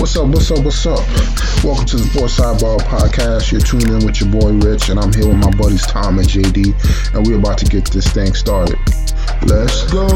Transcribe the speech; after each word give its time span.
What's 0.00 0.16
up? 0.16 0.28
What's 0.28 0.50
up? 0.50 0.64
What's 0.64 0.86
up? 0.86 0.98
Welcome 1.62 1.84
to 1.84 1.96
the 1.98 2.04
Sports 2.04 2.40
Sidebar 2.40 2.78
Podcast. 2.78 3.52
You're 3.52 3.60
tuning 3.60 3.88
in 3.88 4.06
with 4.06 4.18
your 4.18 4.30
boy 4.30 4.52
Rich, 4.52 4.88
and 4.88 4.98
I'm 4.98 5.12
here 5.12 5.28
with 5.28 5.36
my 5.36 5.50
buddies 5.50 5.86
Tom 5.86 6.18
and 6.18 6.26
JD, 6.26 7.14
and 7.14 7.26
we're 7.26 7.38
about 7.38 7.58
to 7.58 7.66
get 7.66 7.84
this 7.90 8.08
thing 8.08 8.32
started. 8.32 8.78
Let's 9.42 9.92
go. 9.92 10.08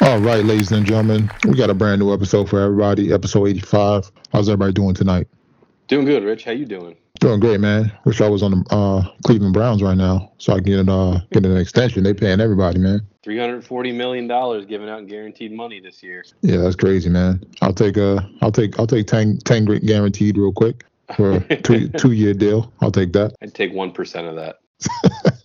All 0.00 0.18
right, 0.18 0.44
ladies 0.44 0.72
and 0.72 0.84
gentlemen, 0.84 1.30
we 1.46 1.54
got 1.54 1.70
a 1.70 1.74
brand 1.74 2.00
new 2.00 2.12
episode 2.12 2.50
for 2.50 2.60
everybody. 2.60 3.12
Episode 3.12 3.46
85. 3.46 4.10
How's 4.32 4.48
everybody 4.48 4.72
doing 4.72 4.94
tonight? 4.96 5.28
Doing 5.86 6.04
good, 6.04 6.24
Rich. 6.24 6.42
How 6.42 6.50
you 6.50 6.66
doing? 6.66 6.96
Doing 7.20 7.40
great, 7.40 7.60
man. 7.60 7.90
Wish 8.04 8.20
I 8.20 8.28
was 8.28 8.44
on 8.44 8.52
the 8.52 8.64
uh, 8.70 9.02
Cleveland 9.24 9.52
Browns 9.52 9.82
right 9.82 9.96
now, 9.96 10.30
so 10.38 10.52
I 10.52 10.56
can 10.56 10.64
get 10.64 10.78
an 10.78 10.88
uh, 10.88 11.20
get 11.32 11.44
an 11.44 11.56
extension. 11.56 12.04
They 12.04 12.14
paying 12.14 12.40
everybody, 12.40 12.78
man. 12.78 13.00
Three 13.24 13.38
hundred 13.38 13.64
forty 13.64 13.90
million 13.90 14.28
dollars 14.28 14.66
given 14.66 14.88
out 14.88 15.00
in 15.00 15.06
guaranteed 15.06 15.52
money 15.52 15.80
this 15.80 16.00
year. 16.02 16.24
Yeah, 16.42 16.58
that's 16.58 16.76
crazy, 16.76 17.08
man. 17.08 17.44
I'll 17.60 17.72
take 17.72 17.96
a, 17.96 18.28
I'll 18.40 18.52
take, 18.52 18.78
I'll 18.78 18.86
take 18.86 19.08
10, 19.08 19.38
10 19.38 19.64
guaranteed 19.84 20.38
real 20.38 20.52
quick 20.52 20.84
for 21.16 21.32
a 21.32 21.56
two 21.56 21.88
two 21.98 22.12
year 22.12 22.34
deal. 22.34 22.72
I'll 22.80 22.92
take 22.92 23.12
that. 23.14 23.34
I'd 23.42 23.54
take 23.54 23.72
one 23.72 23.90
percent 23.90 24.28
of 24.28 24.36
that. 24.36 24.60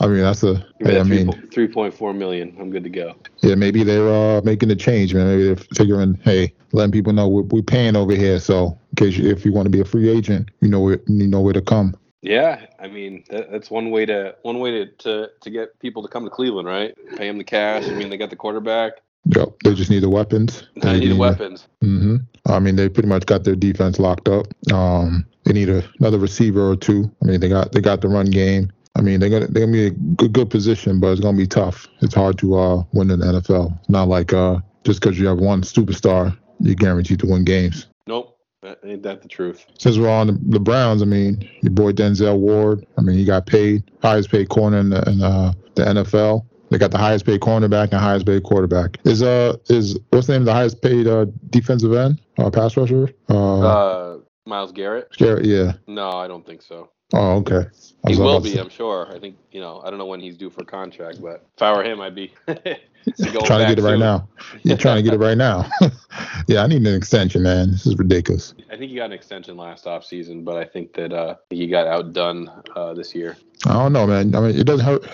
I 0.00 0.06
mean, 0.06 0.18
that's 0.18 0.42
a. 0.44 0.64
Hey, 0.80 1.00
I 1.00 1.02
mean, 1.02 1.32
three 1.50 1.66
point 1.68 1.92
four 1.92 2.12
million. 2.14 2.56
I'm 2.60 2.70
good 2.70 2.84
to 2.84 2.90
go. 2.90 3.16
yeah, 3.42 3.54
maybe 3.56 3.82
they're 3.82 4.08
uh, 4.08 4.40
making 4.42 4.70
a 4.70 4.76
change, 4.76 5.12
man. 5.14 5.26
Maybe 5.26 5.44
they're 5.44 5.56
figuring, 5.74 6.14
hey, 6.22 6.54
letting 6.72 6.92
people 6.92 7.12
know 7.12 7.28
we're, 7.28 7.42
we're 7.42 7.62
paying 7.62 7.96
over 7.96 8.14
here. 8.14 8.38
So, 8.38 8.78
in 8.90 8.96
case 8.96 9.16
you, 9.16 9.28
if 9.28 9.44
you 9.44 9.52
want 9.52 9.66
to 9.66 9.70
be 9.70 9.80
a 9.80 9.84
free 9.84 10.08
agent, 10.08 10.50
you 10.60 10.68
know 10.68 10.80
where 10.80 11.00
you 11.06 11.26
know 11.26 11.40
where 11.40 11.52
to 11.52 11.60
come. 11.62 11.96
Yeah, 12.22 12.66
I 12.80 12.88
mean 12.88 13.24
that, 13.30 13.50
that's 13.50 13.70
one 13.70 13.90
way 13.90 14.04
to 14.06 14.34
one 14.42 14.58
way 14.60 14.70
to, 14.72 14.86
to 14.86 15.30
to 15.40 15.50
get 15.50 15.78
people 15.80 16.02
to 16.02 16.08
come 16.08 16.24
to 16.24 16.30
Cleveland, 16.30 16.68
right? 16.68 16.94
Pay 17.16 17.26
them 17.28 17.38
the 17.38 17.44
cash. 17.44 17.84
I 17.84 17.92
mean, 17.94 18.10
they 18.10 18.16
got 18.16 18.30
the 18.30 18.36
quarterback. 18.36 18.94
Yep, 19.26 19.48
they 19.64 19.74
just 19.74 19.90
need 19.90 20.02
the 20.02 20.08
weapons. 20.08 20.66
Now 20.76 20.92
they 20.92 21.00
need 21.00 21.10
the 21.10 21.16
weapons. 21.16 21.66
hmm 21.80 22.16
I 22.46 22.60
mean, 22.60 22.76
they 22.76 22.88
pretty 22.88 23.08
much 23.08 23.26
got 23.26 23.44
their 23.44 23.54
defense 23.56 23.98
locked 23.98 24.28
up. 24.28 24.46
Um, 24.72 25.26
they 25.44 25.52
need 25.52 25.68
a, 25.68 25.82
another 26.00 26.18
receiver 26.18 26.70
or 26.70 26.76
two. 26.76 27.10
I 27.22 27.26
mean, 27.26 27.40
they 27.40 27.48
got 27.48 27.72
they 27.72 27.80
got 27.80 28.00
the 28.00 28.08
run 28.08 28.26
game. 28.30 28.72
I 28.98 29.00
mean, 29.00 29.20
they're 29.20 29.30
gonna 29.30 29.46
they're 29.46 29.64
gonna 29.64 29.72
be 29.72 29.86
a 29.86 29.90
good, 29.90 30.32
good 30.32 30.50
position, 30.50 30.98
but 30.98 31.12
it's 31.12 31.20
gonna 31.20 31.36
be 31.36 31.46
tough. 31.46 31.86
It's 32.00 32.14
hard 32.14 32.36
to 32.38 32.56
uh, 32.58 32.82
win 32.92 33.10
in 33.10 33.20
the 33.20 33.26
NFL. 33.26 33.78
It's 33.78 33.88
not 33.88 34.08
like 34.08 34.32
uh, 34.32 34.58
just 34.84 35.00
because 35.00 35.18
you 35.18 35.28
have 35.28 35.38
one 35.38 35.62
superstar, 35.62 36.36
you're 36.60 36.74
guaranteed 36.74 37.20
to 37.20 37.26
win 37.26 37.44
games. 37.44 37.86
Nope, 38.08 38.36
that, 38.62 38.80
ain't 38.84 39.04
that 39.04 39.22
the 39.22 39.28
truth? 39.28 39.64
Since 39.78 39.98
we're 39.98 40.10
on 40.10 40.26
the, 40.26 40.38
the 40.48 40.60
Browns, 40.60 41.00
I 41.00 41.04
mean, 41.04 41.48
your 41.62 41.72
boy 41.72 41.92
Denzel 41.92 42.38
Ward. 42.38 42.84
I 42.96 43.02
mean, 43.02 43.16
he 43.16 43.24
got 43.24 43.46
paid 43.46 43.88
highest 44.02 44.30
paid 44.30 44.48
corner 44.48 44.78
in 44.78 44.90
the, 44.90 45.08
in, 45.08 45.22
uh, 45.22 45.52
the 45.76 45.84
NFL. 45.84 46.44
They 46.70 46.76
got 46.78 46.90
the 46.90 46.98
highest 46.98 47.24
paid 47.24 47.40
cornerback 47.40 47.92
and 47.92 48.00
highest 48.00 48.26
paid 48.26 48.42
quarterback. 48.42 48.98
Is 49.04 49.22
uh 49.22 49.56
is 49.68 49.98
what's 50.10 50.26
the 50.26 50.34
name 50.34 50.42
of 50.42 50.46
the 50.46 50.54
highest 50.54 50.82
paid 50.82 51.06
uh, 51.06 51.26
defensive 51.50 51.94
end, 51.94 52.20
uh, 52.36 52.50
pass 52.50 52.76
rusher? 52.76 53.10
Uh, 53.30 53.60
Uh, 53.60 54.18
Myles 54.44 54.72
Garrett? 54.72 55.08
Garrett, 55.16 55.44
yeah. 55.44 55.74
No, 55.86 56.10
I 56.10 56.26
don't 56.26 56.44
think 56.44 56.62
so. 56.62 56.90
Oh, 57.14 57.36
okay. 57.38 57.64
He 58.06 58.16
will 58.16 58.30
about 58.36 58.44
to 58.44 58.52
be, 58.52 58.58
I'm 58.58 58.68
sure. 58.68 59.08
I 59.12 59.18
think 59.18 59.36
you 59.50 59.60
know. 59.60 59.80
I 59.84 59.90
don't 59.90 59.98
know 59.98 60.06
when 60.06 60.20
he's 60.20 60.36
due 60.36 60.50
for 60.50 60.64
contract, 60.64 61.20
but 61.20 61.44
if 61.56 61.62
I 61.62 61.72
were 61.76 61.82
him, 61.82 62.00
I'd 62.00 62.14
be 62.14 62.32
trying 62.46 62.56
to 62.56 63.66
get 63.66 63.78
it 63.78 63.82
right 63.82 63.92
soon. 63.92 64.00
now. 64.00 64.28
You're 64.62 64.76
trying 64.76 64.96
to 64.96 65.02
get 65.02 65.14
it 65.14 65.18
right 65.18 65.36
now. 65.36 65.68
yeah, 66.48 66.62
I 66.62 66.66
need 66.66 66.86
an 66.86 66.94
extension, 66.94 67.42
man. 67.42 67.72
This 67.72 67.86
is 67.86 67.96
ridiculous. 67.96 68.54
I 68.70 68.76
think 68.76 68.90
he 68.90 68.96
got 68.96 69.06
an 69.06 69.12
extension 69.12 69.56
last 69.56 69.86
offseason, 69.86 70.44
but 70.44 70.56
I 70.56 70.64
think 70.64 70.92
that 70.94 71.12
uh, 71.12 71.36
he 71.50 71.66
got 71.66 71.86
outdone 71.86 72.50
uh, 72.76 72.94
this 72.94 73.14
year. 73.14 73.36
I 73.66 73.72
don't 73.72 73.92
know, 73.92 74.06
man. 74.06 74.34
I 74.34 74.40
mean, 74.40 74.56
it 74.58 74.64
doesn't 74.64 74.86
hurt. 74.86 75.04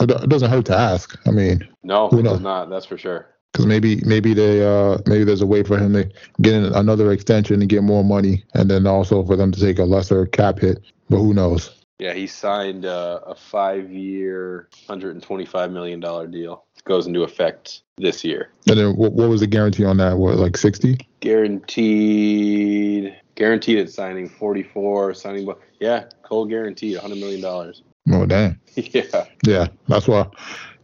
It 0.00 0.28
doesn't 0.28 0.50
hurt 0.50 0.66
to 0.66 0.76
ask. 0.76 1.16
I 1.26 1.30
mean, 1.30 1.66
No, 1.84 2.08
it 2.08 2.14
knows? 2.14 2.24
does 2.34 2.40
not. 2.40 2.70
That's 2.70 2.86
for 2.86 2.98
sure. 2.98 3.26
because 3.52 3.66
maybe 3.66 4.00
maybe 4.04 4.34
they 4.34 4.64
uh 4.64 4.98
maybe 5.06 5.22
there's 5.24 5.42
a 5.42 5.46
way 5.46 5.62
for 5.62 5.78
him 5.78 5.92
to 5.92 6.10
get 6.40 6.54
another 6.54 7.12
extension 7.12 7.60
and 7.60 7.68
get 7.70 7.82
more 7.82 8.02
money, 8.02 8.42
and 8.54 8.68
then 8.70 8.86
also 8.86 9.24
for 9.24 9.36
them 9.36 9.52
to 9.52 9.60
take 9.60 9.78
a 9.78 9.84
lesser 9.84 10.26
cap 10.26 10.58
hit. 10.58 10.82
But 11.12 11.18
who 11.18 11.34
knows? 11.34 11.70
Yeah, 11.98 12.14
he 12.14 12.26
signed 12.26 12.84
uh, 12.84 13.20
a 13.26 13.34
five-year, 13.34 14.68
hundred 14.88 15.14
and 15.14 15.22
twenty-five 15.22 15.70
million 15.70 16.00
dollar 16.00 16.26
deal. 16.26 16.64
It 16.76 16.84
goes 16.84 17.06
into 17.06 17.22
effect 17.22 17.82
this 17.96 18.24
year. 18.24 18.50
And 18.68 18.76
then 18.76 18.96
what, 18.96 19.12
what 19.12 19.28
was 19.28 19.40
the 19.40 19.46
guarantee 19.46 19.84
on 19.84 19.98
that? 19.98 20.18
What 20.18 20.36
like 20.36 20.56
sixty? 20.56 20.98
Guaranteed, 21.20 23.16
guaranteed 23.34 23.78
at 23.78 23.90
signing 23.90 24.28
forty-four. 24.28 25.14
Signing, 25.14 25.48
yeah, 25.80 26.04
Cole 26.22 26.46
guaranteed 26.46 26.96
hundred 26.98 27.18
million 27.18 27.40
dollars. 27.40 27.82
Oh 28.10 28.26
damn. 28.26 28.60
yeah, 28.74 29.26
Yeah, 29.46 29.68
that's 29.88 30.08
why. 30.08 30.26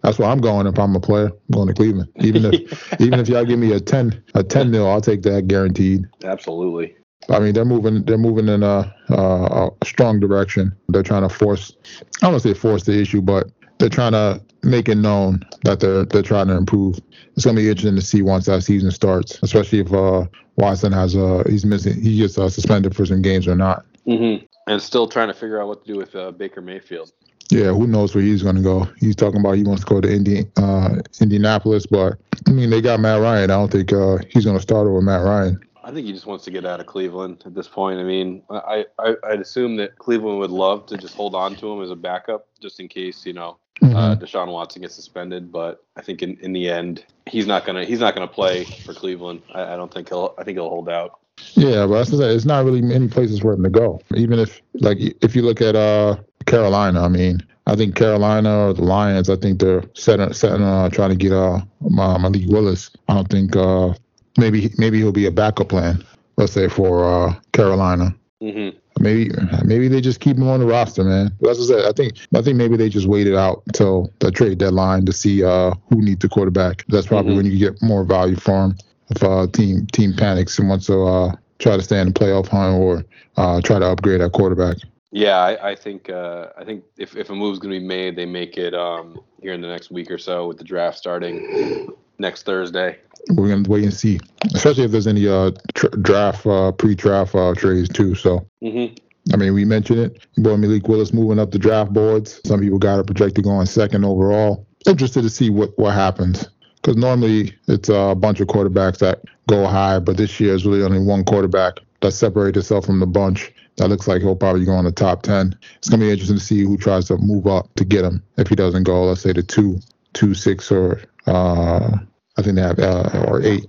That's 0.03 0.19
where 0.19 0.29
I'm 0.29 0.41
going 0.41 0.69
if 0.69 0.79
I'm 0.79 0.95
a 0.95 1.01
player. 1.01 1.27
I'm 1.27 1.53
going 1.53 1.67
to 1.67 1.75
Cleveland. 1.75 2.11
Even 2.21 2.45
if 2.45 2.95
even 3.01 3.19
if 3.19 3.29
y'all 3.29 3.45
give 3.45 3.59
me 3.59 3.73
a 3.73 3.81
ten 3.81 4.23
a 4.35 4.45
ten 4.45 4.71
mil, 4.71 4.89
I'll 4.89 5.01
take 5.01 5.23
that 5.23 5.49
guaranteed. 5.49 6.05
absolutely. 6.23 6.95
I 7.31 7.39
mean, 7.41 7.53
they're 7.53 7.65
moving. 7.65 8.05
They're 8.05 8.19
moving 8.19 8.49
in 8.49 8.63
a, 8.63 8.95
a, 9.11 9.71
a 9.81 9.85
strong 9.85 10.19
direction. 10.21 10.75
They're 10.89 11.03
trying 11.03 11.23
to 11.23 11.29
force. 11.29 11.73
I 11.85 12.27
don't 12.27 12.33
want 12.33 12.43
to 12.43 12.49
say 12.49 12.55
force 12.55 12.85
the 12.85 12.99
issue, 12.99 13.21
but 13.21 13.51
they're 13.79 13.89
trying 13.89 14.13
to 14.13 14.41
make 14.63 14.89
it 14.89 14.97
known 14.97 15.41
that 15.65 15.81
they're 15.81 16.05
they're 16.05 16.23
trying 16.23 16.49
to 16.49 16.57
improve. 16.57 16.99
It's 17.35 17.45
gonna 17.45 17.57
be 17.57 17.69
interesting 17.69 17.97
to 17.97 18.03
see 18.03 18.23
once 18.23 18.47
that 18.47 18.63
season 18.63 18.91
starts, 18.91 19.39
especially 19.43 19.81
if 19.81 19.93
uh, 19.93 20.25
Watson 20.57 20.93
has 20.93 21.17
uh 21.17 21.45
he's 21.49 21.65
missing 21.65 22.01
he 22.01 22.19
gets 22.19 22.39
uh, 22.39 22.49
suspended 22.49 22.97
for 22.97 23.07
some 23.07 23.23
games 23.23 23.47
or 23.47 23.55
not. 23.55 23.85
hmm 24.05 24.37
And 24.67 24.83
still 24.83 25.07
trying 25.07 25.29
to 25.29 25.35
figure 25.35 25.61
out 25.61 25.69
what 25.69 25.85
to 25.85 25.93
do 25.93 25.99
with 25.99 26.15
uh, 26.17 26.33
Baker 26.33 26.61
Mayfield. 26.61 27.13
Yeah, 27.51 27.73
who 27.73 27.87
knows 27.87 28.15
where 28.15 28.23
he's 28.25 28.43
gonna 28.43 28.63
go? 28.63 28.87
He's 28.99 29.17
talking 29.17 29.41
about 29.41 29.53
he 29.53 29.63
wants 29.63 29.85
to 29.85 29.89
go 29.89 30.01
to 30.01 30.13
Indi- 30.13 30.47
uh, 30.57 30.97
Indianapolis, 31.21 31.87
but 31.87 32.19
I 32.47 32.51
mean 32.51 32.71
they 32.71 32.81
got 32.81 33.01
Matt 33.01 33.21
Ryan. 33.21 33.51
I 33.51 33.55
don't 33.55 33.71
think 33.71 33.93
uh, 33.93 34.19
he's 34.31 34.45
gonna 34.45 34.61
start 34.61 34.87
over 34.87 35.01
Matt 35.01 35.25
Ryan. 35.25 35.61
I 35.89 35.91
think 35.91 36.07
he 36.07 36.13
just 36.13 36.27
wants 36.27 36.45
to 36.45 36.51
get 36.51 36.67
out 36.67 36.81
of 36.81 36.87
Cleveland 36.87 37.43
at 37.47 37.55
this 37.55 37.67
point. 37.67 37.99
I 37.99 38.03
mean, 38.03 38.43
I, 38.51 38.85
I 38.99 39.15
I'd 39.25 39.41
assume 39.41 39.77
that 39.77 39.97
Cleveland 39.99 40.39
would 40.39 40.51
love 40.51 40.85
to 40.87 40.99
just 40.99 41.15
hold 41.15 41.35
on 41.35 41.57
to 41.57 41.73
him 41.73 41.83
as 41.83 41.91
a 41.91 41.97
backup, 41.97 42.47
just 42.61 42.79
in 42.79 42.89
case 42.89 43.25
you 43.25 43.33
know 43.33 43.57
uh, 43.81 43.87
Mhm. 43.87 44.21
Deshaun 44.21 44.53
Watson 44.53 44.83
gets 44.83 44.95
suspended. 44.95 45.51
But 45.51 45.83
I 45.97 46.03
think 46.03 46.23
in, 46.23 46.37
in 46.43 46.53
the 46.53 46.69
end, 46.69 47.07
he's 47.27 47.47
not 47.47 47.65
gonna 47.65 47.87
he's 47.87 48.01
not 48.01 48.15
gonna 48.15 48.29
play 48.29 48.65
for 48.65 48.93
Cleveland. 48.93 49.41
I, 49.55 49.73
I 49.73 49.77
don't 49.77 49.93
think 49.93 50.11
he'll 50.11 50.35
I 50.39 50.45
think 50.45 50.59
he'll 50.59 50.69
hold 50.69 50.91
out. 50.91 51.21
Yeah, 51.55 51.87
but 51.87 52.05
that's 52.05 52.13
it's 52.13 52.45
not 52.45 52.67
really 52.67 52.83
many 52.83 53.09
places 53.09 53.41
for 53.41 53.55
him 53.55 53.63
to 53.63 53.71
go. 53.71 53.99
Even 54.15 54.39
if 54.41 54.61
like 54.75 54.99
if 55.23 55.35
you 55.35 55.41
look 55.41 55.63
at 55.63 55.75
uh 55.75 56.17
Carolina, 56.45 57.03
I 57.03 57.09
mean, 57.09 57.41
I 57.67 57.77
think 57.77 57.95
Carolina 57.97 58.67
or 58.69 58.73
the 58.75 58.85
Lions, 58.85 59.31
I 59.31 59.37
think 59.37 59.61
they're 59.61 59.85
setting 59.95 60.35
setting 60.35 60.63
uh 60.63 60.91
trying 60.91 61.11
to 61.11 61.17
get 61.17 61.33
uh 61.33 61.63
Ma- 61.81 62.19
Malik 62.19 62.47
Willis. 62.47 62.91
I 63.09 63.15
don't 63.15 63.31
think 63.31 63.57
uh 63.57 63.95
maybe 64.39 64.71
maybe 64.79 64.99
he'll 64.99 65.13
be 65.13 65.27
a 65.27 65.31
backup 65.31 65.69
plan. 65.69 66.05
Let's 66.37 66.53
say 66.53 66.69
for 66.69 67.05
uh 67.05 67.35
Carolina. 67.53 68.15
hmm 68.41 68.71
Maybe 69.01 69.31
maybe 69.65 69.87
they 69.87 70.01
just 70.01 70.19
keep 70.19 70.37
him 70.37 70.49
on 70.49 70.59
the 70.59 70.67
roster, 70.67 71.05
man. 71.05 71.31
But 71.41 71.51
As 71.51 71.61
I 71.61 71.75
said, 71.75 71.85
I 71.85 71.93
think 71.93 72.15
I 72.35 72.43
think 72.43 72.57
maybe 72.57 72.77
they 72.77 72.89
just 72.89 73.07
waited 73.07 73.37
out 73.37 73.63
until 73.67 74.13
the 74.19 74.33
trade 74.33 74.59
deadline 74.59 75.07
to 75.07 75.13
see 75.13 75.45
uh 75.45 75.73
who 75.89 76.03
needs 76.03 76.21
the 76.21 76.29
quarterback. 76.29 76.85
That's 76.89 77.07
probably 77.07 77.33
Mhm. 77.33 77.37
when 77.37 77.47
you 77.47 77.59
get 77.59 77.81
more 77.83 78.03
value 78.05 78.37
for 78.37 78.65
him. 78.65 78.77
If 79.11 79.23
uh 79.23 79.47
team 79.53 79.87
team 79.93 80.15
panics 80.15 80.59
and 80.59 80.69
wants 80.69 80.87
to 80.87 81.05
uh 81.07 81.33
try 81.61 81.77
to 81.77 81.83
stay 81.83 82.01
in 82.01 82.09
the 82.09 82.15
playoff 82.15 82.49
hunt 82.49 82.81
or 82.81 83.05
uh 83.37 83.61
try 83.61 83.79
to 83.79 83.87
upgrade 83.87 84.21
at 84.21 84.33
quarterback. 84.33 84.79
Yeah, 85.11 85.39
I, 85.39 85.71
I 85.71 85.75
think 85.75 86.11
uh, 86.11 86.49
I 86.59 86.65
think 86.65 86.85
if, 86.99 87.17
if 87.17 87.31
a 87.31 87.35
move's 87.35 87.59
gonna 87.59 87.79
be 87.81 87.87
made, 87.87 88.15
they 88.15 88.27
make 88.27 88.59
it 88.59 88.75
um, 88.75 89.19
here 89.41 89.55
in 89.55 89.63
the 89.63 89.67
next 89.69 89.91
week 89.91 90.11
or 90.11 90.19
so 90.19 90.47
with 90.47 90.59
the 90.59 90.65
draft 90.65 90.99
starting 90.99 91.89
next 92.19 92.43
Thursday. 92.43 92.99
We're 93.31 93.49
gonna 93.49 93.69
wait 93.69 93.85
and 93.85 93.93
see, 93.95 94.21
especially 94.55 94.85
if 94.85 94.91
there's 94.91 95.07
any 95.07 95.29
uh 95.29 95.53
tr- 95.75 95.89
draft 96.03 96.47
uh 96.47 96.73
pre-draft 96.73 97.35
uh 97.35 97.55
trades 97.55 97.89
too. 97.89 98.15
So. 98.15 98.47
hmm 98.63 98.87
I 99.31 99.37
mean, 99.37 99.53
we 99.53 99.67
mentioned 99.67 99.99
it. 99.99 100.27
Boy, 100.39 100.57
Malik 100.57 100.89
Willis 100.89 101.13
moving 101.13 101.39
up 101.39 101.51
the 101.51 101.59
draft 101.59 101.93
boards. 101.93 102.41
Some 102.47 102.61
people 102.61 102.79
got 102.79 102.99
it 102.99 103.05
projected 103.07 103.45
going 103.45 103.67
second 103.67 104.05
overall. 104.07 104.67
Interested 104.87 105.21
to 105.21 105.29
see 105.29 105.51
what, 105.51 105.79
what 105.79 105.93
happens. 105.93 106.49
Because 106.77 106.97
normally 106.97 107.55
it's 107.67 107.91
a 107.91 108.15
bunch 108.19 108.41
of 108.41 108.47
quarterbacks 108.49 108.99
that 109.01 109.21
go 109.47 109.67
high, 109.67 109.99
but 109.99 110.17
this 110.17 110.41
year 110.41 110.55
is 110.55 110.65
really 110.65 110.83
only 110.83 111.01
one 111.01 111.25
quarterback 111.25 111.75
that 112.01 112.13
separated 112.13 112.61
itself 112.61 112.87
from 112.87 113.01
the 113.01 113.07
bunch. 113.07 113.53
That 113.77 113.89
looks 113.89 114.09
like 114.09 114.23
he'll 114.23 114.35
probably 114.35 114.65
go 114.65 114.79
in 114.79 114.85
the 114.87 114.93
top 114.93 115.23
10. 115.23 115.55
It's 115.77 115.89
going 115.91 116.01
to 116.01 116.07
be 116.07 116.11
interesting 116.11 116.39
to 116.39 116.43
see 116.43 116.63
who 116.63 116.79
tries 116.79 117.07
to 117.09 117.19
move 117.19 117.47
up 117.47 117.69
to 117.75 117.85
get 117.85 118.05
him. 118.05 118.23
If 118.39 118.49
he 118.49 118.55
doesn't 118.57 118.85
go, 118.85 119.05
let's 119.05 119.21
say 119.21 119.33
the 119.33 119.43
two, 119.43 119.79
two, 120.15 120.33
six, 120.35 120.73
or 120.73 121.03
uh, 121.27 121.99
I 122.39 122.43
think 122.43 122.55
they 122.55 122.63
have, 122.63 122.79
uh, 122.79 123.27
or 123.27 123.43
eight. 123.43 123.67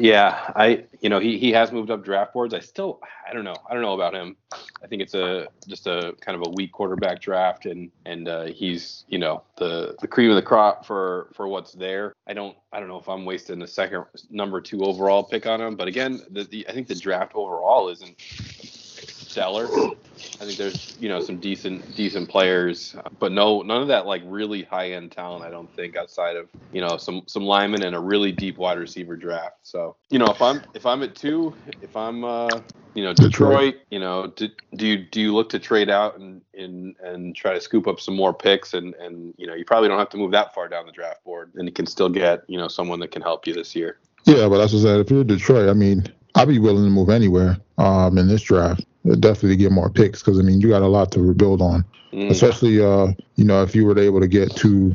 Yeah, 0.00 0.50
I 0.56 0.84
you 1.00 1.08
know 1.08 1.18
he, 1.18 1.38
he 1.38 1.52
has 1.52 1.72
moved 1.72 1.90
up 1.90 2.02
draft 2.02 2.32
boards. 2.32 2.52
I 2.54 2.60
still 2.60 3.00
I 3.28 3.32
don't 3.32 3.44
know 3.44 3.54
I 3.68 3.74
don't 3.74 3.82
know 3.82 3.92
about 3.92 4.14
him. 4.14 4.34
I 4.82 4.86
think 4.88 5.02
it's 5.02 5.14
a 5.14 5.46
just 5.68 5.86
a 5.86 6.14
kind 6.20 6.40
of 6.40 6.48
a 6.48 6.50
weak 6.50 6.72
quarterback 6.72 7.20
draft, 7.20 7.66
and 7.66 7.90
and 8.06 8.26
uh, 8.26 8.46
he's 8.46 9.04
you 9.08 9.18
know 9.18 9.42
the 9.56 9.94
the 10.00 10.08
cream 10.08 10.30
of 10.30 10.36
the 10.36 10.42
crop 10.42 10.84
for 10.86 11.28
for 11.34 11.48
what's 11.48 11.72
there. 11.72 12.14
I 12.26 12.32
don't 12.32 12.56
I 12.72 12.80
don't 12.80 12.88
know 12.88 12.98
if 12.98 13.08
I'm 13.08 13.24
wasting 13.24 13.58
the 13.58 13.68
second 13.68 14.04
number 14.30 14.60
two 14.60 14.82
overall 14.82 15.22
pick 15.22 15.46
on 15.46 15.60
him, 15.60 15.76
but 15.76 15.86
again, 15.86 16.22
the, 16.30 16.44
the 16.44 16.66
I 16.68 16.72
think 16.72 16.88
the 16.88 16.94
draft 16.94 17.32
overall 17.34 17.88
isn't 17.90 18.16
stellar. 19.30 19.68
I 20.40 20.46
think 20.46 20.58
there's 20.58 20.96
you 20.98 21.08
know 21.08 21.20
some 21.20 21.38
decent 21.38 21.94
decent 21.94 22.28
players, 22.28 22.96
but 23.18 23.32
no 23.32 23.62
none 23.62 23.82
of 23.82 23.88
that 23.88 24.06
like 24.06 24.22
really 24.24 24.62
high 24.62 24.92
end 24.92 25.12
talent. 25.12 25.44
I 25.44 25.50
don't 25.50 25.70
think 25.74 25.96
outside 25.96 26.36
of 26.36 26.48
you 26.72 26.80
know 26.80 26.96
some 26.96 27.22
some 27.26 27.44
linemen 27.44 27.82
and 27.82 27.94
a 27.94 28.00
really 28.00 28.32
deep 28.32 28.58
wide 28.58 28.78
receiver 28.78 29.16
draft. 29.16 29.56
So 29.62 29.96
you 30.08 30.18
know 30.18 30.26
if 30.26 30.40
I'm 30.40 30.62
if 30.74 30.86
I'm 30.86 31.02
at 31.02 31.14
two, 31.14 31.54
if 31.82 31.94
I'm 31.94 32.24
uh, 32.24 32.48
you 32.94 33.04
know 33.04 33.12
Detroit, 33.12 33.30
Detroit, 33.30 33.74
you 33.90 33.98
know 33.98 34.28
do, 34.28 34.48
do 34.76 34.86
you 34.86 35.04
do 35.10 35.20
you 35.20 35.34
look 35.34 35.50
to 35.50 35.58
trade 35.58 35.90
out 35.90 36.18
and, 36.18 36.40
and 36.54 36.96
and 37.02 37.36
try 37.36 37.52
to 37.52 37.60
scoop 37.60 37.86
up 37.86 38.00
some 38.00 38.16
more 38.16 38.32
picks 38.32 38.72
and 38.72 38.94
and 38.94 39.34
you 39.36 39.46
know 39.46 39.54
you 39.54 39.64
probably 39.66 39.88
don't 39.88 39.98
have 39.98 40.10
to 40.10 40.16
move 40.16 40.32
that 40.32 40.54
far 40.54 40.68
down 40.68 40.86
the 40.86 40.92
draft 40.92 41.22
board 41.22 41.52
and 41.54 41.68
you 41.68 41.72
can 41.72 41.86
still 41.86 42.08
get 42.08 42.44
you 42.48 42.58
know 42.58 42.68
someone 42.68 42.98
that 43.00 43.10
can 43.10 43.22
help 43.22 43.46
you 43.46 43.52
this 43.52 43.74
year. 43.76 43.98
Yeah, 44.24 44.48
but 44.48 44.58
that's 44.58 44.72
what 44.72 44.80
I 44.80 44.82
said. 44.82 45.00
If 45.00 45.10
you're 45.10 45.24
Detroit, 45.24 45.68
I 45.68 45.72
mean, 45.72 46.04
I'd 46.34 46.48
be 46.48 46.58
willing 46.58 46.84
to 46.84 46.90
move 46.90 47.08
anywhere 47.08 47.56
um, 47.78 48.18
in 48.18 48.28
this 48.28 48.42
draft 48.42 48.84
definitely 49.18 49.56
get 49.56 49.72
more 49.72 49.90
picks 49.90 50.20
because 50.20 50.38
I 50.38 50.42
mean 50.42 50.60
you 50.60 50.68
got 50.68 50.82
a 50.82 50.88
lot 50.88 51.10
to 51.12 51.20
rebuild 51.20 51.62
on, 51.62 51.84
mm. 52.12 52.30
especially 52.30 52.82
uh 52.82 53.08
you 53.36 53.44
know 53.44 53.62
if 53.62 53.74
you 53.74 53.84
were 53.86 53.98
able 53.98 54.20
to 54.20 54.28
get 54.28 54.54
to 54.56 54.94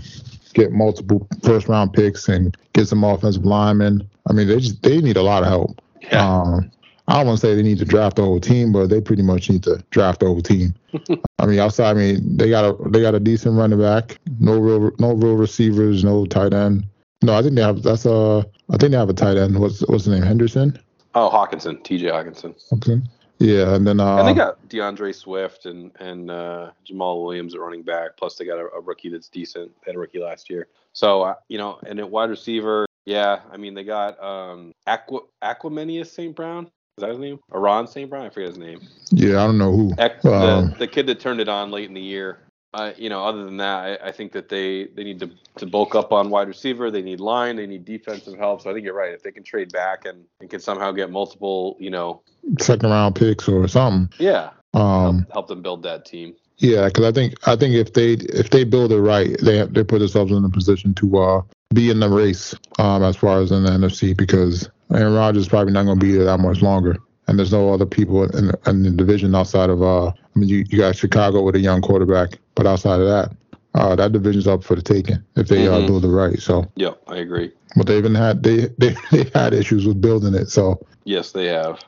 get 0.54 0.72
multiple 0.72 1.28
first 1.44 1.68
round 1.68 1.94
picks 1.94 2.30
and 2.30 2.56
get 2.74 2.88
some 2.88 3.04
offensive 3.04 3.46
linemen. 3.46 4.08
I 4.30 4.34
mean 4.34 4.48
they 4.48 4.60
just 4.60 4.82
they 4.84 5.02
need 5.02 5.18
a 5.18 5.24
lot 5.24 5.44
of 5.44 5.50
help. 5.50 5.82
Yeah. 6.02 6.42
Um, 6.42 6.72
I 7.08 7.18
don't 7.18 7.28
want 7.28 7.40
to 7.40 7.46
say 7.46 7.56
they 7.56 7.62
need 7.62 7.78
to 7.80 7.86
draft 7.86 8.16
the 8.16 8.24
whole 8.24 8.40
team, 8.40 8.72
but 8.72 8.88
they 8.88 9.00
pretty 9.00 9.22
much 9.22 9.50
need 9.50 9.64
to 9.64 9.84
draft 9.92 10.22
the 10.22 10.26
whole 10.26 10.42
team. 10.42 10.74
I 11.40 11.46
mean, 11.46 11.60
outside, 11.60 11.92
I 11.92 11.94
mean, 11.94 12.38
they 12.38 12.50
got 12.50 12.66
a 12.66 12.90
they 12.90 13.02
got 13.02 13.14
a 13.14 13.20
decent 13.20 13.56
running 13.56 13.80
back, 13.80 14.18
no 14.40 14.58
real 14.58 14.92
no 14.98 15.14
real 15.14 15.36
receivers, 15.36 16.04
no 16.04 16.26
tight 16.26 16.54
end. 16.54 16.86
No, 17.22 17.36
I 17.36 17.42
think 17.42 17.56
they 17.56 17.62
have 17.62 17.84
that's 17.84 18.06
a 18.06 18.46
I 18.70 18.78
think 18.78 18.92
they 18.92 18.98
have 18.98 19.10
a 19.10 19.14
tight 19.14 19.38
end. 19.38 19.60
What's 19.60 19.82
what's 19.88 20.06
the 20.06 20.12
name? 20.12 20.24
Henderson. 20.24 20.80
Oh, 21.14 21.30
Hockenson, 21.30 21.82
T.J. 21.84 22.08
Hockenson. 22.08 22.56
Okay. 22.74 23.02
Yeah, 23.40 23.76
and 23.76 23.86
then 23.86 24.00
uh, 24.00 24.18
and 24.18 24.28
they 24.28 24.34
got 24.34 24.68
D'Andre 24.70 25.12
Swift 25.12 25.66
and 25.66 25.92
and 26.00 26.32
uh, 26.32 26.72
Jamaal 26.90 27.24
Williams 27.24 27.54
at 27.54 27.62
running 27.62 27.84
back. 27.84 28.18
Plus, 28.18 28.36
they 28.36 28.46
got 28.46 28.60
a, 28.60 28.68
a, 28.68 28.80
rookie 28.80 29.10
that's 29.10 29.28
decent. 29.28 29.72
They 29.84 29.92
had 29.92 29.96
a 29.96 30.00
rookie 30.00 30.20
last 30.20 30.50
year. 30.50 30.68
So 30.94 31.24
uh, 31.24 31.36
you 31.50 31.58
know, 31.58 31.80
and 31.86 32.00
at 32.00 32.10
wide 32.10 32.30
receiver, 32.30 32.86
yeah, 33.06 33.42
I 33.52 33.58
mean 33.58 33.74
they 33.74 33.84
got 33.84 34.22
um 34.24 34.72
Aqua 34.88 35.22
Aquamenius 35.44 36.08
St. 36.08 36.36
Brown. 36.36 36.66
Is 36.98 37.02
that 37.02 37.10
his 37.10 37.20
name? 37.20 37.40
Aaron 37.54 37.88
St. 37.88 38.10
Brown? 38.10 38.26
I 38.26 38.30
forget 38.30 38.50
his 38.50 38.58
name. 38.58 38.80
Yeah, 39.12 39.44
I 39.44 39.48
don't 39.48 39.58
know 39.58 39.76
who. 39.76 39.90
the, 39.96 40.32
um, 40.32 40.76
the 40.80 40.88
kid 40.88 41.08
that 41.08 41.20
turned 41.20 41.42
it 41.42 41.50
on 41.50 41.70
late 41.70 41.90
in 41.90 41.94
the 41.94 42.02
year. 42.02 42.40
Uh, 42.76 42.92
you 42.98 43.08
know, 43.08 43.24
other 43.24 43.46
than 43.46 43.56
that, 43.56 44.02
I, 44.04 44.10
I, 44.10 44.12
think 44.12 44.34
that 44.34 44.50
they, 44.50 44.88
they 44.88 45.06
need 45.06 45.22
to, 45.22 45.30
to 45.60 45.66
bulk 45.66 45.96
up 45.96 46.12
on 46.12 46.30
wide 46.30 46.50
receiver. 46.50 46.92
They 46.92 47.02
need 47.02 47.22
line. 47.22 47.56
They 47.56 47.66
need 47.66 47.86
defensive 47.86 48.38
help. 48.38 48.62
So 48.62 48.70
I 48.70 48.74
think 48.74 48.84
you're 48.84 48.94
right. 48.94 49.14
If 49.14 49.24
they 49.24 49.32
can 49.32 49.44
trade 49.44 49.72
back 49.72 50.04
and, 50.04 50.26
and 50.42 50.50
can 50.50 50.60
somehow 50.60 50.92
get 50.92 51.10
multiple, 51.10 51.78
you 51.80 51.90
know, 51.90 52.22
second 52.60 52.90
round 52.90 53.16
picks 53.16 53.48
or 53.48 53.66
something. 53.70 54.14
Yeah. 54.20 54.50
Um, 54.74 55.20
help, 55.20 55.32
help 55.32 55.48
them 55.48 55.62
build 55.62 55.84
that 55.84 56.04
team. 56.04 56.36
Yeah, 56.58 56.88
because 56.88 57.06
I 57.06 57.14
think 57.14 57.48
I 57.48 57.56
think 57.56 57.76
if 57.76 57.94
they 57.94 58.14
if 58.14 58.50
they 58.50 58.66
build 58.66 58.92
it 58.92 59.00
right, 59.00 59.38
they 59.42 59.66
they 59.68 59.86
put 59.86 60.00
themselves 60.00 60.34
in 60.34 60.44
a 60.44 60.50
position 60.50 60.94
to 60.96 61.18
uh, 61.18 61.42
be 61.74 61.90
in 61.90 62.02
the 62.02 62.10
race 62.10 62.54
um, 62.78 63.04
as 63.04 63.16
far 63.16 63.40
as 63.40 63.52
in 63.52 63.64
the 63.64 63.72
NFC 63.72 64.16
because 64.16 64.70
Aaron 64.94 65.14
Rodgers 65.14 65.44
is 65.44 65.50
probably 65.50 65.72
not 65.72 65.84
going 65.84 65.98
to 65.98 66.06
be 66.06 66.12
there 66.12 66.26
that 66.26 66.40
much 66.40 66.62
longer 66.62 66.98
and 67.28 67.40
there's 67.40 67.52
no 67.52 67.74
other 67.74 67.86
people 67.86 68.24
in, 68.24 68.52
in 68.68 68.84
the 68.84 68.92
division 68.92 69.36
outside 69.36 69.70
of 69.70 69.82
uh. 69.82 70.08
I 70.08 70.40
mean, 70.40 70.50
you, 70.50 70.66
you 70.68 70.80
got 70.80 70.98
Chicago 70.98 71.42
with 71.44 71.56
a 71.56 71.60
young 71.60 71.82
quarterback, 71.82 72.40
but 72.56 72.68
outside 72.68 73.00
of 73.00 73.08
that, 73.08 73.32
uh, 73.74 73.96
that 73.96 74.12
division's 74.12 74.48
up 74.48 74.64
for 74.64 74.76
the 74.76 74.82
taking 74.82 75.24
if 75.36 75.48
they 75.48 75.68
uh, 75.68 75.72
mm-hmm. 75.72 75.96
uh, 75.96 76.00
do 76.00 76.08
it 76.08 76.12
right. 76.12 76.40
So. 76.40 76.70
Yeah, 76.76 76.92
I 77.08 77.18
agree. 77.18 77.52
But 77.76 77.88
they 77.88 77.98
even 77.98 78.16
had 78.16 78.44
they 78.44 78.68
they 78.78 78.96
they 79.12 79.30
had 79.34 79.54
issues 79.54 79.86
with 79.86 80.02
building 80.02 80.34
it. 80.34 80.50
So. 80.50 80.86
Yes, 81.04 81.32
they 81.32 81.46
have. 81.48 81.80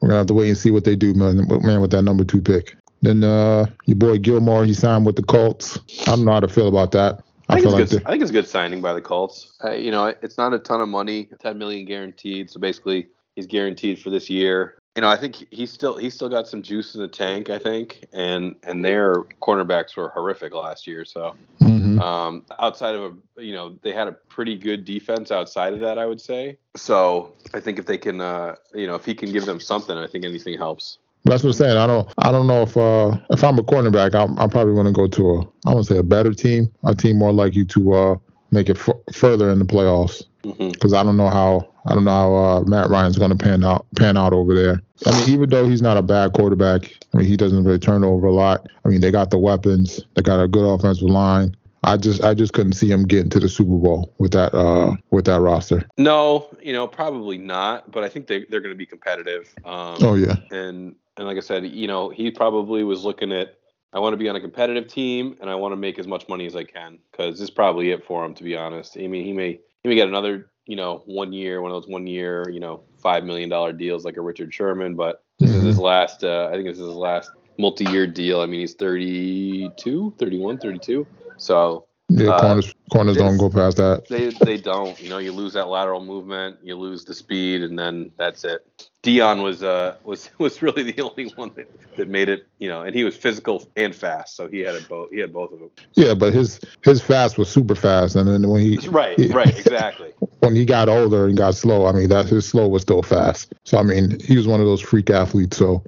We're 0.00 0.08
gonna 0.08 0.18
have 0.18 0.26
to 0.26 0.34
wait 0.34 0.48
and 0.48 0.58
see 0.58 0.70
what 0.70 0.84
they 0.84 0.96
do, 0.96 1.14
man. 1.14 1.46
Man, 1.62 1.80
with 1.80 1.90
that 1.92 2.02
number 2.02 2.24
two 2.24 2.42
pick. 2.42 2.76
Then 3.02 3.22
uh, 3.24 3.66
your 3.84 3.96
boy 3.96 4.18
Gilmore, 4.18 4.64
he 4.64 4.74
signed 4.74 5.06
with 5.06 5.16
the 5.16 5.22
Colts. 5.22 5.78
I 6.02 6.16
don't 6.16 6.24
know 6.24 6.32
how 6.32 6.40
to 6.40 6.48
feel 6.48 6.68
about 6.68 6.92
that. 6.92 7.22
I, 7.48 7.54
I 7.54 7.60
think, 7.60 7.66
it's 7.66 7.74
like 7.74 7.90
good, 7.90 8.06
I 8.06 8.10
think 8.10 8.22
it's 8.22 8.30
a 8.30 8.34
good 8.34 8.48
signing 8.48 8.80
by 8.80 8.92
the 8.92 9.00
Colts. 9.00 9.56
Uh, 9.62 9.72
you 9.72 9.90
know, 9.90 10.06
it's 10.06 10.36
not 10.36 10.52
a 10.52 10.58
ton 10.58 10.80
of 10.80 10.88
money, 10.88 11.28
10 11.40 11.56
million 11.58 11.86
guaranteed. 11.86 12.50
So 12.50 12.58
basically, 12.58 13.06
he's 13.36 13.46
guaranteed 13.46 14.00
for 14.00 14.10
this 14.10 14.28
year 14.28 14.78
you 14.96 15.02
know, 15.02 15.08
I 15.08 15.16
think 15.16 15.46
he's 15.50 15.70
still 15.70 15.98
he's 15.98 16.14
still 16.14 16.30
got 16.30 16.48
some 16.48 16.62
juice 16.62 16.94
in 16.94 17.02
the 17.02 17.08
tank. 17.08 17.50
I 17.50 17.58
think, 17.58 18.06
and 18.14 18.56
and 18.62 18.82
their 18.82 19.24
cornerbacks 19.42 19.94
were 19.94 20.08
horrific 20.08 20.54
last 20.54 20.86
year. 20.86 21.04
So, 21.04 21.36
mm-hmm. 21.60 22.00
um, 22.00 22.46
outside 22.58 22.94
of 22.94 23.18
a, 23.36 23.42
you 23.42 23.52
know, 23.52 23.78
they 23.82 23.92
had 23.92 24.08
a 24.08 24.12
pretty 24.12 24.56
good 24.56 24.86
defense 24.86 25.30
outside 25.30 25.74
of 25.74 25.80
that. 25.80 25.98
I 25.98 26.06
would 26.06 26.20
say. 26.20 26.56
So, 26.76 27.34
I 27.52 27.60
think 27.60 27.78
if 27.78 27.84
they 27.84 27.98
can, 27.98 28.22
uh, 28.22 28.54
you 28.74 28.86
know, 28.86 28.94
if 28.94 29.04
he 29.04 29.14
can 29.14 29.30
give 29.32 29.44
them 29.44 29.60
something, 29.60 29.96
I 29.96 30.06
think 30.06 30.24
anything 30.24 30.56
helps. 30.56 30.96
That's 31.24 31.42
what 31.42 31.50
I'm 31.50 31.54
saying. 31.54 31.76
I 31.76 31.86
don't. 31.86 32.08
I 32.16 32.32
don't 32.32 32.46
know 32.46 32.62
if 32.62 32.74
uh, 32.74 33.18
if 33.28 33.44
I'm 33.44 33.58
a 33.58 33.62
cornerback, 33.62 34.14
I'm, 34.14 34.38
I'm 34.38 34.48
probably 34.48 34.74
going 34.74 34.86
to 34.86 34.92
go 34.92 35.06
to 35.08 35.30
a. 35.30 35.40
I 35.68 35.74
want 35.74 35.86
to 35.86 35.92
say 35.92 35.98
a 35.98 36.02
better 36.02 36.32
team, 36.32 36.72
a 36.84 36.94
team 36.94 37.18
more 37.18 37.34
likely 37.34 37.66
to 37.66 37.92
uh, 37.92 38.16
make 38.50 38.70
it 38.70 38.78
f- 38.78 38.96
further 39.12 39.50
in 39.50 39.58
the 39.58 39.66
playoffs. 39.66 40.22
Because 40.52 40.92
mm-hmm. 40.92 40.94
I 40.94 41.02
don't 41.02 41.16
know 41.16 41.28
how 41.28 41.68
I 41.86 41.94
don't 41.94 42.04
know 42.04 42.10
how 42.10 42.34
uh, 42.34 42.60
Matt 42.62 42.90
Ryan's 42.90 43.18
going 43.18 43.36
to 43.36 43.36
pan 43.36 43.64
out 43.64 43.86
pan 43.96 44.16
out 44.16 44.32
over 44.32 44.54
there. 44.54 44.82
I 45.06 45.18
mean, 45.18 45.30
even 45.30 45.50
though 45.50 45.68
he's 45.68 45.82
not 45.82 45.96
a 45.96 46.02
bad 46.02 46.32
quarterback, 46.32 46.92
I 47.14 47.18
mean 47.18 47.26
he 47.26 47.36
doesn't 47.36 47.64
really 47.64 47.78
turn 47.78 48.04
over 48.04 48.26
a 48.26 48.32
lot. 48.32 48.66
I 48.84 48.88
mean 48.88 49.00
they 49.00 49.10
got 49.10 49.30
the 49.30 49.38
weapons, 49.38 50.00
they 50.14 50.22
got 50.22 50.42
a 50.42 50.48
good 50.48 50.66
offensive 50.66 51.08
line. 51.08 51.56
I 51.84 51.96
just 51.96 52.24
I 52.24 52.34
just 52.34 52.52
couldn't 52.52 52.72
see 52.72 52.90
him 52.90 53.04
getting 53.04 53.30
to 53.30 53.38
the 53.38 53.48
Super 53.48 53.76
Bowl 53.78 54.12
with 54.18 54.32
that 54.32 54.52
uh 54.54 54.96
with 55.10 55.24
that 55.26 55.40
roster. 55.40 55.86
No, 55.96 56.48
you 56.60 56.72
know 56.72 56.88
probably 56.88 57.38
not, 57.38 57.90
but 57.92 58.02
I 58.02 58.08
think 58.08 58.26
they 58.26 58.44
they're 58.50 58.60
going 58.60 58.74
to 58.74 58.78
be 58.78 58.86
competitive. 58.86 59.54
Um, 59.64 59.96
oh 60.00 60.14
yeah. 60.14 60.34
And 60.50 60.96
and 61.16 61.26
like 61.26 61.36
I 61.36 61.40
said, 61.40 61.64
you 61.64 61.86
know 61.86 62.08
he 62.08 62.30
probably 62.30 62.82
was 62.82 63.04
looking 63.04 63.32
at 63.32 63.56
I 63.92 64.00
want 64.00 64.14
to 64.14 64.18
be 64.18 64.28
on 64.28 64.36
a 64.36 64.40
competitive 64.40 64.88
team 64.88 65.36
and 65.40 65.48
I 65.48 65.54
want 65.54 65.72
to 65.72 65.76
make 65.76 65.98
as 65.98 66.08
much 66.08 66.28
money 66.28 66.46
as 66.46 66.56
I 66.56 66.64
can 66.64 66.98
because 67.12 67.34
this 67.34 67.42
is 67.42 67.50
probably 67.50 67.92
it 67.92 68.04
for 68.04 68.24
him 68.24 68.34
to 68.34 68.42
be 68.42 68.56
honest. 68.56 68.96
I 68.98 69.06
mean 69.06 69.24
he 69.24 69.32
may 69.32 69.60
may 69.88 69.94
get 69.94 70.08
another 70.08 70.50
you 70.66 70.76
know, 70.76 71.02
one 71.06 71.32
year, 71.32 71.62
one 71.62 71.70
of 71.70 71.80
those 71.80 71.88
one 71.88 72.06
year, 72.06 72.48
you 72.50 72.60
know, 72.60 72.82
five 72.98 73.24
million 73.24 73.48
dollar 73.48 73.72
deals 73.72 74.04
like 74.04 74.16
a 74.16 74.20
Richard 74.20 74.52
Sherman, 74.52 74.96
but 74.96 75.22
this 75.38 75.50
mm-hmm. 75.50 75.60
is 75.60 75.64
his 75.64 75.78
last. 75.78 76.24
Uh, 76.24 76.48
I 76.50 76.54
think 76.54 76.66
this 76.66 76.78
is 76.78 76.86
his 76.86 76.94
last 76.94 77.30
multi-year 77.58 78.06
deal. 78.06 78.40
I 78.40 78.46
mean, 78.46 78.60
he's 78.60 78.74
32, 78.74 80.14
31, 80.18 80.58
32. 80.58 81.06
So 81.38 81.86
yeah, 82.08 82.30
uh, 82.30 82.40
corners 82.40 82.74
corners 82.92 83.16
don't 83.16 83.38
go 83.38 83.48
past 83.48 83.76
that. 83.76 84.08
They 84.08 84.30
they 84.44 84.56
don't. 84.56 85.00
You 85.00 85.08
know, 85.08 85.18
you 85.18 85.32
lose 85.32 85.52
that 85.52 85.68
lateral 85.68 86.04
movement, 86.04 86.58
you 86.62 86.76
lose 86.76 87.04
the 87.04 87.14
speed, 87.14 87.62
and 87.62 87.78
then 87.78 88.10
that's 88.18 88.44
it. 88.44 88.85
Deion 89.06 89.42
was 89.42 89.62
uh 89.62 89.96
was 90.02 90.30
was 90.38 90.60
really 90.62 90.82
the 90.90 91.00
only 91.00 91.30
one 91.36 91.52
that, 91.54 91.68
that 91.96 92.08
made 92.08 92.28
it. 92.28 92.46
You 92.58 92.68
know, 92.68 92.82
and 92.82 92.94
he 92.94 93.04
was 93.04 93.16
physical 93.16 93.66
and 93.76 93.94
fast, 93.94 94.36
so 94.36 94.48
he 94.48 94.60
had 94.60 94.74
it 94.74 94.88
both. 94.88 95.10
He 95.10 95.20
had 95.20 95.32
both 95.32 95.52
of 95.52 95.60
them. 95.60 95.70
Yeah, 95.94 96.14
but 96.14 96.32
his 96.32 96.60
his 96.82 97.00
fast 97.00 97.38
was 97.38 97.48
super 97.48 97.76
fast, 97.76 98.16
and 98.16 98.28
then 98.28 98.48
when 98.48 98.60
he 98.60 98.76
right 98.88 99.18
he, 99.18 99.28
right 99.28 99.56
exactly 99.56 100.12
when 100.40 100.56
he 100.56 100.64
got 100.64 100.88
older 100.88 101.26
and 101.26 101.36
got 101.36 101.54
slow, 101.54 101.86
I 101.86 101.92
mean 101.92 102.08
that 102.08 102.26
his 102.26 102.46
slow 102.46 102.66
was 102.66 102.82
still 102.82 103.02
fast. 103.02 103.54
So 103.64 103.78
I 103.78 103.82
mean 103.82 104.18
he 104.20 104.36
was 104.36 104.48
one 104.48 104.60
of 104.60 104.66
those 104.66 104.80
freak 104.80 105.10
athletes. 105.10 105.56
So 105.56 105.82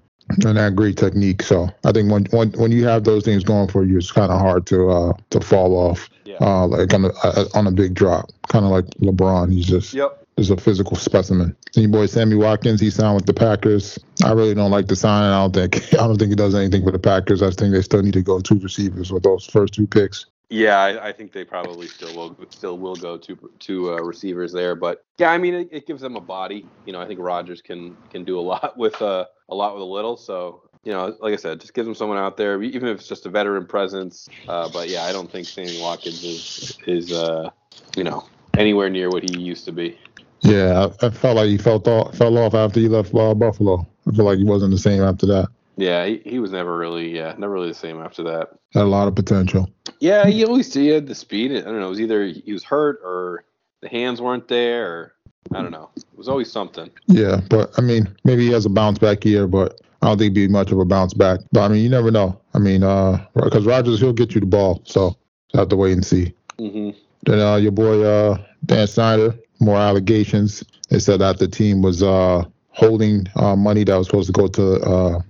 and 0.45 0.59
that 0.59 0.77
great 0.77 0.97
technique. 0.97 1.43
So 1.43 1.69
I 1.85 1.93
think 1.93 2.13
when 2.13 2.27
when 2.27 2.53
when 2.53 2.71
you 2.71 2.87
have 2.87 3.05
those 3.05 3.25
things 3.25 3.43
going 3.43 3.69
for 3.69 3.85
you, 3.85 3.97
it's 3.97 4.13
kind 4.13 4.31
of 4.31 4.39
hard 4.39 4.67
to 4.69 4.91
uh 4.91 5.13
to 5.31 5.41
fall 5.41 5.75
off. 5.75 6.09
Yeah. 6.25 6.37
Uh, 6.41 6.67
like 6.67 6.93
on 6.93 7.07
a 7.07 7.09
uh, 7.25 7.47
on 7.55 7.67
a 7.67 7.71
big 7.71 7.95
drop, 7.95 8.31
kind 8.49 8.65
of 8.65 8.71
like 8.71 8.85
LeBron. 9.01 9.51
He's 9.51 9.67
just 9.67 9.95
yep. 9.95 10.25
Is 10.39 10.51
a 10.51 10.57
physical 10.57 10.97
specimen. 10.97 11.57
And 11.75 11.83
your 11.83 11.91
boy 11.91 12.07
Sammy 12.07 12.37
Watkins, 12.37 12.81
he 12.81 12.91
signed 12.91 13.17
with 13.17 13.27
the 13.27 13.35
Packers. 13.35 13.99
I 14.25 14.33
really 14.33 14.55
don't 14.55 14.71
like 14.71 14.87
the 14.87 14.97
signing. 14.97 15.31
I 15.31 15.43
don't 15.43 15.53
think 15.53 15.95
I 16.01 16.07
don't 16.07 16.19
think 16.19 16.31
he 16.31 16.37
does 16.37 16.55
anything 16.55 16.85
for 16.85 16.93
the 16.93 16.99
Packers. 16.99 17.43
I 17.43 17.51
think 17.51 17.73
they 17.73 17.83
still 17.83 18.03
need 18.03 18.15
to 18.15 18.23
go 18.23 18.41
two 18.41 18.59
receivers 18.59 19.13
with 19.13 19.25
those 19.25 19.47
first 19.47 19.75
two 19.75 19.87
picks. 19.87 20.27
Yeah, 20.51 20.79
I, 20.79 21.09
I, 21.09 21.13
think 21.13 21.33
they 21.33 21.45
probably 21.45 21.89
still 21.89 22.15
will 22.15 22.35
still 22.49 22.79
will 22.79 22.97
go 22.97 23.19
to 23.19 23.51
to 23.59 23.93
uh, 23.93 24.01
receivers 24.01 24.51
there, 24.51 24.75
but 24.75 25.05
yeah, 25.19 25.31
I 25.31 25.37
mean 25.37 25.53
it, 25.53 25.69
it, 25.71 25.87
gives 25.87 26.01
them 26.01 26.17
a 26.17 26.23
body. 26.23 26.65
You 26.87 26.95
know, 26.95 27.01
I 27.03 27.07
think 27.07 27.21
Rodgers 27.21 27.61
can 27.61 27.99
can 28.09 28.25
do 28.25 28.39
a 28.39 28.41
lot 28.41 28.79
with 28.79 29.01
uh, 29.03 29.27
a 29.51 29.55
lot 29.55 29.75
with 29.75 29.83
a 29.83 29.87
little. 29.87 30.17
So 30.17 30.63
you 30.85 30.93
know, 30.93 31.15
like 31.21 31.35
I 31.35 31.37
said, 31.37 31.61
just 31.61 31.75
gives 31.75 31.85
them 31.85 31.95
someone 31.95 32.17
out 32.17 32.39
there, 32.39 32.63
even 32.63 32.89
if 32.89 33.01
it's 33.01 33.09
just 33.09 33.27
a 33.27 33.29
veteran 33.29 33.67
presence. 33.67 34.27
Uh, 34.49 34.71
but 34.73 34.89
yeah, 34.89 35.05
I 35.05 35.13
don't 35.13 35.31
think 35.31 35.47
Sammy 35.47 35.83
Watkins 35.83 36.25
is 36.25 36.79
is 36.87 37.13
uh, 37.13 37.51
you 37.95 38.05
know 38.05 38.27
anywhere 38.57 38.89
near 38.89 39.11
what 39.11 39.29
he 39.29 39.39
used 39.39 39.67
to 39.67 39.73
be. 39.73 39.99
Yeah, 40.43 40.89
I, 41.03 41.07
I 41.07 41.11
felt 41.11 41.37
like 41.37 41.49
he 41.49 41.59
felt 41.59 41.89
off, 41.89 42.17
fell 42.17 42.39
off 42.39 42.55
after 42.55 42.81
he 42.81 42.89
left 42.89 43.15
uh, 43.15 43.35
Buffalo. 43.35 43.87
I 44.07 44.15
feel 44.15 44.25
like 44.25 44.39
he 44.39 44.45
wasn't 44.45 44.71
the 44.71 44.79
same 44.79 45.03
after 45.03 45.27
that. 45.27 45.49
Yeah, 45.77 46.07
he, 46.07 46.21
he 46.25 46.39
was 46.39 46.51
never 46.51 46.77
really, 46.77 47.15
yeah, 47.15 47.35
never 47.39 47.53
really 47.53 47.69
the 47.69 47.75
same 47.75 48.01
after 48.03 48.23
that. 48.25 48.51
Had 48.75 48.83
a 48.83 48.85
lot 48.85 49.09
of 49.09 49.15
potential. 49.15 49.71
Yeah, 50.01 50.27
he 50.27 50.45
always 50.45 50.73
he 50.73 50.89
had 50.89 51.07
the 51.07 51.15
speed. 51.15 51.53
I 51.53 51.61
don't 51.61 51.81
know. 51.81 51.87
It 51.87 51.91
was 51.91 52.01
either 52.01 52.27
he 52.27 52.53
was 52.53 52.65
hurt 52.65 53.01
or 53.05 53.45
the 53.81 53.89
hands 53.89 54.21
weren't 54.21 54.49
there, 54.49 54.91
or 54.91 55.15
I 55.55 55.63
don't 55.63 55.71
know. 55.71 55.91
It 55.97 56.05
was 56.17 56.29
always 56.29 56.51
something. 56.51 56.91
Yeah, 57.07 57.41
but 57.49 57.71
I 57.79 57.81
mean, 57.81 58.09
maybe 58.25 58.47
he 58.47 58.53
has 58.53 58.67
a 58.67 58.71
bounce 58.71 58.99
back 58.99 59.25
year, 59.25 59.47
but 59.47 59.81
I 60.03 60.07
don't 60.07 60.19
think 60.19 60.33
it'd 60.33 60.35
be 60.35 60.49
much 60.49 60.73
of 60.73 60.79
a 60.79 60.85
bounce 60.85 61.15
back. 61.15 61.41
But 61.53 61.63
I 61.63 61.69
mean, 61.69 61.83
you 61.83 61.89
never 61.89 62.11
know. 62.11 62.41
I 62.55 62.59
mean, 62.59 62.83
uh, 62.83 63.25
because 63.35 63.65
Rodgers 63.65 64.01
he'll 64.01 64.13
get 64.13 64.35
you 64.35 64.41
the 64.41 64.47
ball, 64.47 64.83
so 64.85 65.17
have 65.55 65.69
to 65.69 65.77
wait 65.77 65.93
and 65.93 66.05
see. 66.05 66.35
Mm-hmm. 66.59 66.99
Then 67.25 67.41
uh, 67.41 67.57
your 67.57 67.73
boy 67.73 68.03
uh, 68.03 68.39
Dan 68.67 68.87
Snyder, 68.87 69.35
more 69.61 69.77
allegations. 69.77 70.65
They 70.89 70.99
said 70.99 71.21
that 71.21 71.39
the 71.39 71.49
team 71.49 71.83
was 71.83 72.03
uh 72.03 72.45
holding 72.71 73.27
uh, 73.35 73.57
money 73.57 73.83
that 73.85 73.97
was 73.97 74.07
supposed 74.07 74.29
to 74.29 74.33
go 74.33 74.47
to 74.47 74.81
uh 74.81 75.21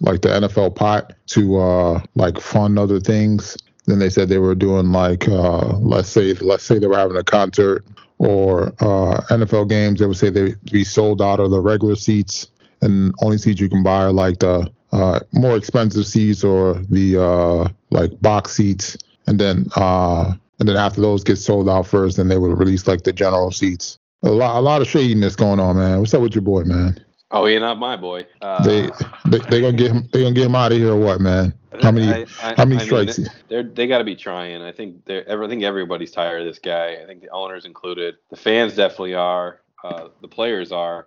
like 0.00 0.22
the 0.22 0.28
NFL 0.28 0.74
pot 0.74 1.14
to 1.28 1.58
uh, 1.58 2.00
like 2.14 2.38
fund 2.40 2.78
other 2.78 3.00
things. 3.00 3.56
Then 3.86 3.98
they 3.98 4.10
said 4.10 4.28
they 4.28 4.38
were 4.38 4.54
doing 4.54 4.92
like 4.92 5.28
uh, 5.28 5.76
let's 5.78 6.08
say 6.08 6.34
let's 6.34 6.64
say 6.64 6.78
they 6.78 6.86
were 6.86 6.96
having 6.96 7.16
a 7.16 7.24
concert 7.24 7.84
or 8.18 8.68
uh, 8.80 9.20
NFL 9.30 9.68
games. 9.68 10.00
They 10.00 10.06
would 10.06 10.16
say 10.16 10.30
they'd 10.30 10.60
be 10.70 10.84
sold 10.84 11.22
out 11.22 11.40
of 11.40 11.50
the 11.50 11.60
regular 11.60 11.96
seats 11.96 12.48
and 12.82 13.14
only 13.22 13.38
seats 13.38 13.60
you 13.60 13.68
can 13.68 13.82
buy 13.82 14.04
are 14.04 14.12
like 14.12 14.38
the 14.40 14.70
uh, 14.92 15.20
more 15.32 15.56
expensive 15.56 16.06
seats 16.06 16.44
or 16.44 16.74
the 16.90 17.22
uh, 17.22 17.68
like 17.90 18.20
box 18.20 18.52
seats. 18.52 18.96
And 19.26 19.38
then 19.38 19.66
uh, 19.76 20.34
and 20.58 20.68
then 20.68 20.76
after 20.76 21.00
those 21.00 21.24
get 21.24 21.36
sold 21.36 21.68
out 21.68 21.86
first, 21.86 22.16
then 22.16 22.28
they 22.28 22.38
would 22.38 22.58
release 22.58 22.86
like 22.86 23.02
the 23.02 23.12
general 23.12 23.50
seats. 23.50 23.98
A 24.22 24.30
lot, 24.30 24.58
a 24.58 24.60
lot 24.60 24.80
of 24.80 24.88
shadiness 24.88 25.36
going 25.36 25.60
on, 25.60 25.76
man. 25.76 26.00
What's 26.00 26.14
up 26.14 26.22
with 26.22 26.34
your 26.34 26.42
boy, 26.42 26.62
man? 26.64 26.98
Oh, 27.30 27.46
you're 27.46 27.60
not 27.60 27.78
my 27.78 27.96
boy. 27.96 28.26
Uh, 28.40 28.62
they, 28.62 28.88
they 29.26 29.38
they 29.50 29.60
gonna 29.60 29.76
get 29.76 29.90
him. 29.90 30.08
They 30.12 30.22
gonna 30.22 30.34
get 30.34 30.46
him 30.46 30.54
out 30.54 30.72
of 30.72 30.78
here 30.78 30.92
or 30.92 30.96
what, 30.96 31.20
man? 31.20 31.52
How 31.82 31.90
many 31.90 32.08
I, 32.08 32.26
I, 32.42 32.54
how 32.56 32.64
many 32.64 32.80
I 32.80 32.84
strikes? 32.84 33.18
Mean, 33.18 33.28
they're 33.48 33.62
they 33.62 33.86
got 33.86 33.98
to 33.98 34.04
be 34.04 34.16
trying. 34.16 34.62
I 34.62 34.72
think 34.72 35.04
they're. 35.04 35.24
I 35.28 35.48
think 35.48 35.62
everybody's 35.62 36.12
tired 36.12 36.40
of 36.40 36.46
this 36.46 36.58
guy. 36.58 36.98
I 37.02 37.06
think 37.06 37.20
the 37.20 37.30
owners 37.30 37.64
included. 37.64 38.16
The 38.30 38.36
fans 38.36 38.74
definitely 38.74 39.14
are. 39.14 39.60
Uh, 39.84 40.08
the 40.22 40.28
players 40.28 40.72
are. 40.72 41.06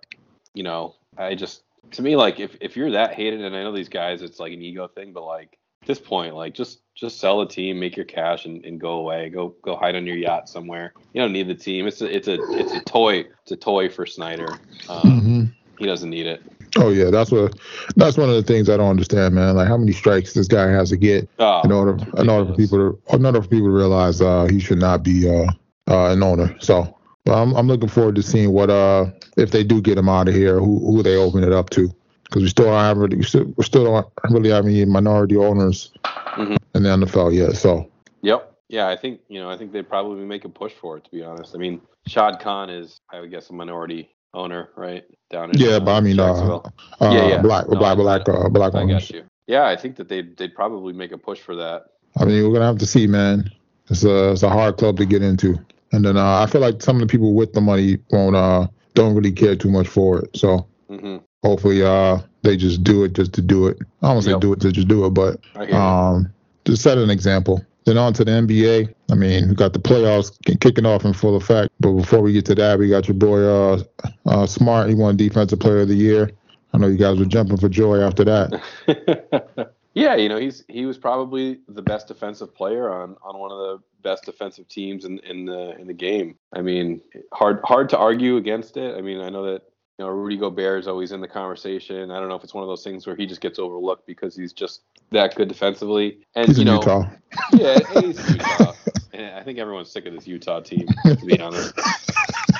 You 0.54 0.62
know, 0.62 0.94
I 1.16 1.34
just 1.34 1.62
to 1.92 2.02
me 2.02 2.16
like 2.16 2.38
if 2.38 2.56
if 2.60 2.76
you're 2.76 2.92
that 2.92 3.14
hated, 3.14 3.40
and 3.40 3.56
I 3.56 3.62
know 3.62 3.72
these 3.72 3.88
guys, 3.88 4.22
it's 4.22 4.38
like 4.38 4.52
an 4.52 4.62
ego 4.62 4.88
thing, 4.88 5.12
but 5.12 5.24
like 5.24 5.58
this 5.86 5.98
point, 5.98 6.34
like 6.34 6.54
just 6.54 6.80
just 6.94 7.18
sell 7.18 7.40
the 7.40 7.46
team, 7.46 7.80
make 7.80 7.96
your 7.96 8.04
cash, 8.04 8.44
and, 8.44 8.64
and 8.64 8.80
go 8.80 8.92
away. 8.92 9.30
Go 9.30 9.54
go 9.62 9.76
hide 9.76 9.96
on 9.96 10.06
your 10.06 10.16
yacht 10.16 10.48
somewhere. 10.48 10.92
You 11.12 11.22
don't 11.22 11.32
need 11.32 11.48
the 11.48 11.54
team. 11.54 11.86
It's 11.86 12.00
a 12.00 12.14
it's 12.14 12.28
a 12.28 12.38
it's 12.52 12.72
a 12.72 12.80
toy. 12.80 13.24
It's 13.42 13.52
a 13.52 13.56
toy 13.56 13.88
for 13.88 14.06
Snyder. 14.06 14.52
Um, 14.88 15.02
mm-hmm 15.02 15.44
he 15.80 15.86
doesn't 15.86 16.10
need 16.10 16.26
it. 16.26 16.42
Oh 16.76 16.90
yeah, 16.90 17.10
that's 17.10 17.32
what 17.32 17.58
that's 17.96 18.16
one 18.16 18.28
of 18.28 18.36
the 18.36 18.42
things 18.44 18.70
I 18.70 18.76
don't 18.76 18.90
understand, 18.90 19.34
man. 19.34 19.56
Like 19.56 19.66
how 19.66 19.76
many 19.76 19.92
strikes 19.92 20.34
this 20.34 20.46
guy 20.46 20.68
has 20.68 20.90
to 20.90 20.96
get 20.96 21.28
oh, 21.40 21.62
in 21.62 21.72
order 21.72 21.98
in 22.18 22.28
order 22.28 22.50
for 22.50 22.56
people 22.56 22.78
to 22.78 23.16
in 23.16 23.26
order 23.26 23.42
for 23.42 23.48
people 23.48 23.66
to 23.66 23.72
realize 23.72 24.20
uh, 24.20 24.44
he 24.44 24.60
should 24.60 24.78
not 24.78 25.02
be 25.02 25.28
uh, 25.28 25.50
uh, 25.90 26.12
an 26.12 26.22
owner. 26.22 26.54
So 26.60 26.96
I'm 27.26 27.54
I'm 27.54 27.66
looking 27.66 27.88
forward 27.88 28.14
to 28.16 28.22
seeing 28.22 28.52
what 28.52 28.70
uh 28.70 29.06
if 29.36 29.50
they 29.50 29.64
do 29.64 29.80
get 29.80 29.98
him 29.98 30.08
out 30.08 30.28
of 30.28 30.34
here, 30.34 30.60
who 30.60 30.78
who 30.78 31.02
they 31.02 31.16
open 31.16 31.42
it 31.42 31.52
up 31.52 31.70
to, 31.70 31.92
because 32.30 32.42
we 32.42 32.48
still 32.48 32.66
don't 32.66 32.98
really 32.98 33.16
we 33.16 33.24
still, 33.24 33.52
we 33.56 33.64
still 33.64 33.84
don't 33.84 34.06
really 34.30 34.50
have 34.50 34.64
any 34.64 34.84
minority 34.84 35.36
owners 35.36 35.92
mm-hmm. 36.04 36.56
in 36.74 36.82
the 36.84 36.88
NFL 36.88 37.34
yet. 37.34 37.56
So 37.56 37.90
yep. 38.22 38.46
Yeah, 38.68 38.86
I 38.86 38.96
think 38.96 39.20
you 39.28 39.40
know 39.40 39.50
I 39.50 39.56
think 39.56 39.72
they 39.72 39.82
probably 39.82 40.24
make 40.24 40.44
a 40.44 40.48
push 40.48 40.72
for 40.72 40.96
it. 40.96 41.04
To 41.04 41.10
be 41.10 41.24
honest, 41.24 41.54
I 41.54 41.58
mean 41.58 41.80
Shad 42.06 42.38
Khan 42.38 42.70
is 42.70 43.00
I 43.12 43.20
would 43.20 43.30
guess 43.30 43.50
a 43.50 43.52
minority 43.52 44.14
owner, 44.32 44.70
right? 44.76 45.04
Down 45.28 45.50
in 45.50 45.58
yeah, 45.58 45.72
uh, 45.72 45.80
but 45.80 45.92
I 45.92 46.00
mean, 46.00 46.20
uh, 46.20 46.56
uh, 46.56 46.70
yeah, 47.00 47.28
yeah, 47.28 47.42
black, 47.42 47.68
no, 47.68 47.78
black, 47.78 47.96
black, 47.96 48.28
uh, 48.28 48.48
black 48.48 48.74
I 48.74 48.82
owners. 48.82 49.10
you. 49.10 49.24
Yeah, 49.46 49.66
I 49.66 49.76
think 49.76 49.96
that 49.96 50.08
they 50.08 50.22
they'd 50.22 50.54
probably 50.54 50.92
make 50.92 51.12
a 51.12 51.18
push 51.18 51.40
for 51.40 51.56
that. 51.56 51.86
I 52.16 52.24
mean, 52.24 52.44
we're 52.44 52.52
gonna 52.52 52.66
have 52.66 52.78
to 52.78 52.86
see, 52.86 53.06
man. 53.06 53.50
It's 53.88 54.04
a 54.04 54.32
it's 54.32 54.44
a 54.44 54.48
hard 54.48 54.76
club 54.76 54.96
to 54.98 55.04
get 55.04 55.22
into, 55.22 55.58
and 55.92 56.04
then 56.04 56.16
uh, 56.16 56.40
I 56.40 56.46
feel 56.46 56.60
like 56.60 56.80
some 56.80 56.96
of 56.96 57.00
the 57.00 57.06
people 57.06 57.34
with 57.34 57.52
the 57.52 57.60
money 57.60 57.98
won't 58.10 58.36
uh 58.36 58.68
don't 58.94 59.14
really 59.14 59.32
care 59.32 59.56
too 59.56 59.70
much 59.70 59.88
for 59.88 60.20
it. 60.20 60.36
So 60.36 60.66
mm-hmm. 60.88 61.18
Hopefully, 61.42 61.82
uh, 61.82 62.18
they 62.42 62.56
just 62.56 62.82
do 62.82 63.04
it 63.04 63.12
just 63.12 63.32
to 63.34 63.42
do 63.42 63.66
it. 63.66 63.78
I 64.02 64.08
don't 64.08 64.16
want 64.16 64.24
to 64.24 64.30
yep. 64.30 64.36
say 64.36 64.40
do 64.40 64.52
it 64.52 64.60
to 64.60 64.72
just 64.72 64.88
do 64.88 65.04
it, 65.06 65.10
but 65.10 65.40
um, 65.72 66.32
just 66.64 66.82
set 66.82 66.98
an 66.98 67.10
example. 67.10 67.64
Then 67.84 67.96
on 67.96 68.12
to 68.14 68.24
the 68.24 68.32
NBA. 68.32 68.94
I 69.10 69.14
mean, 69.14 69.48
we 69.48 69.54
got 69.54 69.72
the 69.72 69.78
playoffs 69.78 70.32
kicking 70.60 70.86
off 70.86 71.04
in 71.04 71.12
full 71.12 71.36
effect. 71.36 71.72
But 71.80 71.92
before 71.92 72.20
we 72.20 72.32
get 72.32 72.44
to 72.46 72.54
that, 72.56 72.78
we 72.78 72.88
got 72.88 73.08
your 73.08 73.14
boy 73.14 73.42
uh, 73.42 73.82
uh, 74.26 74.46
Smart. 74.46 74.88
He 74.88 74.94
won 74.94 75.16
Defensive 75.16 75.60
Player 75.60 75.80
of 75.80 75.88
the 75.88 75.94
Year. 75.94 76.30
I 76.72 76.78
know 76.78 76.86
you 76.86 76.98
guys 76.98 77.18
were 77.18 77.24
jumping 77.24 77.56
for 77.56 77.68
joy 77.68 78.00
after 78.00 78.24
that. 78.24 79.74
yeah, 79.94 80.14
you 80.14 80.28
know, 80.28 80.38
he's 80.38 80.62
he 80.68 80.86
was 80.86 80.98
probably 80.98 81.58
the 81.68 81.82
best 81.82 82.08
defensive 82.08 82.54
player 82.54 82.90
on 82.90 83.16
on 83.22 83.38
one 83.38 83.50
of 83.50 83.58
the 83.58 83.78
best 84.02 84.24
defensive 84.24 84.68
teams 84.68 85.04
in, 85.04 85.18
in 85.20 85.46
the 85.46 85.76
in 85.78 85.86
the 85.86 85.94
game. 85.94 86.36
I 86.52 86.60
mean, 86.60 87.00
hard 87.32 87.60
hard 87.64 87.88
to 87.90 87.98
argue 87.98 88.36
against 88.36 88.76
it. 88.76 88.96
I 88.96 89.00
mean, 89.00 89.20
I 89.20 89.30
know 89.30 89.52
that 89.52 89.62
you 90.00 90.06
know, 90.06 90.12
Rudy 90.12 90.38
Gobert 90.38 90.80
is 90.80 90.88
always 90.88 91.12
in 91.12 91.20
the 91.20 91.28
conversation. 91.28 92.10
I 92.10 92.18
don't 92.18 92.30
know 92.30 92.34
if 92.34 92.42
it's 92.42 92.54
one 92.54 92.64
of 92.64 92.68
those 92.68 92.82
things 92.82 93.06
where 93.06 93.14
he 93.14 93.26
just 93.26 93.42
gets 93.42 93.58
overlooked 93.58 94.06
because 94.06 94.34
he's 94.34 94.54
just 94.54 94.80
that 95.10 95.34
good 95.34 95.46
defensively. 95.46 96.20
And 96.34 96.48
he's 96.48 96.58
you 96.58 96.64
know, 96.64 96.76
Utah. 96.76 97.10
Yeah, 97.52 97.78
he's 98.00 98.30
Utah. 98.30 98.72
and 99.12 99.36
I 99.36 99.42
think 99.42 99.58
everyone's 99.58 99.90
sick 99.90 100.06
of 100.06 100.14
this 100.14 100.26
Utah 100.26 100.60
team, 100.60 100.86
to 101.04 101.16
be 101.16 101.38
honest. 101.38 101.78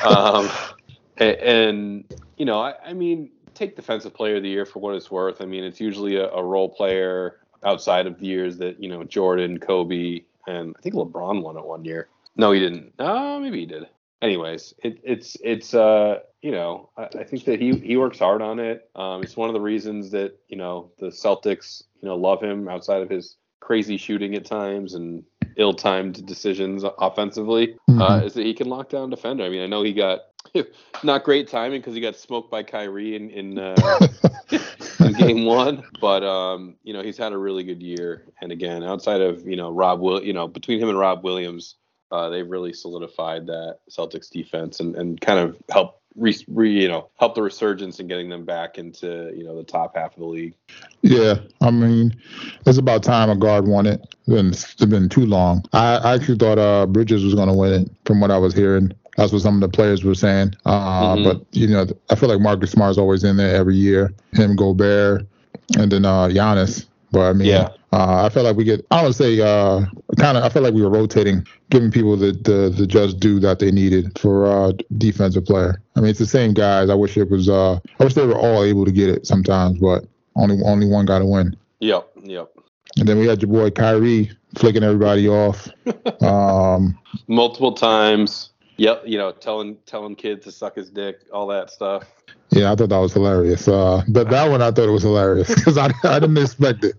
Um, 0.05 0.51
and, 1.17 1.37
and, 1.39 2.15
you 2.37 2.45
know, 2.45 2.61
I, 2.61 2.75
I, 2.85 2.93
mean, 2.93 3.31
take 3.55 3.75
defensive 3.75 4.13
player 4.13 4.37
of 4.37 4.43
the 4.43 4.51
year 4.51 4.67
for 4.67 4.81
what 4.81 4.95
it's 4.95 5.11
worth. 5.11 5.41
I 5.41 5.47
mean, 5.47 5.65
it's 5.65 5.81
usually 5.81 6.17
a, 6.17 6.29
a 6.33 6.45
role 6.45 6.69
player 6.69 7.39
outside 7.65 8.07
of 8.07 8.21
the 8.21 8.27
years 8.27 8.59
that 8.59 8.83
you 8.83 8.91
know 8.91 9.03
Jordan, 9.05 9.59
Kobe, 9.59 10.21
and 10.47 10.75
I 10.79 10.83
think 10.83 10.95
LeBron 10.95 11.43
won 11.43 11.57
it 11.57 11.65
one 11.65 11.87
year. 11.87 12.09
No, 12.37 12.53
he 12.53 12.61
didn't. 12.61 12.93
Uh, 12.99 13.39
maybe 13.39 13.61
he 13.61 13.67
did 13.67 13.87
anyways, 14.23 14.75
it, 14.83 15.01
it's 15.03 15.37
it's 15.43 15.75
uh 15.75 16.21
you 16.43 16.51
know 16.51 16.91
I, 16.97 17.05
I, 17.05 17.25
think 17.25 17.45
that 17.45 17.61
he 17.61 17.77
he 17.79 17.97
works 17.97 18.19
hard 18.19 18.43
on 18.43 18.59
it. 18.59 18.89
Um, 18.95 19.23
it's 19.23 19.37
one 19.37 19.49
of 19.49 19.55
the 19.55 19.61
reasons 19.61 20.11
that 20.13 20.39
you 20.49 20.57
know 20.57 20.91
the 20.99 21.07
Celtics 21.07 21.83
you 22.01 22.09
know 22.09 22.17
love 22.17 22.43
him 22.43 22.69
outside 22.69 23.03
of 23.03 23.11
his 23.11 23.37
crazy 23.61 23.97
shooting 23.97 24.35
at 24.35 24.45
times 24.45 24.95
and 24.95 25.23
ill-timed 25.57 26.25
decisions 26.27 26.85
offensively 26.99 27.77
mm-hmm. 27.89 28.01
uh, 28.01 28.19
is 28.21 28.35
that 28.35 28.47
he 28.47 28.55
can 28.55 28.69
lock 28.69 28.89
down 28.89 29.11
defender. 29.11 29.45
I 29.45 29.51
mean, 29.51 29.63
I 29.63 29.67
know 29.67 29.83
he 29.83 29.93
got 29.93 30.21
not 31.05 31.25
great 31.25 31.49
timing 31.49 31.81
because 31.81 31.95
he 31.95 32.01
got 32.01 32.17
smoked 32.17 32.51
by 32.51 32.63
Kyrie 32.63 33.17
in 33.17 33.31
in, 33.31 33.59
uh, 33.59 34.09
in 35.01 35.13
game 35.13 35.45
one, 35.45 35.85
but 36.01 36.25
um, 36.25 36.77
you 36.83 36.93
know 36.93 37.03
he's 37.03 37.19
had 37.19 37.33
a 37.33 37.39
really 37.39 37.63
good 37.63 37.83
year. 37.83 38.25
And 38.41 38.53
again, 38.53 38.83
outside 38.83 39.21
of 39.21 39.47
you 39.47 39.57
know 39.57 39.71
Rob 39.71 40.01
Will, 40.01 40.23
you 40.23 40.33
know 40.33 40.49
between 40.49 40.81
him 40.81 40.89
and 40.89 40.99
Rob 40.99 41.23
Williams, 41.23 41.77
uh, 42.11 42.29
they've 42.31 42.49
really 42.49 42.73
solidified 42.73 43.47
that 43.47 43.79
Celtics 43.91 44.31
defense 44.31 44.81
and, 44.81 44.97
and 44.97 45.21
kind 45.21 45.39
of 45.39 45.57
help 45.71 46.00
re, 46.17 46.37
re, 46.49 46.71
you 46.71 46.89
know 46.89 47.09
help 47.19 47.35
the 47.35 47.43
resurgence 47.43 48.01
and 48.01 48.09
getting 48.09 48.29
them 48.29 48.45
back 48.45 48.79
into 48.79 49.33
you 49.37 49.45
know 49.45 49.57
the 49.57 49.65
top 49.65 49.97
half 49.97 50.13
of 50.15 50.21
the 50.21 50.27
league. 50.27 50.55
Yeah, 51.03 51.37
I 51.61 51.71
mean 51.71 52.17
it's 52.67 52.79
about 52.79 53.03
time 53.03 53.31
a 53.31 53.37
guard 53.37 53.67
won 53.67 53.87
it. 53.87 54.01
It's 54.27 54.29
been, 54.29 54.49
it's 54.49 54.85
been 54.87 55.09
too 55.09 55.27
long. 55.27 55.65
I, 55.73 55.97
I 55.97 56.15
actually 56.15 56.39
thought 56.39 56.59
uh, 56.59 56.87
Bridges 56.87 57.25
was 57.25 57.35
going 57.35 57.49
to 57.49 57.55
win 57.55 57.83
it 57.83 57.91
from 58.05 58.21
what 58.21 58.31
I 58.31 58.39
was 58.39 58.55
hearing. 58.55 58.93
That's 59.17 59.33
what 59.33 59.43
some 59.43 59.57
of 59.57 59.61
the 59.61 59.69
players 59.69 60.05
were 60.05 60.15
saying. 60.15 60.55
Uh, 60.65 61.15
mm-hmm. 61.15 61.25
But 61.25 61.45
you 61.53 61.67
know, 61.67 61.87
I 62.11 62.15
feel 62.15 62.29
like 62.29 62.41
Marcus 62.41 62.71
Smart's 62.71 62.99
always 62.99 63.25
in 63.25 63.37
there 63.37 63.55
every 63.55 63.77
year. 63.77 64.15
Him, 64.33 64.57
Gobert, 64.57 65.27
and 65.77 65.91
then 65.91 66.05
uh, 66.05 66.29
Giannis. 66.29 66.87
But 67.11 67.23
I 67.23 67.33
mean, 67.33 67.49
yeah. 67.49 67.69
Uh, 67.93 68.25
I 68.25 68.29
felt 68.29 68.47
like 68.47 68.57
we 68.57 68.65
get. 68.65 68.87
I 68.93 69.03
don't 69.03 69.13
say 69.13 69.41
uh, 69.41 69.85
kind 70.17 70.39
of. 70.39 70.45
I 70.45 70.49
felt 70.49 70.65
like 70.65 70.75
we 70.75 70.83
were 70.83 70.91
rotating, 70.91 71.45
giving 71.71 71.91
people 71.91 72.17
the 72.17 72.33
the, 72.33 72.73
the 72.75 72.87
just 72.87 73.19
due 73.19 73.41
that 73.41 73.59
they 73.59 73.73
needed 73.73 74.17
for 74.19 74.47
uh, 74.47 74.73
defensive 74.99 75.45
player. 75.45 75.83
I 75.97 76.01
mean, 76.01 76.11
it's 76.11 76.21
the 76.21 76.27
same 76.27 76.55
guys. 76.55 76.89
I 76.89 76.95
wish 76.95 77.17
it 77.17 77.31
was. 77.31 77.49
Uh, 77.49 77.81
I 77.99 78.05
wish 78.05 78.15
they 78.15 78.27
were 78.27 78.39
all 78.39 78.63
able 78.63 78.85
to 78.85 78.93
get 78.93 79.09
it 79.09 79.27
sometimes, 79.27 79.79
but 79.79 80.05
only 80.37 80.59
only 80.65 80.87
one 80.87 81.05
got 81.05 81.19
to 81.19 81.27
win. 81.27 81.57
Yep. 81.81 82.11
Yep. 82.23 82.51
And 82.99 83.09
then 83.09 83.19
we 83.19 83.27
had 83.27 83.43
your 83.43 83.51
boy 83.51 83.71
Kyrie 83.71 84.31
flicking 84.57 84.83
everybody 84.83 85.29
off. 85.29 85.69
um, 86.23 86.99
Multiple 87.27 87.73
times. 87.73 88.51
Yep. 88.77 89.03
You 89.05 89.19
know, 89.19 89.33
telling 89.33 89.77
telling 89.87 90.15
kids 90.15 90.45
to 90.45 90.53
suck 90.53 90.77
his 90.77 90.91
dick, 90.91 91.23
all 91.33 91.49
that 91.49 91.71
stuff. 91.71 92.05
Yeah, 92.51 92.73
I 92.73 92.75
thought 92.75 92.89
that 92.89 92.99
was 92.99 93.13
hilarious. 93.13 93.69
Uh, 93.69 94.03
but 94.09 94.29
that 94.31 94.51
one 94.51 94.61
I 94.61 94.71
thought 94.71 94.89
it 94.89 94.93
was 94.93 95.03
hilarious 95.03 95.55
because 95.55 95.79
I, 95.79 95.93
I 96.05 96.19
didn't 96.19 96.39
expect 96.39 96.85
it. 96.85 96.97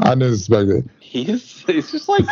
I 0.00 0.10
didn't 0.14 0.34
expect 0.34 0.68
it. 0.68 0.84
He's 1.00 1.62
he's 1.62 1.90
just 1.90 2.08
like 2.08 2.24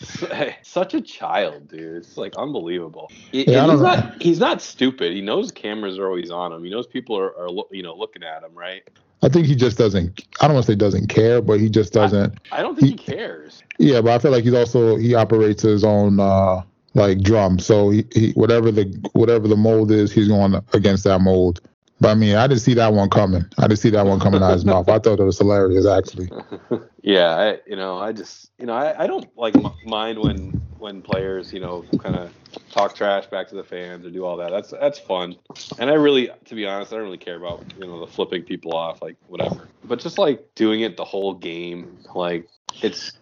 such 0.62 0.94
a 0.94 1.00
child, 1.00 1.68
dude. 1.68 1.96
It's 1.96 2.16
like 2.16 2.36
unbelievable. 2.36 3.10
Yeah, 3.32 3.70
he's 3.70 3.80
not 3.80 4.22
he's 4.22 4.40
not 4.40 4.60
stupid. 4.60 5.12
He 5.12 5.20
knows 5.20 5.52
cameras 5.52 5.98
are 5.98 6.06
always 6.06 6.30
on 6.30 6.52
him. 6.52 6.64
He 6.64 6.70
knows 6.70 6.86
people 6.86 7.16
are, 7.16 7.36
are 7.38 7.48
you 7.70 7.82
know 7.82 7.94
looking 7.94 8.24
at 8.24 8.42
him, 8.42 8.54
right? 8.54 8.82
I 9.22 9.28
think 9.28 9.46
he 9.46 9.56
just 9.56 9.78
doesn't. 9.78 10.26
I 10.40 10.46
don't 10.46 10.54
want 10.54 10.66
to 10.66 10.72
say 10.72 10.76
doesn't 10.76 11.08
care, 11.08 11.42
but 11.42 11.58
he 11.58 11.68
just 11.68 11.92
doesn't. 11.92 12.38
I, 12.52 12.58
I 12.58 12.62
don't 12.62 12.76
think 12.76 13.00
he, 13.00 13.12
he, 13.12 13.16
cares. 13.16 13.62
Yeah, 13.78 14.00
but 14.00 14.12
I 14.12 14.18
feel 14.18 14.30
like 14.30 14.44
he's 14.44 14.54
also 14.54 14.96
he 14.96 15.14
operates 15.14 15.62
his 15.62 15.84
own 15.84 16.20
uh 16.20 16.62
like 16.94 17.20
drum. 17.20 17.58
So 17.58 17.90
he, 17.90 18.04
he 18.12 18.32
whatever 18.32 18.70
the 18.70 18.84
whatever 19.12 19.48
the 19.48 19.56
mold 19.56 19.90
is, 19.90 20.12
he's 20.12 20.28
going 20.28 20.54
against 20.72 21.04
that 21.04 21.20
mold. 21.20 21.60
But 22.00 22.10
I 22.10 22.14
mean, 22.14 22.36
I 22.36 22.46
didn't 22.46 22.60
see 22.60 22.74
that 22.74 22.92
one 22.92 23.10
coming. 23.10 23.44
I 23.58 23.62
didn't 23.62 23.80
see 23.80 23.90
that 23.90 24.06
one 24.06 24.20
coming 24.20 24.42
out 24.42 24.50
of 24.50 24.54
his 24.54 24.64
mouth. 24.66 24.88
I 24.88 24.98
thought 24.98 25.18
it 25.18 25.24
was 25.24 25.38
hilarious, 25.38 25.86
actually. 25.86 26.30
yeah, 27.02 27.30
I, 27.30 27.58
you 27.66 27.76
know, 27.76 27.98
I 27.98 28.12
just, 28.12 28.50
you 28.58 28.66
know, 28.66 28.74
I, 28.74 29.04
I 29.04 29.06
don't 29.06 29.28
like 29.36 29.56
m- 29.56 29.72
mind 29.84 30.18
when 30.20 30.60
when 30.78 31.02
players, 31.02 31.52
you 31.52 31.58
know, 31.58 31.84
kind 31.98 32.14
of 32.14 32.32
talk 32.70 32.94
trash 32.94 33.26
back 33.26 33.48
to 33.48 33.56
the 33.56 33.64
fans 33.64 34.06
or 34.06 34.10
do 34.10 34.24
all 34.24 34.36
that. 34.36 34.50
That's 34.50 34.70
that's 34.70 34.98
fun. 34.98 35.36
And 35.78 35.90
I 35.90 35.94
really, 35.94 36.30
to 36.44 36.54
be 36.54 36.66
honest, 36.66 36.92
I 36.92 36.96
don't 36.96 37.04
really 37.04 37.18
care 37.18 37.36
about 37.36 37.64
you 37.76 37.86
know 37.86 38.00
the 38.00 38.06
flipping 38.06 38.42
people 38.42 38.74
off, 38.74 39.02
like 39.02 39.16
whatever. 39.26 39.68
But 39.84 39.98
just 39.98 40.18
like 40.18 40.54
doing 40.54 40.82
it 40.82 40.96
the 40.96 41.04
whole 41.04 41.34
game, 41.34 41.98
like 42.14 42.48
it's 42.80 43.12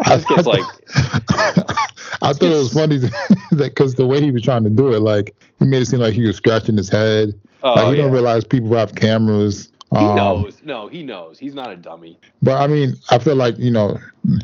it 0.00 0.04
just 0.04 0.28
gets 0.28 0.46
like. 0.46 0.64
I 2.22 2.32
thought 2.32 2.42
it 2.42 2.56
was 2.56 2.72
funny 2.72 2.98
that 2.98 3.12
because 3.56 3.94
the 3.94 4.06
way 4.06 4.20
he 4.20 4.30
was 4.30 4.42
trying 4.42 4.64
to 4.64 4.70
do 4.70 4.92
it, 4.92 5.00
like 5.00 5.34
he 5.58 5.66
made 5.66 5.82
it 5.82 5.86
seem 5.86 6.00
like 6.00 6.14
he 6.14 6.26
was 6.26 6.36
scratching 6.36 6.76
his 6.76 6.88
head. 6.88 7.38
Oh, 7.66 7.74
like 7.74 7.86
he 7.88 7.96
yeah. 7.96 8.02
don't 8.02 8.12
realize 8.12 8.44
people 8.44 8.76
have 8.76 8.94
cameras 8.94 9.72
He 9.90 9.98
um, 9.98 10.14
knows. 10.14 10.62
No, 10.62 10.86
he 10.86 11.02
knows. 11.02 11.36
He's 11.36 11.54
not 11.54 11.72
a 11.72 11.76
dummy. 11.76 12.18
But 12.40 12.60
I 12.62 12.68
mean, 12.68 12.94
I 13.10 13.18
feel 13.18 13.34
like 13.34 13.58
you 13.58 13.72
know, 13.72 13.98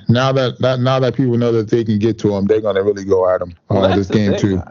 now 0.09 0.33
that, 0.33 0.59
that 0.59 0.81
now 0.81 0.99
that 0.99 1.15
people 1.15 1.39
know 1.39 1.53
that 1.53 1.71
they 1.71 1.85
can 1.85 2.01
get 2.01 2.19
to 2.21 2.35
him, 2.35 2.47
they're 2.47 2.61
gonna 2.61 2.83
really 2.83 3.05
go 3.05 3.33
at 3.33 3.41
him 3.41 3.55
uh, 3.71 3.75
well, 3.75 3.97
this 3.97 4.09
game 4.09 4.33
thing. 4.33 4.41
too. 4.41 4.63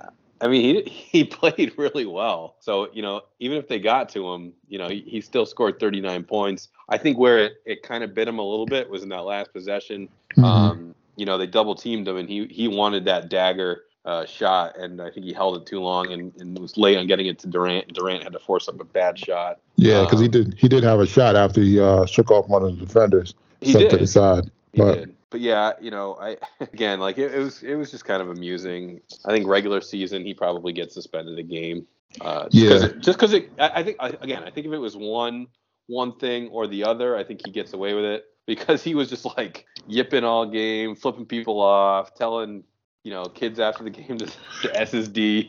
I 0.42 0.48
mean, 0.50 0.84
he 0.86 0.92
he 0.92 1.24
played 1.40 1.74
really 1.78 2.06
well. 2.06 2.58
So 2.60 2.90
you 2.92 3.02
know, 3.02 3.22
even 3.40 3.58
if 3.58 3.70
they 3.70 3.80
got 3.80 4.10
to 4.10 4.34
him, 4.34 4.52
you 4.68 4.78
know, 4.78 4.90
he, 4.90 5.02
he 5.08 5.22
still 5.22 5.46
scored 5.46 5.80
39 5.80 6.24
points. 6.26 6.68
I 6.90 6.98
think 6.98 7.18
where 7.18 7.38
it, 7.38 7.54
it 7.66 7.84
kind 7.84 8.04
of 8.04 8.14
bit 8.14 8.28
him 8.28 8.40
a 8.40 8.44
little 8.44 8.66
bit 8.66 8.90
was 8.90 9.02
in 9.02 9.10
that 9.10 9.24
last 9.24 9.54
possession. 9.54 10.10
Mm-hmm. 10.36 10.44
Um, 10.44 10.96
you 11.16 11.26
know, 11.26 11.38
they 11.38 11.48
double 11.48 11.76
teamed 11.76 12.06
him, 12.06 12.18
and 12.18 12.28
he 12.28 12.48
he 12.48 12.68
wanted 12.68 13.06
that 13.06 13.30
dagger 13.30 13.84
uh, 14.06 14.26
shot, 14.26 14.78
and 14.78 15.02
I 15.02 15.12
think 15.12 15.26
he 15.26 15.34
held 15.34 15.58
it 15.58 15.66
too 15.66 15.80
long 15.80 16.12
and, 16.12 16.34
and 16.40 16.58
was 16.58 16.78
late 16.78 16.98
on 16.98 17.08
getting 17.08 17.28
it 17.28 17.40
to 17.40 17.48
Durant. 17.48 17.94
Durant 17.94 18.24
had 18.24 18.34
to 18.34 18.40
force 18.40 18.68
up 18.68 18.80
a 18.80 18.84
bad 18.84 19.20
shot. 19.20 19.60
Yeah, 19.76 20.04
because 20.04 20.20
um, 20.20 20.24
he 20.24 20.28
did 20.28 20.56
he 20.58 20.68
did 20.68 20.84
have 20.84 21.00
a 21.00 21.06
shot 21.06 21.36
after 21.36 21.62
he 21.62 21.80
uh, 21.80 22.06
shook 22.06 22.32
off 22.32 22.48
one 22.48 22.64
of 22.64 22.78
the 22.78 22.86
defenders, 22.86 23.36
he 23.62 23.74
did. 23.74 23.90
to 23.92 23.98
the 23.98 24.08
side. 24.08 24.50
He 24.74 24.82
but, 24.82 24.96
did. 24.96 25.16
But 25.30 25.42
yeah, 25.42 25.74
you 25.80 25.92
know, 25.92 26.18
I 26.20 26.38
again 26.60 27.00
like 27.00 27.18
it, 27.18 27.34
it, 27.34 27.40
was 27.40 27.64
it 27.64 27.76
was 27.76 27.92
just 27.92 28.06
kind 28.06 28.22
of 28.22 28.30
amusing. 28.30 29.02
I 29.26 29.32
think 29.32 29.48
regular 29.48 29.82
season 29.82 30.26
he 30.26 30.34
probably 30.34 30.74
gets 30.74 30.94
suspended 30.94 31.38
a 31.38 31.44
game. 31.44 31.88
Uh, 32.20 32.50
just 32.50 32.56
yeah. 32.56 32.70
Cause 32.70 32.84
it, 32.84 33.00
just 33.00 33.18
because 33.18 33.34
it, 33.34 33.52
I, 33.58 33.70
I 33.76 33.84
think 33.84 33.98
I, 34.00 34.10
again, 34.22 34.44
I 34.44 34.50
think 34.50 34.68
if 34.68 34.74
it 34.74 34.78
was 34.80 34.98
one 34.98 35.48
one 35.88 36.18
thing 36.18 36.50
or 36.50 36.68
the 36.68 36.84
other, 36.84 37.16
I 37.16 37.24
think 37.24 37.42
he 37.46 37.52
gets 37.52 37.74
away 37.74 37.94
with 37.94 38.06
it 38.06 38.26
because 38.46 38.84
he 38.84 38.96
was 38.96 39.10
just 39.10 39.26
like 39.38 39.66
yipping 39.88 40.24
all 40.24 40.46
game, 40.46 40.96
flipping 40.96 41.26
people 41.26 41.62
off, 41.62 42.16
telling 42.16 42.64
you 43.04 43.12
know, 43.12 43.26
kids 43.26 43.60
after 43.60 43.84
the 43.84 43.90
game 43.90 44.18
to, 44.18 44.26
to 44.26 44.68
SSD. 44.70 45.48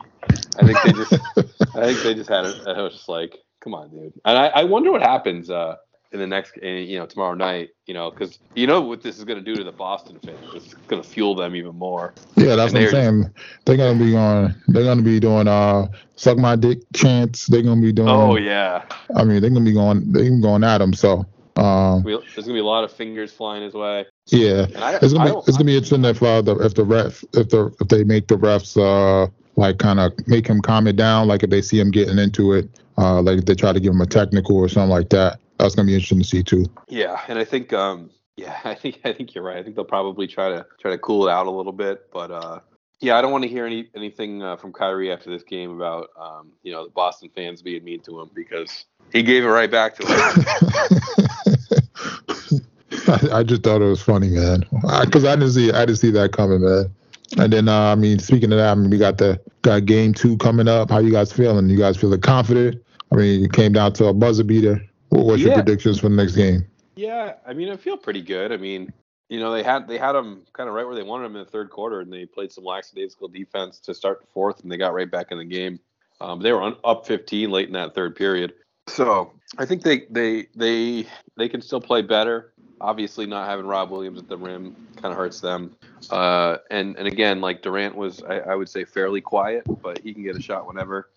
I 0.58 0.66
think 0.66 0.82
they 0.82 0.92
just, 0.92 1.12
I 1.76 1.86
think 1.86 2.02
they 2.02 2.14
just 2.14 2.30
had 2.30 2.46
it. 2.46 2.66
I 2.66 2.80
was 2.82 2.94
just 2.94 3.08
like, 3.08 3.36
come 3.60 3.74
on, 3.74 3.90
dude. 3.90 4.12
And 4.24 4.38
I, 4.38 4.46
I 4.48 4.64
wonder 4.64 4.90
what 4.90 5.02
happens 5.02 5.50
uh, 5.50 5.76
in 6.12 6.18
the 6.18 6.26
next, 6.26 6.56
you 6.56 6.98
know, 6.98 7.06
tomorrow 7.06 7.34
night. 7.34 7.70
You 7.86 7.94
know, 7.94 8.10
because 8.10 8.38
you 8.54 8.66
know 8.66 8.80
what 8.80 9.02
this 9.02 9.18
is 9.18 9.24
going 9.24 9.38
to 9.38 9.44
do 9.44 9.56
to 9.56 9.64
the 9.64 9.72
Boston 9.72 10.18
fans. 10.24 10.38
It's 10.54 10.74
going 10.74 11.02
to 11.02 11.08
fuel 11.08 11.34
them 11.34 11.54
even 11.54 11.76
more. 11.76 12.14
Yeah, 12.36 12.56
that's 12.56 12.72
what 12.72 12.82
I'm 12.82 12.90
saying. 12.90 13.22
Just, 13.24 13.34
they're 13.66 13.76
going 13.76 13.98
to 13.98 14.04
be 14.04 14.16
on. 14.16 14.54
They're 14.68 14.84
going 14.84 14.98
to 14.98 15.04
be 15.04 15.20
doing 15.20 15.48
uh, 15.48 15.88
suck 16.16 16.38
my 16.38 16.56
dick 16.56 16.78
chants. 16.94 17.46
They're 17.46 17.62
going 17.62 17.80
to 17.80 17.86
be 17.86 17.92
doing. 17.92 18.08
Oh 18.08 18.36
yeah. 18.36 18.84
I 19.14 19.24
mean, 19.24 19.40
they're 19.40 19.50
going 19.50 19.64
to 19.64 19.70
be 19.70 19.74
going. 19.74 20.12
They're 20.12 20.40
going 20.40 20.64
at 20.64 20.78
them. 20.78 20.94
So. 20.94 21.26
Um, 21.56 22.02
there's 22.02 22.34
gonna 22.36 22.54
be 22.54 22.60
a 22.60 22.64
lot 22.64 22.84
of 22.84 22.92
fingers 22.92 23.32
flying 23.32 23.62
his 23.62 23.74
way. 23.74 24.06
Yeah, 24.26 24.66
I, 24.76 24.98
it's 25.02 25.12
gonna 25.12 25.32
be 25.32 25.38
it's 25.46 25.56
gonna 25.56 25.64
be 25.64 25.76
interesting 25.76 26.04
if 26.04 26.22
uh, 26.22 26.40
the 26.40 26.56
if 26.56 26.74
the 26.74 26.84
ref 26.84 27.24
if 27.34 27.50
the 27.50 27.74
if 27.80 27.88
they 27.88 28.04
make 28.04 28.28
the 28.28 28.36
refs 28.36 28.76
uh 28.76 29.30
like 29.56 29.78
kind 29.78 30.00
of 30.00 30.12
make 30.26 30.46
him 30.46 30.62
calm 30.62 30.86
it 30.86 30.96
down, 30.96 31.28
like 31.28 31.42
if 31.42 31.50
they 31.50 31.60
see 31.60 31.78
him 31.78 31.90
getting 31.90 32.18
into 32.18 32.52
it, 32.52 32.68
uh 32.96 33.20
like 33.20 33.38
if 33.38 33.44
they 33.44 33.54
try 33.54 33.72
to 33.72 33.80
give 33.80 33.92
him 33.92 34.00
a 34.00 34.06
technical 34.06 34.56
or 34.56 34.68
something 34.68 34.90
like 34.90 35.10
that. 35.10 35.38
That's 35.58 35.74
gonna 35.74 35.86
be 35.86 35.94
interesting 35.94 36.20
to 36.20 36.24
see 36.24 36.42
too. 36.42 36.66
Yeah, 36.88 37.20
and 37.28 37.38
I 37.38 37.44
think 37.44 37.72
um 37.72 38.10
yeah 38.36 38.58
I 38.64 38.74
think 38.74 39.00
I 39.04 39.12
think 39.12 39.34
you're 39.34 39.44
right. 39.44 39.58
I 39.58 39.62
think 39.62 39.76
they'll 39.76 39.84
probably 39.84 40.26
try 40.26 40.48
to 40.48 40.66
try 40.80 40.90
to 40.90 40.98
cool 40.98 41.28
it 41.28 41.30
out 41.30 41.46
a 41.46 41.50
little 41.50 41.72
bit, 41.72 42.10
but 42.12 42.30
uh 42.30 42.60
yeah, 43.02 43.18
I 43.18 43.22
don't 43.22 43.32
want 43.32 43.42
to 43.42 43.48
hear 43.48 43.66
any 43.66 43.88
anything 43.96 44.42
uh, 44.42 44.56
from 44.56 44.72
Kyrie 44.72 45.12
after 45.12 45.28
this 45.28 45.42
game 45.42 45.74
about 45.74 46.10
um, 46.18 46.52
you 46.62 46.72
know 46.72 46.84
the 46.84 46.90
Boston 46.90 47.28
fans 47.34 47.60
being 47.60 47.82
mean 47.82 48.00
to 48.02 48.20
him 48.20 48.30
because 48.32 48.84
he 49.12 49.22
gave 49.22 49.44
it 49.44 49.48
right 49.48 49.70
back 49.70 49.96
to 49.96 50.06
him. 50.06 50.12
I, 53.08 53.38
I, 53.38 53.42
just 53.42 53.64
thought 53.64 53.82
it 53.82 53.86
was 53.86 54.00
funny, 54.00 54.28
man, 54.28 54.64
because 55.04 55.24
I, 55.24 55.32
I, 55.32 55.36
didn't 55.36 55.50
see 55.50 55.72
I 55.72 55.84
didn't 55.84 55.98
see 55.98 56.12
that 56.12 56.32
coming, 56.32 56.62
man. 56.62 56.94
And 57.38 57.52
then 57.52 57.68
uh, 57.68 57.90
I 57.90 57.96
mean, 57.96 58.20
speaking 58.20 58.52
of 58.52 58.58
that, 58.58 58.70
I 58.70 58.74
mean, 58.76 58.90
we 58.90 58.98
got 58.98 59.18
the 59.18 59.40
got 59.62 59.84
game 59.84 60.14
two 60.14 60.36
coming 60.36 60.68
up. 60.68 60.90
How 60.90 60.98
you 60.98 61.10
guys 61.10 61.32
feeling? 61.32 61.68
You 61.68 61.78
guys 61.78 61.96
feeling 61.96 62.20
confident? 62.20 62.80
I 63.10 63.16
mean, 63.16 63.44
it 63.44 63.52
came 63.52 63.72
down 63.72 63.94
to 63.94 64.04
a 64.06 64.14
buzzer 64.14 64.44
beater. 64.44 64.80
What, 65.08 65.26
what's 65.26 65.40
yeah. 65.40 65.48
your 65.48 65.56
predictions 65.56 65.98
for 65.98 66.08
the 66.08 66.14
next 66.14 66.36
game? 66.36 66.64
Yeah, 66.94 67.34
I 67.46 67.52
mean, 67.52 67.68
I 67.68 67.76
feel 67.76 67.96
pretty 67.96 68.22
good. 68.22 68.52
I 68.52 68.58
mean, 68.58 68.92
you 69.32 69.40
know, 69.40 69.52
they 69.52 69.62
had 69.62 69.88
they 69.88 69.96
had 69.96 70.12
them 70.12 70.42
kind 70.52 70.68
of 70.68 70.74
right 70.74 70.86
where 70.86 70.94
they 70.94 71.02
wanted 71.02 71.24
them 71.24 71.36
in 71.36 71.44
the 71.44 71.50
third 71.50 71.70
quarter, 71.70 72.00
and 72.00 72.12
they 72.12 72.26
played 72.26 72.52
some 72.52 72.64
lackadaisical 72.64 73.28
defense 73.28 73.78
to 73.80 73.94
start 73.94 74.20
the 74.20 74.26
fourth, 74.26 74.60
and 74.60 74.70
they 74.70 74.76
got 74.76 74.92
right 74.92 75.10
back 75.10 75.32
in 75.32 75.38
the 75.38 75.44
game. 75.44 75.80
Um, 76.20 76.40
they 76.40 76.52
were 76.52 76.60
on, 76.60 76.76
up 76.84 77.06
15 77.06 77.50
late 77.50 77.66
in 77.66 77.72
that 77.72 77.94
third 77.94 78.14
period, 78.14 78.52
so 78.88 79.32
I 79.58 79.64
think 79.64 79.82
they 79.82 80.06
they 80.10 80.48
they 80.54 81.06
they 81.36 81.48
can 81.48 81.62
still 81.62 81.80
play 81.80 82.02
better 82.02 82.52
obviously 82.82 83.26
not 83.26 83.48
having 83.48 83.64
Rob 83.64 83.90
Williams 83.90 84.18
at 84.18 84.28
the 84.28 84.36
rim 84.36 84.74
kind 84.96 85.12
of 85.12 85.16
hurts 85.16 85.40
them. 85.40 85.74
Uh, 86.10 86.56
and 86.70 86.96
and 86.96 87.06
again, 87.06 87.40
like 87.40 87.62
Durant 87.62 87.94
was, 87.94 88.22
I, 88.24 88.38
I, 88.40 88.54
would 88.56 88.68
say 88.68 88.84
fairly 88.84 89.20
quiet, 89.20 89.62
but 89.80 90.00
he 90.00 90.12
can 90.12 90.24
get 90.24 90.36
a 90.36 90.42
shot 90.42 90.66
whenever. 90.66 91.10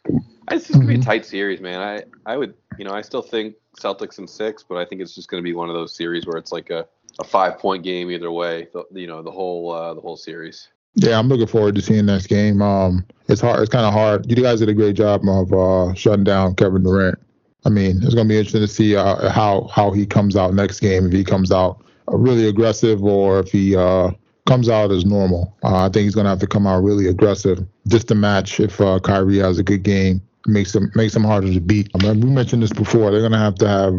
It's 0.51 0.67
just 0.67 0.73
gonna 0.73 0.86
be 0.86 0.95
a 0.95 1.01
tight 1.01 1.25
series, 1.25 1.60
man. 1.60 1.82
I 1.82 2.04
I 2.32 2.38
would, 2.38 2.54
you 2.78 2.86
know, 2.86 2.93
I 2.93 3.01
still 3.01 3.23
think 3.23 3.56
Celtics 3.80 4.19
in 4.19 4.28
six, 4.28 4.63
but 4.63 4.78
I 4.78 4.86
think 4.86 5.01
it's 5.01 5.15
just 5.15 5.28
gonna 5.28 5.41
be 5.41 5.54
one 5.54 5.69
of 5.69 5.75
those 5.75 5.95
series 5.95 6.28
where 6.28 6.38
it's 6.38 6.51
like 6.51 6.69
a, 6.69 6.88
a 7.19 7.23
five 7.23 7.58
point 7.60 7.84
game 7.84 8.12
either 8.12 8.32
way. 8.32 8.67
The, 8.73 8.86
you 8.91 9.08
know, 9.08 9.21
the 9.21 9.32
whole 9.32 9.71
uh, 9.71 9.93
the 9.93 10.01
whole 10.01 10.17
series. 10.17 10.69
Yeah, 10.95 11.19
I'm 11.19 11.28
looking 11.28 11.47
forward 11.47 11.75
to 11.75 11.82
seeing 11.82 12.06
this 12.06 12.25
game. 12.25 12.62
Um, 12.62 13.06
it's 13.28 13.41
hard. 13.41 13.60
It's 13.62 13.69
kind 13.69 13.86
of 13.86 13.93
hard. 13.93 14.30
You 14.30 14.41
guys 14.41 14.60
did 14.60 14.69
a 14.69 14.73
great 14.73 14.95
job 14.95 15.21
of 15.28 15.54
uh, 15.54 15.93
shutting 15.93 16.23
down 16.23 16.56
Kevin 16.56 16.84
Durant. 16.84 17.19
I 17.65 17.69
mean, 17.69 17.97
it's 17.97 18.13
going 18.13 18.28
to 18.28 18.34
be 18.34 18.38
interesting 18.38 18.62
to 18.62 18.67
see 18.67 18.95
uh, 18.95 19.30
how 19.30 19.67
how 19.73 19.91
he 19.91 20.06
comes 20.06 20.36
out 20.38 20.54
next 20.54 20.80
game. 20.80 21.08
If 21.08 21.12
he 21.12 21.23
comes 21.23 21.51
out 21.51 21.84
really 22.08 22.47
aggressive 22.47 23.04
or 23.04 23.39
if 23.39 23.51
he 23.51 23.75
uh, 23.75 24.12
comes 24.45 24.69
out 24.69 24.91
as 24.91 25.06
normal. 25.06 25.56
Uh, 25.63 25.86
I 25.86 25.89
think 25.89 26.04
he's 26.04 26.15
going 26.15 26.25
to 26.25 26.30
have 26.30 26.39
to 26.39 26.47
come 26.47 26.67
out 26.67 26.84
really 26.84 27.08
aggressive 27.08 27.65
just 27.88 28.08
to 28.10 28.15
match 28.15 28.60
if 28.60 28.80
uh, 28.80 28.99
Kyrie 28.99 29.39
has 29.39 29.60
a 29.60 29.63
good 29.63 29.84
game. 29.84 30.21
Makes 30.47 30.75
him 30.75 30.91
makes 30.93 31.15
him 31.15 31.23
harder 31.23 31.51
to 31.51 31.60
beat. 31.60 31.89
I 31.95 32.04
mean, 32.04 32.21
we 32.21 32.30
mentioned 32.30 32.62
this 32.62 32.71
before. 32.71 33.10
They're 33.10 33.21
going 33.21 33.32
to 33.32 33.38
have 33.39 33.56
to 33.56 33.67
have 33.67 33.93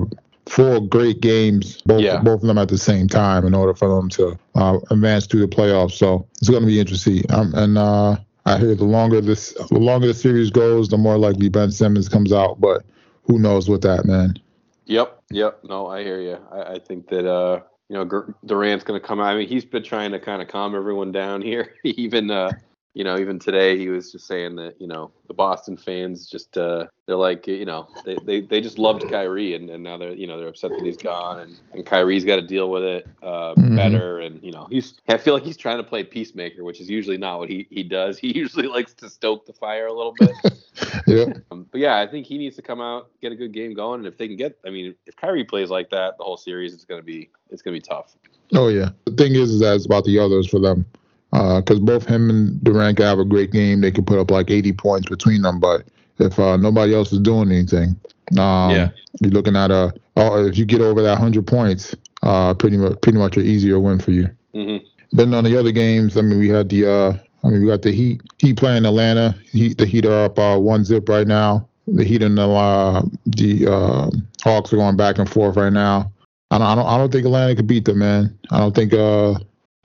four 0.46 0.80
great 0.80 1.20
games, 1.20 1.82
both 1.82 2.02
yeah. 2.02 2.20
both 2.20 2.40
of 2.42 2.46
them 2.46 2.58
at 2.58 2.68
the 2.68 2.78
same 2.78 3.08
time, 3.08 3.44
in 3.44 3.54
order 3.54 3.74
for 3.74 3.88
them 3.88 4.08
to 4.10 4.38
uh, 4.54 4.78
advance 4.90 5.26
to 5.28 5.38
the 5.38 5.46
playoffs. 5.46 5.92
So 5.92 6.26
it's 6.40 6.48
going 6.48 6.62
to 6.62 6.66
be 6.66 6.80
interesting. 6.80 7.24
Um, 7.30 7.54
and 7.54 7.76
uh, 7.76 8.16
I 8.46 8.58
hear 8.58 8.74
the 8.74 8.84
longer 8.84 9.20
this 9.20 9.52
the 9.52 9.78
longer 9.78 10.06
the 10.06 10.14
series 10.14 10.50
goes, 10.50 10.88
the 10.88 10.98
more 10.98 11.18
likely 11.18 11.48
Ben 11.48 11.70
Simmons 11.70 12.08
comes 12.08 12.32
out. 12.32 12.60
But 12.60 12.84
who 13.24 13.38
knows 13.38 13.68
with 13.68 13.82
that, 13.82 14.04
man? 14.04 14.38
Yep, 14.86 15.22
yep. 15.30 15.60
No, 15.64 15.88
I 15.88 16.02
hear 16.02 16.20
you. 16.20 16.38
I, 16.52 16.74
I 16.74 16.78
think 16.78 17.08
that 17.08 17.28
uh, 17.28 17.60
you 17.88 17.96
know 17.96 18.34
Durant's 18.44 18.84
going 18.84 19.00
to 19.00 19.06
come 19.06 19.20
out. 19.20 19.26
I 19.26 19.36
mean, 19.36 19.48
he's 19.48 19.64
been 19.64 19.82
trying 19.82 20.12
to 20.12 20.20
kind 20.20 20.40
of 20.40 20.48
calm 20.48 20.74
everyone 20.74 21.12
down 21.12 21.42
here. 21.42 21.74
Even 21.84 22.30
uh, 22.30 22.52
you 22.96 23.04
know, 23.04 23.18
even 23.18 23.38
today 23.38 23.76
he 23.76 23.90
was 23.90 24.10
just 24.10 24.26
saying 24.26 24.56
that 24.56 24.80
you 24.80 24.86
know 24.86 25.10
the 25.28 25.34
Boston 25.34 25.76
fans 25.76 26.26
just 26.26 26.56
uh, 26.56 26.86
they're 27.04 27.14
like 27.14 27.46
you 27.46 27.66
know 27.66 27.86
they, 28.06 28.16
they, 28.24 28.40
they 28.40 28.62
just 28.62 28.78
loved 28.78 29.06
Kyrie 29.10 29.54
and, 29.54 29.68
and 29.68 29.84
now 29.84 29.98
they're 29.98 30.14
you 30.14 30.26
know 30.26 30.38
they're 30.38 30.48
upset 30.48 30.70
that 30.70 30.80
he's 30.80 30.96
gone 30.96 31.40
and, 31.40 31.58
and 31.74 31.84
Kyrie's 31.84 32.24
got 32.24 32.36
to 32.36 32.42
deal 32.42 32.70
with 32.70 32.84
it 32.84 33.06
uh, 33.22 33.52
mm-hmm. 33.52 33.76
better 33.76 34.20
and 34.20 34.42
you 34.42 34.50
know 34.50 34.66
he's 34.70 34.94
I 35.08 35.18
feel 35.18 35.34
like 35.34 35.42
he's 35.42 35.58
trying 35.58 35.76
to 35.76 35.82
play 35.82 36.04
peacemaker 36.04 36.64
which 36.64 36.80
is 36.80 36.88
usually 36.88 37.18
not 37.18 37.38
what 37.38 37.50
he, 37.50 37.66
he 37.70 37.82
does. 37.82 38.18
He 38.26 38.34
usually 38.34 38.66
likes 38.66 38.94
to 38.94 39.10
stoke 39.10 39.44
the 39.44 39.52
fire 39.52 39.86
a 39.88 39.92
little 39.92 40.14
bit. 40.18 40.32
Yeah. 41.06 41.34
Um, 41.50 41.66
but 41.70 41.80
yeah 41.80 41.98
I 41.98 42.06
think 42.06 42.26
he 42.26 42.38
needs 42.38 42.56
to 42.56 42.62
come 42.62 42.80
out 42.80 43.10
get 43.20 43.30
a 43.30 43.36
good 43.36 43.52
game 43.52 43.74
going 43.74 44.00
and 44.00 44.06
if 44.06 44.16
they 44.16 44.26
can 44.26 44.36
get 44.36 44.58
I 44.66 44.70
mean 44.70 44.94
if 45.06 45.16
Kyrie 45.16 45.44
plays 45.44 45.68
like 45.68 45.90
that 45.90 46.16
the 46.16 46.24
whole 46.24 46.36
series 46.36 46.72
it's 46.72 46.84
gonna 46.84 47.02
be 47.02 47.30
it's 47.50 47.60
gonna 47.60 47.76
be 47.76 47.80
tough. 47.80 48.16
Oh 48.54 48.68
yeah. 48.68 48.90
The 49.04 49.12
thing 49.12 49.34
is, 49.34 49.50
is 49.50 49.60
that 49.60 49.74
it's 49.74 49.86
about 49.86 50.04
the 50.04 50.18
others 50.18 50.48
for 50.48 50.58
them 50.58 50.86
because 51.36 51.78
uh, 51.78 51.84
both 51.84 52.06
him 52.06 52.30
and 52.30 52.62
Durant 52.64 52.98
have 52.98 53.18
a 53.18 53.24
great 53.24 53.52
game. 53.52 53.80
They 53.80 53.90
can 53.90 54.04
put 54.04 54.18
up 54.18 54.30
like 54.30 54.50
80 54.50 54.72
points 54.72 55.08
between 55.08 55.42
them. 55.42 55.60
But 55.60 55.84
if 56.18 56.38
uh, 56.38 56.56
nobody 56.56 56.94
else 56.94 57.12
is 57.12 57.20
doing 57.20 57.50
anything, 57.50 57.96
um, 58.38 58.70
yeah. 58.70 58.88
you're 59.20 59.32
looking 59.32 59.56
at 59.56 59.70
a 59.70 59.92
oh, 60.16 60.46
if 60.46 60.56
you 60.56 60.64
get 60.64 60.80
over 60.80 61.02
that 61.02 61.12
100 61.12 61.46
points, 61.46 61.94
uh, 62.22 62.54
pretty 62.54 62.78
much 62.78 63.00
pretty 63.02 63.18
much 63.18 63.36
an 63.36 63.44
easier 63.44 63.78
win 63.78 63.98
for 63.98 64.12
you. 64.12 64.30
Mm-hmm. 64.54 64.84
Then 65.12 65.34
on 65.34 65.44
the 65.44 65.58
other 65.58 65.72
games, 65.72 66.16
I 66.16 66.22
mean, 66.22 66.38
we 66.38 66.48
had 66.48 66.68
the 66.70 66.90
uh, 66.90 67.18
I 67.44 67.50
mean, 67.50 67.60
we 67.60 67.68
got 67.68 67.82
the 67.82 67.92
Heat. 67.92 68.22
Heat 68.38 68.56
playing 68.56 68.86
Atlanta. 68.86 69.34
Heat, 69.52 69.78
the 69.78 69.86
Heat 69.86 70.06
are 70.06 70.24
up 70.24 70.38
uh, 70.38 70.58
one 70.58 70.84
zip 70.84 71.08
right 71.08 71.26
now. 71.26 71.68
The 71.86 72.02
Heat 72.02 72.22
and 72.22 72.38
the 72.38 72.48
uh, 72.48 73.02
the 73.26 73.66
uh, 73.66 74.10
Hawks 74.42 74.72
are 74.72 74.76
going 74.76 74.96
back 74.96 75.18
and 75.18 75.30
forth 75.30 75.56
right 75.56 75.72
now. 75.72 76.10
I 76.50 76.58
don't, 76.58 76.66
I 76.66 76.74
don't 76.74 76.86
I 76.86 76.98
don't 76.98 77.12
think 77.12 77.26
Atlanta 77.26 77.54
could 77.56 77.66
beat 77.66 77.84
them, 77.84 77.98
man. 77.98 78.38
I 78.50 78.58
don't 78.58 78.74
think 78.74 78.94
uh 78.94 79.34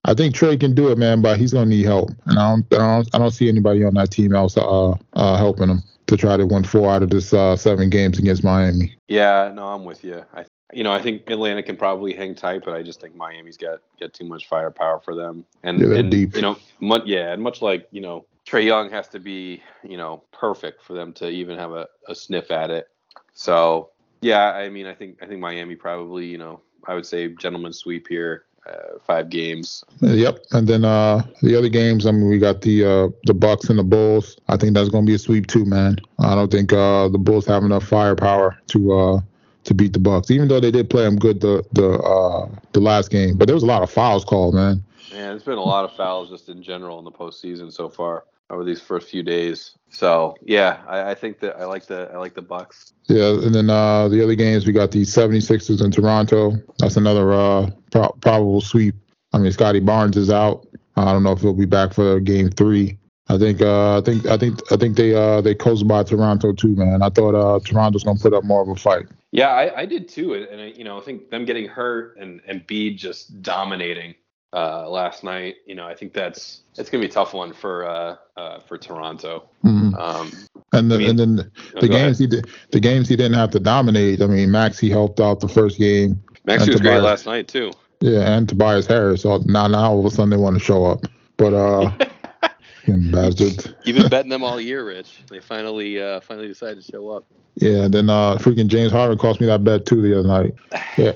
I 0.06 0.14
think 0.14 0.36
Trae 0.36 0.60
can 0.60 0.74
do 0.74 0.90
it, 0.90 0.98
man, 0.98 1.22
but 1.22 1.40
he's 1.40 1.54
gonna 1.54 1.68
need 1.68 1.86
help, 1.86 2.10
and 2.26 2.40
I 2.40 2.50
don't, 2.50 2.74
I 2.74 2.78
don't, 2.78 3.10
I 3.14 3.18
don't 3.20 3.32
see 3.32 3.48
anybody 3.48 3.84
on 3.84 3.94
that 3.96 4.10
team 4.12 4.34
else 4.34 4.58
uh, 4.58 4.92
uh, 5.14 5.38
helping 5.38 5.70
him 5.70 5.84
to 6.08 6.18
try 6.18 6.38
to 6.38 6.46
win 6.46 6.64
four 6.64 6.92
out 6.92 7.04
of 7.04 7.12
this 7.12 7.34
uh, 7.34 7.56
seven 7.56 7.90
games 7.90 8.18
against 8.18 8.44
Miami. 8.44 8.96
Yeah, 9.08 9.52
no, 9.54 9.68
I'm 9.68 9.86
with 9.86 10.04
you. 10.04 10.26
I, 10.34 10.46
you 10.74 10.84
know, 10.84 10.92
I 10.92 11.02
think 11.02 11.30
Atlanta 11.30 11.62
can 11.62 11.78
probably 11.78 12.14
hang 12.14 12.34
tight, 12.34 12.64
but 12.66 12.74
I 12.74 12.82
just 12.82 13.00
think 13.00 13.16
Miami's 13.16 13.58
got 13.58 13.80
got 14.00 14.14
too 14.14 14.26
much 14.26 14.48
firepower 14.48 15.00
for 15.00 15.14
them, 15.14 15.46
and, 15.62 15.80
yeah, 15.80 15.96
and 15.96 16.10
deep. 16.10 16.36
you 16.36 16.42
know, 16.42 16.58
much, 16.80 17.04
yeah, 17.06 17.32
and 17.32 17.44
much 17.44 17.62
like 17.62 17.88
you 17.92 18.02
know, 18.02 18.26
Trae 18.48 18.66
Young 18.66 18.90
has 18.90 19.08
to 19.10 19.20
be, 19.20 19.62
you 19.84 19.98
know, 19.98 20.24
perfect 20.32 20.82
for 20.84 20.94
them 20.94 21.14
to 21.14 21.30
even 21.30 21.60
have 21.60 21.74
a, 21.74 21.88
a 22.08 22.16
sniff 22.16 22.50
at 22.50 22.72
it. 22.72 22.90
So 23.34 23.92
yeah, 24.22 24.52
I 24.54 24.70
mean, 24.70 24.88
I 24.88 24.96
think 24.96 25.22
I 25.22 25.28
think 25.28 25.40
Miami 25.40 25.76
probably, 25.76 26.26
you 26.26 26.40
know, 26.40 26.62
I 26.88 26.96
would 26.96 27.06
say 27.06 27.28
gentleman 27.30 27.72
sweep 27.72 28.08
here 28.08 28.46
uh, 28.68 29.00
five 29.06 29.30
games. 29.30 29.84
Yep, 30.02 30.46
and 30.52 30.68
then 30.68 30.86
uh, 30.86 31.24
the 31.42 31.58
other 31.58 31.70
games. 31.70 32.06
I 32.06 32.12
mean, 32.12 32.30
we 32.30 32.38
got 32.38 32.62
the 32.62 32.86
uh, 32.86 33.10
the 33.26 33.34
Bucks 33.34 33.70
and 33.70 33.80
the 33.80 33.84
Bulls. 33.84 34.38
I 34.48 34.58
think 34.58 34.74
that's 34.74 34.90
going 34.90 35.06
to 35.06 35.10
be 35.10 35.16
a 35.16 35.20
sweep 35.20 35.48
too, 35.48 35.66
man. 35.66 35.98
I 36.20 36.36
don't 36.36 36.52
think 36.52 36.72
uh, 36.74 37.08
the 37.10 37.18
Bulls 37.18 37.46
have 37.48 37.64
enough 37.64 37.84
firepower 37.84 38.58
to 38.68 38.94
uh, 38.94 39.22
to 39.64 39.74
beat 39.74 39.94
the 39.94 40.00
Bucks. 40.00 40.32
Even 40.32 40.48
though 40.48 40.60
they 40.60 40.72
did 40.72 40.90
play 40.90 41.04
them 41.04 41.18
good 41.18 41.42
the 41.42 41.64
the 41.74 41.94
uh, 42.00 42.50
the 42.74 42.80
last 42.80 43.10
game, 43.10 43.38
but 43.38 43.48
there 43.48 43.56
was 43.56 43.64
a 43.64 43.68
lot 43.68 43.84
of 43.84 43.92
fouls 43.92 44.24
called, 44.24 44.56
man. 44.56 44.84
Yeah, 45.12 45.28
there's 45.28 45.44
been 45.44 45.58
a 45.58 45.62
lot 45.62 45.84
of 45.84 45.94
fouls 45.96 46.30
just 46.30 46.48
in 46.48 46.64
general 46.64 47.00
in 47.00 47.06
the 47.06 47.12
postseason 47.12 47.72
so 47.74 47.90
far 47.90 48.24
over 48.52 48.64
these 48.64 48.82
first 48.82 49.10
few 49.10 49.24
days. 49.24 49.72
So 49.90 50.36
yeah, 50.42 50.82
I, 50.88 51.12
I 51.12 51.16
think 51.16 51.40
that 51.40 51.58
I 51.58 51.66
like 51.66 51.86
the 51.86 52.10
I 52.14 52.18
like 52.18 52.34
the 52.34 52.42
Bucks. 52.42 52.94
Yeah, 53.06 53.30
and 53.30 53.54
then 53.54 53.70
uh, 53.70 54.08
the 54.08 54.24
other 54.24 54.36
games 54.36 54.66
we 54.66 54.74
got 54.74 54.92
the 54.92 55.02
76ers 55.02 55.84
in 55.84 55.92
Toronto. 55.92 56.54
That's 56.80 56.98
another 56.98 57.34
uh, 57.34 57.70
pro- 57.92 58.16
probable 58.22 58.62
sweep. 58.62 58.96
I 59.34 59.38
mean, 59.38 59.52
Scottie 59.52 59.80
Barnes 59.80 60.18
is 60.18 60.30
out. 60.30 60.68
I 60.96 61.12
don't 61.12 61.24
know 61.24 61.32
if 61.32 61.42
he'll 61.42 61.54
be 61.54 61.66
back 61.66 61.94
for 61.94 62.20
game 62.20 62.50
three. 62.50 62.98
I 63.30 63.38
think 63.38 63.62
uh, 63.62 63.98
I 63.98 64.02
think 64.02 64.26
I 64.26 64.38
think 64.38 64.60
I 64.72 64.76
think 64.76 64.98
they 64.98 65.16
uh, 65.16 65.40
they 65.42 65.56
coasted 65.56 65.88
by 65.88 66.04
Toronto 66.04 66.52
too, 66.52 66.76
man. 66.76 67.02
I 67.02 67.10
thought 67.10 67.36
uh, 67.36 67.60
Toronto's 67.64 68.04
gonna 68.04 68.20
put 68.20 68.34
up 68.34 68.44
more 68.44 68.62
of 68.62 68.68
a 68.68 68.76
fight. 68.76 69.06
Yeah, 69.32 69.48
I, 69.48 69.82
I 69.82 69.86
did 69.86 70.10
too, 70.10 70.34
and, 70.34 70.46
and 70.48 70.78
you 70.78 70.84
know 70.84 70.98
I 70.98 71.02
think 71.02 71.30
them 71.30 71.46
getting 71.46 71.68
hurt 71.68 72.18
and 72.18 72.42
and 72.46 72.66
Bede 72.68 72.98
just 72.98 73.42
dominating 73.42 74.16
uh, 74.54 74.90
last 74.90 75.24
night. 75.24 75.56
You 75.66 75.76
know 75.76 75.86
I 75.88 75.96
think 75.96 76.14
that's 76.14 76.62
it's 76.78 76.90
gonna 76.90 77.02
be 77.04 77.08
a 77.10 77.12
tough 77.12 77.34
one 77.34 77.54
for 77.54 77.86
uh, 77.88 78.16
uh, 78.38 78.60
for 78.62 78.78
Toronto. 78.78 79.50
Mhm. 79.64 79.98
Um, 80.00 80.32
And 80.74 80.90
then 80.92 80.98
I 80.98 81.00
mean- 81.00 81.10
and 81.10 81.20
then 81.20 81.36
no, 81.36 81.82
the 81.82 81.88
go 81.88 81.96
ahead. 81.96 82.08
games 82.08 82.20
he 82.20 82.28
did 82.28 82.48
the 82.72 82.80
games 82.80 83.10
he 83.10 83.16
didn't 83.16 83.34
have 83.38 83.52
to 83.52 83.60
dominate. 83.60 84.22
I 84.22 84.28
mean, 84.28 84.52
Maxey 84.52 84.90
helped 84.90 85.20
out 85.20 85.40
the 85.40 85.48
first 85.50 85.78
game. 85.78 86.22
Maxey 86.46 86.66
and 86.72 86.74
was 86.74 86.82
great 86.82 87.02
last 87.02 87.26
night 87.26 87.48
too. 87.48 87.72
Yeah, 88.00 88.36
and 88.36 88.50
Tobias 88.50 88.88
Harris. 88.88 89.22
So 89.22 89.38
now 89.46 89.68
now 89.68 89.92
all 89.92 90.00
of 90.00 90.06
a 90.06 90.10
sudden 90.10 90.30
they 90.32 90.38
want 90.38 90.58
to 90.58 90.64
show 90.64 90.86
up, 90.86 91.02
but 91.38 91.54
uh, 91.54 91.92
fucking 92.86 93.12
bastards. 93.12 93.68
You've 93.84 93.98
been 93.98 94.10
betting 94.10 94.30
them 94.30 94.44
all 94.44 94.60
year, 94.60 94.84
Rich. 94.86 95.22
They 95.30 95.40
finally 95.40 96.02
uh, 96.02 96.20
finally 96.22 96.48
decided 96.48 96.84
to 96.84 96.92
show 96.92 97.10
up. 97.10 97.26
Yeah, 97.56 97.84
and 97.84 97.94
then 97.94 98.10
uh, 98.10 98.38
freaking 98.38 98.68
James 98.68 98.92
Harden 98.92 99.18
cost 99.20 99.40
me 99.42 99.48
that 99.48 99.64
bet 99.64 99.86
too 99.86 100.02
the 100.02 100.18
other 100.18 100.28
night. 100.28 100.56
Yeah, 100.98 101.12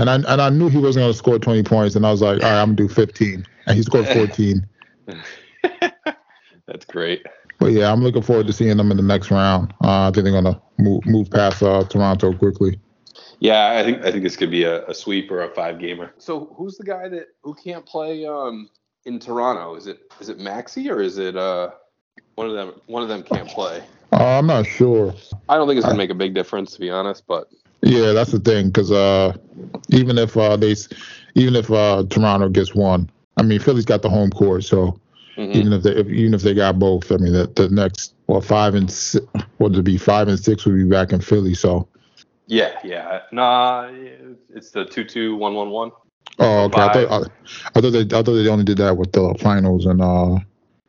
and 0.00 0.10
I 0.10 0.14
and 0.32 0.40
I 0.40 0.48
knew 0.48 0.68
he 0.68 0.78
wasn't 0.78 1.02
going 1.02 1.12
to 1.12 1.18
score 1.18 1.38
20 1.38 1.62
points, 1.62 1.94
and 1.94 2.06
I 2.06 2.10
was 2.10 2.22
like, 2.22 2.42
all 2.42 2.50
right, 2.50 2.62
I'm 2.62 2.74
gonna 2.74 2.88
do 2.88 2.88
15, 2.88 3.46
and 3.66 3.76
he 3.76 3.82
scored 3.82 4.08
14. 4.08 4.66
That's 6.66 6.84
great. 6.86 7.26
But 7.58 7.72
yeah, 7.72 7.92
I'm 7.92 8.02
looking 8.02 8.22
forward 8.22 8.46
to 8.46 8.52
seeing 8.52 8.76
them 8.78 8.90
in 8.90 8.96
the 8.96 9.02
next 9.02 9.30
round. 9.30 9.74
Uh, 9.84 10.08
I 10.08 10.10
think 10.12 10.24
they're 10.24 10.32
gonna 10.32 10.60
move 10.78 11.04
move 11.04 11.30
past 11.30 11.62
uh, 11.62 11.84
Toronto 11.84 12.32
quickly. 12.32 12.80
Yeah, 13.40 13.78
I 13.78 13.82
think 13.82 14.04
I 14.04 14.10
think 14.10 14.22
this 14.22 14.36
could 14.36 14.50
be 14.50 14.64
a, 14.64 14.86
a 14.86 14.94
sweep 14.94 15.30
or 15.30 15.42
a 15.42 15.48
five 15.50 15.78
gamer. 15.78 16.12
So 16.18 16.54
who's 16.56 16.76
the 16.78 16.84
guy 16.84 17.08
that 17.08 17.28
who 17.42 17.54
can't 17.54 17.84
play 17.84 18.26
um 18.26 18.70
in 19.04 19.18
Toronto? 19.18 19.76
Is 19.76 19.86
it 19.86 20.00
is 20.20 20.30
it 20.30 20.38
Maxey 20.38 20.90
or 20.90 21.00
is 21.02 21.18
it 21.18 21.36
uh 21.36 21.70
one 22.36 22.46
of 22.46 22.54
them 22.54 22.80
one 22.86 23.02
of 23.02 23.10
them 23.10 23.22
can't 23.22 23.48
play? 23.48 23.82
Uh, 24.12 24.38
I'm 24.38 24.46
not 24.46 24.66
sure. 24.66 25.14
I 25.48 25.56
don't 25.56 25.68
think 25.68 25.78
it's 25.78 25.86
gonna 25.86 25.98
make 25.98 26.10
a 26.10 26.14
big 26.14 26.34
difference 26.34 26.72
to 26.72 26.80
be 26.80 26.90
honest, 26.90 27.24
but 27.26 27.48
Yeah, 27.82 28.12
that's 28.12 28.32
the 28.32 28.40
thing, 28.40 28.68
because 28.68 28.92
uh, 28.92 29.36
even 29.88 30.18
if 30.18 30.36
uh, 30.36 30.56
they, 30.56 30.74
even 31.34 31.56
if 31.56 31.70
uh, 31.70 32.04
Toronto 32.10 32.48
gets 32.48 32.74
one, 32.74 33.10
I 33.36 33.42
mean 33.42 33.58
Philly's 33.58 33.86
got 33.86 34.02
the 34.02 34.10
home 34.10 34.30
court, 34.30 34.64
so 34.64 35.00
mhm. 35.36 35.54
even 35.54 35.72
if 35.72 35.82
they 35.82 35.92
if, 35.96 36.06
even 36.08 36.34
if 36.34 36.42
they 36.42 36.54
got 36.54 36.78
both, 36.78 37.10
I 37.10 37.16
mean 37.16 37.32
the, 37.32 37.46
the 37.46 37.68
next 37.70 38.14
well 38.26 38.42
five 38.42 38.74
and 38.74 38.90
six, 38.90 39.24
what 39.58 39.70
would 39.70 39.78
it 39.78 39.82
be 39.82 39.96
five 39.96 40.28
and 40.28 40.38
six 40.38 40.66
would 40.66 40.76
be 40.76 40.84
back 40.84 41.12
in 41.12 41.20
Philly. 41.20 41.54
So 41.54 41.88
yeah, 42.46 42.78
yeah, 42.84 43.22
nah, 43.32 43.90
it's 44.54 44.72
the 44.72 44.84
two 44.84 45.04
two 45.04 45.36
one 45.36 45.54
one 45.54 45.70
one. 45.70 45.92
oh 46.38 46.64
okay, 46.64 46.82
I 46.82 46.92
thought 46.92 47.12
I, 47.12 47.78
I 47.78 47.80
thought 47.80 47.90
they 47.90 48.02
I 48.02 48.22
thought 48.22 48.34
they 48.34 48.48
only 48.48 48.64
did 48.64 48.78
that 48.78 48.96
with 48.96 49.12
the 49.12 49.34
finals 49.40 49.86
and 49.86 50.02
uh 50.02 50.38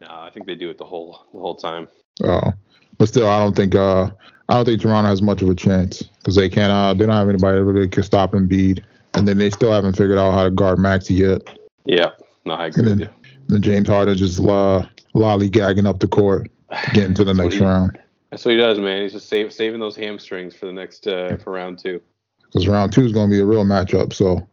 No, 0.02 0.08
I 0.10 0.32
think 0.34 0.48
they 0.48 0.56
do 0.56 0.70
it 0.72 0.80
the 0.80 0.84
whole 0.84 1.28
the 1.32 1.40
whole 1.40 1.56
time. 1.56 1.88
uh, 2.24 2.52
but 2.98 3.08
still 3.08 3.28
I 3.28 3.40
don't 3.40 3.56
think 3.56 3.76
uh 3.76 4.10
I 4.50 4.56
don't 4.56 4.66
think 4.66 4.82
Toronto 4.82 5.08
has 5.10 5.22
much 5.22 5.42
of 5.44 5.50
a 5.50 5.56
chance 5.56 6.02
because 6.02 6.36
they 6.36 6.50
can't 6.50 6.72
uh 6.72 6.94
they 6.94 7.06
don't 7.06 7.16
have 7.16 7.30
anybody 7.30 7.60
that 7.60 7.64
really 7.64 7.88
can 7.88 8.04
stop 8.04 8.32
Embiid, 8.32 8.84
and 9.14 9.28
then 9.28 9.38
they 9.38 9.52
still 9.52 9.72
haven't 9.72 9.96
figured 9.96 10.18
out 10.18 10.32
how 10.32 10.44
to 10.44 10.52
guard 10.52 10.80
Maxey 10.80 11.14
yet. 11.14 11.42
Yeah, 11.86 12.10
no, 12.46 12.56
I 12.56 12.68
agree 12.68 12.90
And 12.92 13.02
then, 13.02 13.10
then 13.48 13.62
James 13.62 13.88
Harden 13.88 14.18
just 14.18 14.40
uh, 14.40 14.86
lollygagging 15.14 15.86
up 15.88 16.00
the 16.00 16.08
court, 16.08 16.50
getting 16.94 17.14
to 17.16 17.24
the 17.24 17.34
next 17.34 17.56
he- 17.56 17.64
round. 17.64 17.98
That's 18.32 18.46
what 18.46 18.52
he 18.52 18.58
does, 18.58 18.80
man. 18.80 19.02
He's 19.02 19.12
just 19.12 19.28
save, 19.28 19.52
saving 19.52 19.82
those 19.82 19.98
hamstrings 19.98 20.56
for 20.56 20.66
the 20.66 20.72
next 20.72 21.06
uh, 21.06 21.36
for 21.44 21.52
round 21.52 21.80
two. 21.80 22.02
Because 22.46 22.66
round 22.66 22.94
two 22.94 23.04
is 23.04 23.12
going 23.12 23.30
to 23.30 23.36
be 23.36 23.42
a 23.42 23.46
real 23.46 23.66
matchup. 23.66 24.14
So, 24.14 24.48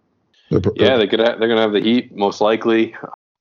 they're, 0.51 0.61
Yeah, 0.75 0.97
they 0.97 1.07
could. 1.07 1.21
Ha- 1.21 1.37
they're 1.39 1.49
gonna 1.49 1.61
have 1.61 1.73
the 1.73 1.81
heat 1.81 2.17
most 2.17 2.41
likely. 2.41 2.97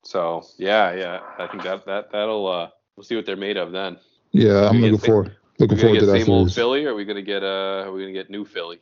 So 0.08 0.46
yeah, 0.58 0.94
yeah. 0.94 1.20
I 1.38 1.48
think 1.48 1.64
that 1.64 1.86
that 1.86 2.12
that'll. 2.12 2.48
uh 2.48 2.70
We'll 2.96 3.04
see 3.04 3.16
what 3.16 3.26
they're 3.28 3.36
made 3.36 3.58
of 3.58 3.72
then. 3.72 3.98
yeah, 4.32 4.68
I'm 4.70 4.82
looking 4.82 4.98
forward 4.98 5.28
Are 5.28 5.32
looking 5.60 5.78
we 5.78 5.82
gonna 5.82 5.82
forward 5.82 6.00
to 6.00 6.06
get 6.06 6.12
that 6.14 6.20
same 6.20 6.30
old 6.32 6.50
series. 6.50 6.56
Philly, 6.56 6.86
or 6.86 6.92
are 6.92 6.96
we 6.96 7.06
gonna 7.06 7.22
get 7.22 7.44
uh? 7.44 7.84
Are 7.86 7.92
we 7.92 8.02
gonna 8.02 8.14
get 8.14 8.30
new 8.30 8.44
Philly? 8.44 8.80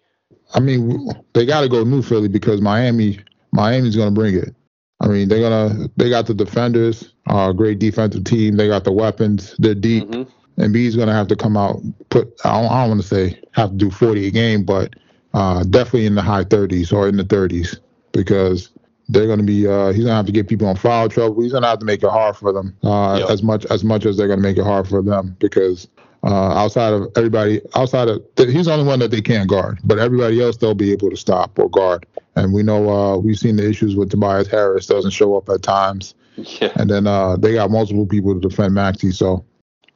I 0.53 0.59
mean, 0.59 1.09
they 1.33 1.45
got 1.45 1.61
to 1.61 1.69
go 1.69 1.83
new 1.83 2.01
Philly 2.01 2.27
because 2.29 2.61
Miami, 2.61 3.19
Miami's 3.51 3.95
going 3.95 4.09
to 4.09 4.13
bring 4.15 4.35
it. 4.35 4.55
I 5.01 5.07
mean, 5.07 5.27
they're 5.27 5.41
gonna 5.41 5.89
they 5.97 6.09
got 6.09 6.27
the 6.27 6.33
defenders, 6.33 7.13
uh, 7.27 7.51
great 7.51 7.79
defensive 7.79 8.23
team. 8.23 8.55
They 8.55 8.67
got 8.67 8.83
the 8.85 8.91
weapons. 8.93 9.55
They're 9.59 9.75
deep. 9.75 10.13
hmm 10.13 10.23
and 10.57 10.71
B's 10.71 10.95
going 10.95 11.09
to 11.09 11.13
have 11.13 11.27
to 11.27 11.35
come 11.35 11.57
out. 11.57 11.81
Put 12.09 12.33
I 12.45 12.61
don't, 12.61 12.71
I 12.71 12.81
don't 12.81 12.89
want 12.91 13.01
to 13.01 13.07
say 13.07 13.41
have 13.51 13.71
to 13.71 13.75
do 13.75 13.91
40 13.91 14.27
a 14.27 14.31
game, 14.31 14.63
but 14.63 14.93
uh, 15.33 15.63
definitely 15.63 16.05
in 16.05 16.15
the 16.15 16.21
high 16.21 16.45
30s 16.45 16.93
or 16.93 17.09
in 17.09 17.17
the 17.17 17.23
30s 17.25 17.79
because 18.13 18.69
they're 19.09 19.27
going 19.27 19.39
to 19.39 19.45
be. 19.45 19.67
Uh, 19.67 19.87
he's 19.87 20.03
going 20.03 20.07
to 20.11 20.15
have 20.15 20.25
to 20.25 20.31
get 20.31 20.47
people 20.47 20.69
in 20.69 20.75
foul 20.75 21.09
trouble. 21.09 21.41
He's 21.41 21.51
going 21.51 21.63
to 21.63 21.69
have 21.69 21.79
to 21.79 21.85
make 21.85 22.03
it 22.03 22.09
hard 22.09 22.35
for 22.35 22.51
them 22.51 22.75
uh, 22.83 23.17
Yep. 23.21 23.29
as 23.29 23.43
much 23.43 23.65
as 23.67 23.83
much 23.83 24.05
as 24.05 24.17
they're 24.17 24.27
going 24.27 24.39
to 24.39 24.43
make 24.43 24.57
it 24.57 24.63
hard 24.63 24.87
for 24.87 25.01
them 25.01 25.35
because. 25.39 25.87
Uh, 26.23 26.53
outside 26.57 26.91
of 26.91 27.07
everybody, 27.15 27.61
outside 27.75 28.07
of 28.07 28.19
he's 28.35 28.65
the 28.65 28.73
only 28.73 28.83
one 28.83 28.97
that 28.97 29.11
they 29.11 29.21
can't 29.21 29.47
guard, 29.47 29.77
but 29.83 29.99
everybody 29.99 30.41
else 30.41 30.57
they'll 30.57 30.73
be 30.73 30.91
able 30.91 31.07
to 31.11 31.15
stop 31.15 31.59
or 31.59 31.69
guard. 31.69 32.03
And 32.35 32.51
we 32.51 32.63
know 32.63 32.89
uh, 32.89 33.17
we've 33.17 33.37
seen 33.37 33.57
the 33.57 33.69
issues 33.69 33.95
with 33.95 34.09
Tobias 34.09 34.47
Harris 34.47 34.87
doesn't 34.87 35.11
show 35.11 35.35
up 35.37 35.47
at 35.49 35.61
times, 35.61 36.15
Yeah. 36.35 36.71
and 36.77 36.89
then 36.89 37.05
uh, 37.05 37.35
they 37.37 37.53
got 37.53 37.69
multiple 37.69 38.07
people 38.07 38.33
to 38.33 38.39
defend 38.39 38.73
Maxey. 38.73 39.11
So 39.11 39.45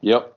Yep. 0.02 0.32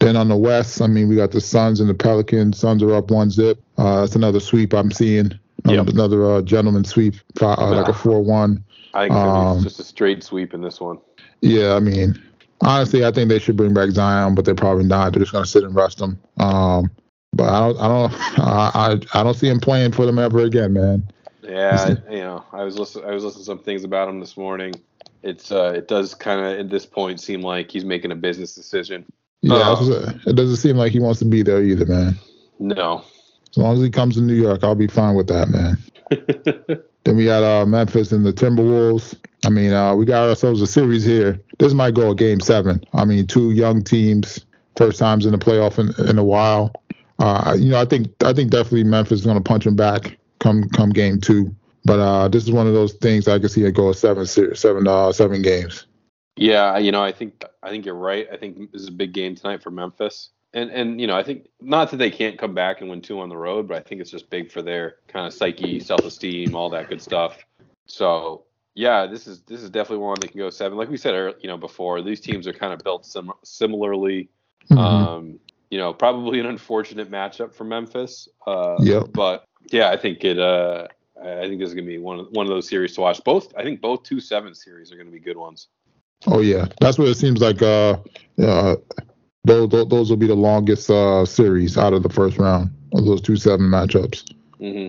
then 0.00 0.16
on 0.16 0.28
the 0.30 0.36
West, 0.38 0.80
I 0.80 0.86
mean, 0.86 1.06
we 1.06 1.16
got 1.16 1.32
the 1.32 1.42
Suns 1.42 1.80
and 1.80 1.90
the 1.90 1.94
Pelicans. 1.94 2.58
Suns 2.58 2.82
are 2.82 2.94
up 2.94 3.10
one 3.10 3.28
zip. 3.28 3.60
Uh, 3.76 4.00
that's 4.00 4.16
another 4.16 4.40
sweep 4.40 4.72
I'm 4.72 4.90
seeing. 4.90 5.38
Yep. 5.64 5.88
Another 5.88 6.24
uh, 6.30 6.42
gentleman 6.42 6.84
sweep, 6.84 7.14
uh, 7.40 7.70
like 7.70 7.88
a 7.88 7.92
four-one. 7.92 8.62
I 8.94 9.08
think 9.08 9.14
Um, 9.14 9.62
just 9.62 9.80
a 9.80 9.84
straight 9.84 10.22
sweep 10.22 10.54
in 10.54 10.60
this 10.60 10.80
one. 10.80 10.98
Yeah, 11.40 11.74
I 11.74 11.80
mean, 11.80 12.20
honestly, 12.60 13.04
I 13.04 13.10
think 13.10 13.28
they 13.28 13.38
should 13.38 13.56
bring 13.56 13.74
back 13.74 13.90
Zion, 13.90 14.34
but 14.34 14.44
they're 14.44 14.54
probably 14.54 14.84
not. 14.84 15.12
They're 15.12 15.20
just 15.20 15.32
gonna 15.32 15.46
sit 15.46 15.64
and 15.64 15.74
rest 15.74 16.00
him. 16.00 16.18
Um, 16.38 16.90
but 17.32 17.48
I 17.48 17.58
don't, 17.60 17.78
I 17.80 17.88
don't, 17.88 18.12
I, 18.38 18.70
I, 19.14 19.20
I 19.20 19.22
don't 19.22 19.34
see 19.34 19.48
him 19.48 19.60
playing 19.60 19.92
for 19.92 20.06
them 20.06 20.18
ever 20.18 20.40
again, 20.40 20.72
man. 20.72 21.08
Yeah, 21.42 21.94
you 22.10 22.18
know, 22.18 22.44
I 22.52 22.64
was 22.64 22.78
listening. 22.78 23.06
I 23.06 23.12
was 23.12 23.24
listening 23.24 23.42
to 23.42 23.46
some 23.46 23.58
things 23.58 23.84
about 23.84 24.08
him 24.08 24.20
this 24.20 24.36
morning. 24.36 24.74
It's 25.22 25.50
uh, 25.50 25.72
it 25.76 25.88
does 25.88 26.14
kind 26.14 26.40
of 26.40 26.58
at 26.60 26.70
this 26.70 26.86
point 26.86 27.20
seem 27.20 27.42
like 27.42 27.70
he's 27.70 27.84
making 27.84 28.12
a 28.12 28.16
business 28.16 28.54
decision. 28.54 29.04
Yeah, 29.42 29.54
Uh, 29.78 30.12
it 30.26 30.34
doesn't 30.34 30.56
seem 30.56 30.76
like 30.76 30.92
he 30.92 31.00
wants 31.00 31.18
to 31.20 31.24
be 31.24 31.42
there 31.42 31.62
either, 31.62 31.86
man. 31.86 32.16
No. 32.58 33.04
As 33.50 33.56
long 33.56 33.76
as 33.76 33.82
he 33.82 33.90
comes 33.90 34.16
to 34.16 34.20
New 34.20 34.34
York, 34.34 34.62
I'll 34.62 34.74
be 34.74 34.86
fine 34.86 35.14
with 35.14 35.28
that, 35.28 35.48
man. 35.48 35.78
Then 37.04 37.16
we 37.16 37.24
got 37.24 37.44
uh, 37.44 37.64
Memphis 37.64 38.10
and 38.10 38.26
the 38.26 38.32
Timberwolves. 38.32 39.14
I 39.44 39.48
mean, 39.48 39.72
uh, 39.72 39.94
we 39.94 40.04
got 40.04 40.28
ourselves 40.28 40.60
a 40.60 40.66
series 40.66 41.04
here. 41.04 41.40
This 41.60 41.72
might 41.72 41.94
go 41.94 42.10
a 42.10 42.16
game 42.16 42.40
seven. 42.40 42.82
I 42.94 43.04
mean, 43.04 43.28
two 43.28 43.52
young 43.52 43.84
teams, 43.84 44.44
first 44.74 44.98
times 44.98 45.24
in 45.24 45.30
the 45.30 45.38
playoff 45.38 45.78
in, 45.78 45.94
in 46.10 46.18
a 46.18 46.24
while. 46.24 46.72
Uh, 47.20 47.56
you 47.56 47.70
know, 47.70 47.80
I 47.80 47.84
think 47.84 48.08
I 48.24 48.32
think 48.32 48.50
definitely 48.50 48.82
Memphis 48.82 49.20
is 49.20 49.24
going 49.24 49.36
to 49.36 49.42
punch 49.42 49.62
them 49.62 49.76
back 49.76 50.18
come 50.40 50.68
come 50.70 50.90
game 50.90 51.20
two. 51.20 51.54
But 51.84 52.00
uh, 52.00 52.28
this 52.28 52.42
is 52.42 52.50
one 52.50 52.66
of 52.66 52.74
those 52.74 52.94
things 52.94 53.28
I 53.28 53.38
can 53.38 53.48
see 53.48 53.64
it 53.64 53.72
go 53.72 53.90
a 53.90 53.94
seven 53.94 54.26
series, 54.26 54.58
seven 54.58 54.88
uh, 54.88 55.12
seven 55.12 55.42
games. 55.42 55.86
Yeah, 56.36 56.76
you 56.78 56.92
know, 56.92 57.02
I 57.02 57.12
think 57.12 57.44
I 57.62 57.70
think 57.70 57.86
you're 57.86 57.94
right. 57.94 58.26
I 58.32 58.36
think 58.36 58.72
this 58.72 58.82
is 58.82 58.88
a 58.88 58.92
big 58.92 59.12
game 59.12 59.34
tonight 59.36 59.62
for 59.62 59.70
Memphis. 59.70 60.30
And 60.56 60.70
and 60.70 60.98
you 60.98 61.06
know, 61.06 61.14
I 61.14 61.22
think 61.22 61.48
not 61.60 61.90
that 61.90 61.98
they 61.98 62.10
can't 62.10 62.38
come 62.38 62.54
back 62.54 62.80
and 62.80 62.88
win 62.88 63.02
two 63.02 63.20
on 63.20 63.28
the 63.28 63.36
road, 63.36 63.68
but 63.68 63.76
I 63.76 63.80
think 63.80 64.00
it's 64.00 64.10
just 64.10 64.30
big 64.30 64.50
for 64.50 64.62
their 64.62 64.96
kind 65.06 65.26
of 65.26 65.34
psyche, 65.34 65.78
self-esteem, 65.78 66.54
all 66.56 66.70
that 66.70 66.88
good 66.88 67.02
stuff. 67.02 67.44
So, 67.84 68.44
yeah, 68.74 69.04
this 69.06 69.26
is 69.26 69.42
this 69.42 69.62
is 69.62 69.68
definitely 69.68 70.04
one 70.06 70.16
that 70.20 70.30
can 70.32 70.38
go 70.38 70.48
seven. 70.48 70.78
Like 70.78 70.88
we 70.88 70.96
said, 70.96 71.14
ear- 71.14 71.34
you 71.42 71.48
know, 71.48 71.58
before 71.58 72.00
these 72.00 72.20
teams 72.22 72.46
are 72.46 72.54
kind 72.54 72.72
of 72.72 72.78
built 72.78 73.04
sim- 73.04 73.32
similarly. 73.44 74.30
Mhm. 74.70 74.78
Um, 74.78 75.40
you 75.70 75.76
know, 75.76 75.92
probably 75.92 76.40
an 76.40 76.46
unfortunate 76.46 77.10
matchup 77.10 77.52
for 77.52 77.64
Memphis. 77.64 78.26
Uh, 78.46 78.76
Yep. 78.80 79.08
But 79.12 79.44
yeah, 79.70 79.90
I 79.90 79.98
think 79.98 80.24
it. 80.24 80.38
Uh, 80.38 80.88
I 81.22 81.40
I 81.40 81.48
think 81.48 81.60
this 81.60 81.68
is 81.68 81.74
gonna 81.74 81.86
be 81.86 81.98
one 81.98 82.18
of 82.18 82.28
one 82.30 82.46
of 82.46 82.50
those 82.50 82.66
series 82.66 82.94
to 82.94 83.02
watch. 83.02 83.22
Both, 83.24 83.54
I 83.58 83.62
think 83.62 83.82
both 83.82 84.04
two 84.04 84.20
seven 84.20 84.54
series 84.54 84.90
are 84.90 84.96
gonna 84.96 85.10
be 85.10 85.20
good 85.20 85.36
ones. 85.36 85.68
Oh 86.26 86.40
yeah, 86.40 86.64
that's 86.80 86.96
what 86.98 87.08
it 87.08 87.16
seems 87.16 87.42
like. 87.42 87.60
Uh, 87.60 87.98
uh, 88.38 88.76
those 89.46 89.88
those, 89.88 90.10
will 90.10 90.16
be 90.18 90.26
the 90.28 90.34
longest 90.36 90.90
uh, 90.90 91.24
series 91.26 91.78
out 91.78 91.94
of 91.94 92.02
the 92.02 92.10
first 92.10 92.38
round 92.38 92.70
of 92.94 93.04
those 93.06 93.22
two 93.22 93.36
seven 93.36 93.66
matchups. 93.66 94.24
hmm 94.60 94.88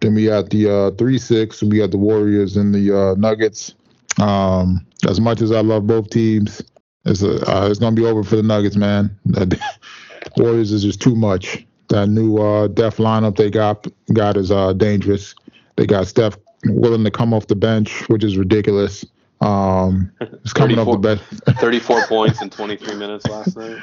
Then 0.00 0.14
we 0.14 0.26
got 0.26 0.50
the 0.50 0.70
uh, 0.70 0.90
three 0.92 1.18
six. 1.18 1.62
We 1.62 1.78
got 1.78 1.90
the 1.92 1.98
Warriors 1.98 2.56
and 2.56 2.74
the 2.74 2.92
uh, 2.98 3.14
Nuggets. 3.16 3.74
Um, 4.20 4.86
as 5.08 5.20
much 5.20 5.42
as 5.42 5.52
I 5.52 5.60
love 5.60 5.86
both 5.86 6.10
teams, 6.10 6.62
it's 7.06 7.22
a, 7.22 7.34
uh, 7.50 7.68
it's 7.70 7.80
gonna 7.80 7.96
be 7.96 8.04
over 8.06 8.24
for 8.24 8.36
the 8.36 8.42
Nuggets, 8.42 8.76
man. 8.76 9.16
Warriors 10.38 10.72
is 10.72 10.82
just 10.82 11.00
too 11.02 11.14
much. 11.16 11.66
that 11.90 12.08
new 12.08 12.38
uh, 12.38 12.68
def 12.68 12.98
lineup 12.98 13.36
they 13.36 13.50
got 13.50 13.86
got 14.12 14.36
is 14.36 14.50
uh, 14.50 14.72
dangerous. 14.74 15.34
They 15.76 15.86
got 15.86 16.08
Steph 16.08 16.36
willing 16.66 17.04
to 17.04 17.10
come 17.10 17.34
off 17.34 17.46
the 17.48 17.56
bench, 17.56 18.08
which 18.08 18.24
is 18.24 18.36
ridiculous. 18.38 19.04
Um, 19.40 20.10
it's 20.20 20.52
coming 20.52 20.78
off 20.78 20.90
the 20.90 20.98
bench. 20.98 21.20
34 21.60 22.06
points 22.06 22.42
in 22.42 22.50
23 22.50 22.94
minutes 22.96 23.26
last 23.26 23.56
night. 23.56 23.80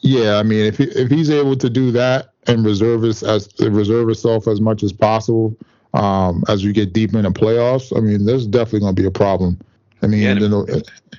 Yeah, 0.00 0.36
I 0.36 0.42
mean, 0.42 0.66
if 0.66 0.78
he, 0.78 0.84
if 0.84 1.10
he's 1.10 1.30
able 1.30 1.56
to 1.56 1.70
do 1.70 1.90
that 1.92 2.30
and 2.46 2.64
reserve 2.64 3.02
his 3.02 3.22
as 3.22 3.48
reserve 3.60 4.08
himself 4.08 4.46
as 4.46 4.60
much 4.60 4.82
as 4.82 4.92
possible, 4.92 5.56
um, 5.94 6.44
as 6.48 6.64
we 6.64 6.72
get 6.72 6.92
deep 6.92 7.14
into 7.14 7.30
playoffs, 7.30 7.96
I 7.96 8.00
mean, 8.00 8.26
there's 8.26 8.46
definitely 8.46 8.80
going 8.80 8.96
to 8.96 9.02
be 9.02 9.08
a 9.08 9.10
problem. 9.10 9.58
I 10.04 10.06
mean, 10.06 10.20
yeah, 10.20 10.34
you 10.34 10.48
know, 10.48 10.66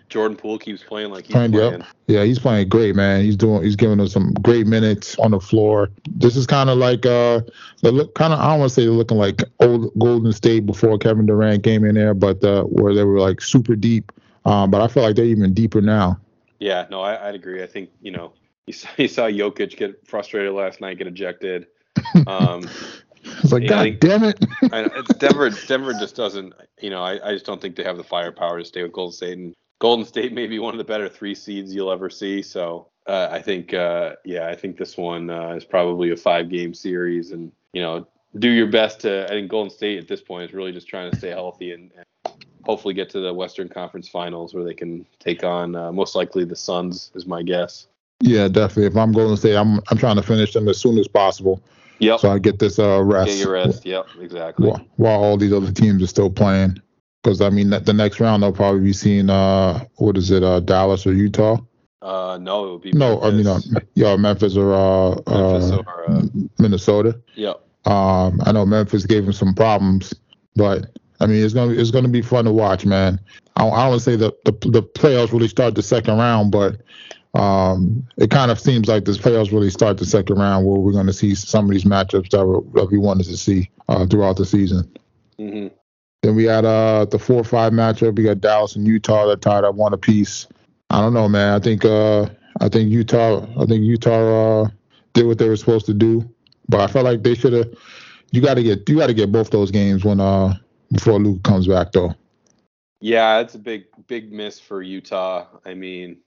Jordan 0.09 0.37
Poole 0.37 0.59
keeps 0.59 0.83
playing 0.83 1.11
like 1.11 1.25
he's 1.25 1.33
playing. 1.33 1.51
playing. 1.51 1.71
Yep. 1.73 1.85
Yeah, 2.07 2.23
he's 2.23 2.39
playing 2.39 2.69
great, 2.69 2.95
man. 2.95 3.23
He's 3.23 3.35
doing. 3.35 3.63
He's 3.63 3.75
giving 3.75 3.99
us 3.99 4.13
some 4.13 4.33
great 4.35 4.67
minutes 4.67 5.17
on 5.19 5.31
the 5.31 5.39
floor. 5.39 5.89
This 6.09 6.35
is 6.35 6.45
kind 6.45 6.69
of 6.69 6.77
like 6.77 7.05
uh, 7.05 7.41
the 7.81 7.91
look 7.91 8.15
kind 8.15 8.33
of. 8.33 8.39
I 8.39 8.49
don't 8.49 8.59
want 8.59 8.69
to 8.69 8.73
say 8.75 8.83
they're 8.83 8.91
looking 8.91 9.17
like 9.17 9.41
old 9.59 9.91
Golden 9.97 10.31
State 10.31 10.65
before 10.65 10.97
Kevin 10.97 11.25
Durant 11.25 11.63
came 11.63 11.83
in 11.83 11.95
there, 11.95 12.13
but 12.13 12.43
uh, 12.43 12.63
where 12.63 12.93
they 12.93 13.03
were 13.03 13.19
like 13.19 13.41
super 13.41 13.75
deep. 13.75 14.11
Um, 14.45 14.69
but 14.69 14.81
I 14.81 14.87
feel 14.87 15.03
like 15.03 15.15
they're 15.15 15.25
even 15.25 15.53
deeper 15.53 15.81
now. 15.81 16.19
Yeah, 16.59 16.85
no, 16.91 17.01
I, 17.01 17.29
I'd 17.29 17.35
agree. 17.35 17.63
I 17.63 17.67
think 17.67 17.89
you 18.01 18.11
know, 18.11 18.33
you 18.67 18.73
saw, 18.73 18.89
you 18.97 19.07
saw 19.07 19.23
Jokic 19.23 19.75
get 19.77 20.07
frustrated 20.07 20.53
last 20.53 20.81
night, 20.81 20.97
get 20.97 21.07
ejected. 21.07 21.67
Um, 22.27 22.69
it's 23.25 23.51
like, 23.51 23.67
God 23.67 23.83
think, 23.83 23.99
damn 23.99 24.23
it. 24.23 24.43
I 24.71 24.83
know, 24.83 24.89
it's 24.95 25.15
Denver. 25.15 25.49
Denver 25.49 25.93
just 25.93 26.15
doesn't. 26.15 26.53
You 26.79 26.89
know, 26.89 27.03
I, 27.03 27.29
I 27.29 27.33
just 27.33 27.45
don't 27.45 27.61
think 27.61 27.75
they 27.75 27.83
have 27.83 27.97
the 27.97 28.03
firepower 28.03 28.59
to 28.59 28.65
stay 28.65 28.83
with 28.83 28.91
Golden 28.91 29.13
State. 29.13 29.37
And 29.37 29.55
Golden 29.79 30.05
State 30.05 30.33
may 30.33 30.47
be 30.47 30.59
one 30.59 30.73
of 30.73 30.77
the 30.77 30.83
better 30.83 31.09
three 31.09 31.35
seeds 31.35 31.73
you'll 31.73 31.91
ever 31.91 32.09
see. 32.09 32.41
So 32.41 32.87
uh, 33.07 33.29
I 33.31 33.41
think, 33.41 33.73
uh, 33.73 34.15
yeah, 34.23 34.47
I 34.47 34.55
think 34.55 34.77
this 34.77 34.97
one 34.97 35.29
uh, 35.29 35.51
is 35.51 35.65
probably 35.65 36.11
a 36.11 36.17
five 36.17 36.49
game 36.49 36.73
series, 36.73 37.31
and 37.31 37.51
you 37.73 37.81
know, 37.81 38.07
do 38.39 38.49
your 38.49 38.67
best 38.67 39.01
to. 39.01 39.25
I 39.25 39.29
think 39.29 39.49
Golden 39.49 39.69
State 39.69 39.99
at 39.99 40.07
this 40.07 40.21
point 40.21 40.49
is 40.49 40.53
really 40.53 40.71
just 40.71 40.87
trying 40.87 41.11
to 41.11 41.17
stay 41.17 41.29
healthy 41.29 41.71
and, 41.71 41.91
and 41.95 42.35
hopefully 42.63 42.93
get 42.93 43.09
to 43.11 43.19
the 43.19 43.33
Western 43.33 43.69
Conference 43.69 44.09
Finals 44.09 44.53
where 44.53 44.63
they 44.63 44.73
can 44.73 45.05
take 45.19 45.43
on 45.43 45.75
uh, 45.75 45.91
most 45.91 46.15
likely 46.15 46.45
the 46.45 46.55
Suns, 46.55 47.11
is 47.15 47.25
my 47.25 47.43
guess. 47.43 47.87
Yeah, 48.21 48.47
definitely. 48.47 48.85
If 48.85 48.95
I'm 48.95 49.11
Golden 49.11 49.37
State, 49.37 49.55
I'm 49.55 49.79
I'm 49.89 49.97
trying 49.97 50.15
to 50.15 50.23
finish 50.23 50.53
them 50.53 50.67
as 50.67 50.79
soon 50.79 50.97
as 50.97 51.07
possible. 51.07 51.61
Yep. 51.99 52.19
So 52.19 52.29
I 52.29 52.39
get 52.39 52.59
this 52.59 52.77
uh, 52.79 53.01
rest. 53.03 53.31
Get 53.31 53.39
your 53.39 53.53
rest. 53.53 53.85
Yep, 53.85 54.07
exactly. 54.19 54.67
While, 54.67 54.85
while 54.97 55.23
all 55.23 55.37
these 55.37 55.53
other 55.53 55.71
teams 55.71 56.03
are 56.03 56.07
still 56.07 56.29
playing 56.29 56.81
because 57.25 57.41
I 57.41 57.49
mean 57.49 57.71
the 57.71 57.93
next 57.93 58.19
round 58.19 58.43
they'll 58.43 58.53
probably 58.53 58.81
be 58.81 58.93
seeing 58.93 59.29
uh 59.29 59.83
what 59.95 60.15
is 60.15 60.29
it 60.29 60.43
uh 60.43 60.59
Dallas 60.59 61.07
or 61.07 61.13
Utah. 61.13 61.57
Uh 62.01 62.37
no, 62.39 62.67
it 62.67 62.71
would 62.71 62.81
be 62.81 62.91
no. 62.91 63.19
Memphis. 63.19 63.27
I 63.27 63.31
mean, 63.31 63.47
uh, 63.47 63.79
yeah, 63.95 64.15
Memphis 64.15 64.55
or 64.55 64.73
uh, 64.73 65.09
Memphis 65.27 65.71
uh, 65.71 65.83
or, 65.87 66.11
uh 66.11 66.21
Minnesota. 66.59 67.19
Yep. 67.33 67.61
Um, 67.85 68.41
I 68.45 68.51
know 68.51 68.65
Memphis 68.65 69.05
gave 69.05 69.25
him 69.25 69.33
some 69.33 69.55
problems, 69.55 70.13
but 70.55 70.91
I 71.19 71.25
mean 71.25 71.43
it's 71.43 71.53
gonna 71.55 71.73
it's 71.73 71.91
gonna 71.91 72.09
be 72.09 72.21
fun 72.21 72.45
to 72.45 72.51
watch, 72.51 72.85
man. 72.85 73.19
I, 73.55 73.65
I 73.65 73.83
don't 73.83 73.89
want 73.89 74.03
to 74.03 74.11
say 74.11 74.15
the, 74.15 74.31
the 74.45 74.51
the 74.69 74.83
playoffs 74.83 75.31
really 75.31 75.47
start 75.47 75.73
the 75.73 75.83
second 75.83 76.17
round, 76.17 76.51
but 76.51 76.81
um, 77.35 78.07
it 78.17 78.31
kind 78.31 78.49
of 78.49 78.59
seems 78.59 78.87
like 78.87 79.05
this 79.05 79.17
playoffs 79.17 79.51
really 79.51 79.69
start 79.69 79.97
the 79.97 80.05
second 80.05 80.37
round 80.37 80.65
where 80.65 80.79
we're 80.79 80.93
going 80.93 81.07
to 81.07 81.13
see 81.13 81.35
some 81.35 81.65
of 81.65 81.71
these 81.71 81.83
matchups 81.83 82.29
that, 82.29 82.71
that 82.73 82.91
we 82.91 82.97
wanted 82.97 83.25
to 83.25 83.37
see 83.37 83.69
uh, 83.89 84.05
throughout 84.05 84.37
the 84.37 84.45
season. 84.45 84.89
Mm-hmm. 85.39 85.67
Then 86.25 86.35
we 86.35 86.45
had 86.45 86.65
uh 86.65 87.05
the 87.05 87.19
four 87.19 87.41
or 87.41 87.43
five 87.43 87.71
matchup. 87.71 88.15
We 88.17 88.23
got 88.23 88.41
Dallas 88.41 88.75
and 88.75 88.87
Utah 88.87 89.27
that 89.27 89.41
tied 89.41 89.63
up 89.63 89.75
one 89.75 89.93
apiece. 89.93 90.47
I 90.89 90.99
don't 90.99 91.13
know, 91.13 91.29
man. 91.29 91.53
I 91.53 91.59
think 91.59 91.85
uh 91.85 92.27
I 92.61 92.69
think 92.69 92.89
Utah 92.89 93.45
I 93.61 93.65
think 93.65 93.83
Utah 93.83 94.63
uh 94.63 94.69
did 95.13 95.27
what 95.27 95.37
they 95.37 95.47
were 95.47 95.55
supposed 95.55 95.85
to 95.85 95.93
do, 95.93 96.27
but 96.67 96.79
I 96.79 96.87
felt 96.87 97.05
like 97.05 97.21
they 97.21 97.35
should 97.35 97.53
have. 97.53 97.71
You 98.31 98.41
got 98.41 98.55
to 98.55 98.63
get 98.63 98.89
you 98.89 98.97
got 98.97 99.07
to 99.07 99.13
get 99.13 99.31
both 99.31 99.51
those 99.51 99.69
games 99.69 100.03
when 100.03 100.19
uh 100.19 100.55
before 100.91 101.19
Luke 101.19 101.43
comes 101.43 101.67
back 101.67 101.91
though. 101.91 102.15
Yeah, 103.01 103.39
it's 103.39 103.53
a 103.53 103.59
big 103.59 103.85
big 104.07 104.33
miss 104.33 104.59
for 104.59 104.81
Utah. 104.81 105.45
I 105.63 105.75
mean, 105.75 106.17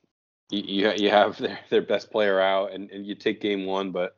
you 0.50 0.92
you 0.96 1.11
have 1.11 1.38
their, 1.38 1.58
their 1.70 1.82
best 1.82 2.11
player 2.11 2.40
out, 2.40 2.72
and, 2.72 2.90
and 2.90 3.06
you 3.06 3.14
take 3.14 3.40
game 3.40 3.66
one, 3.66 3.90
but 3.90 4.16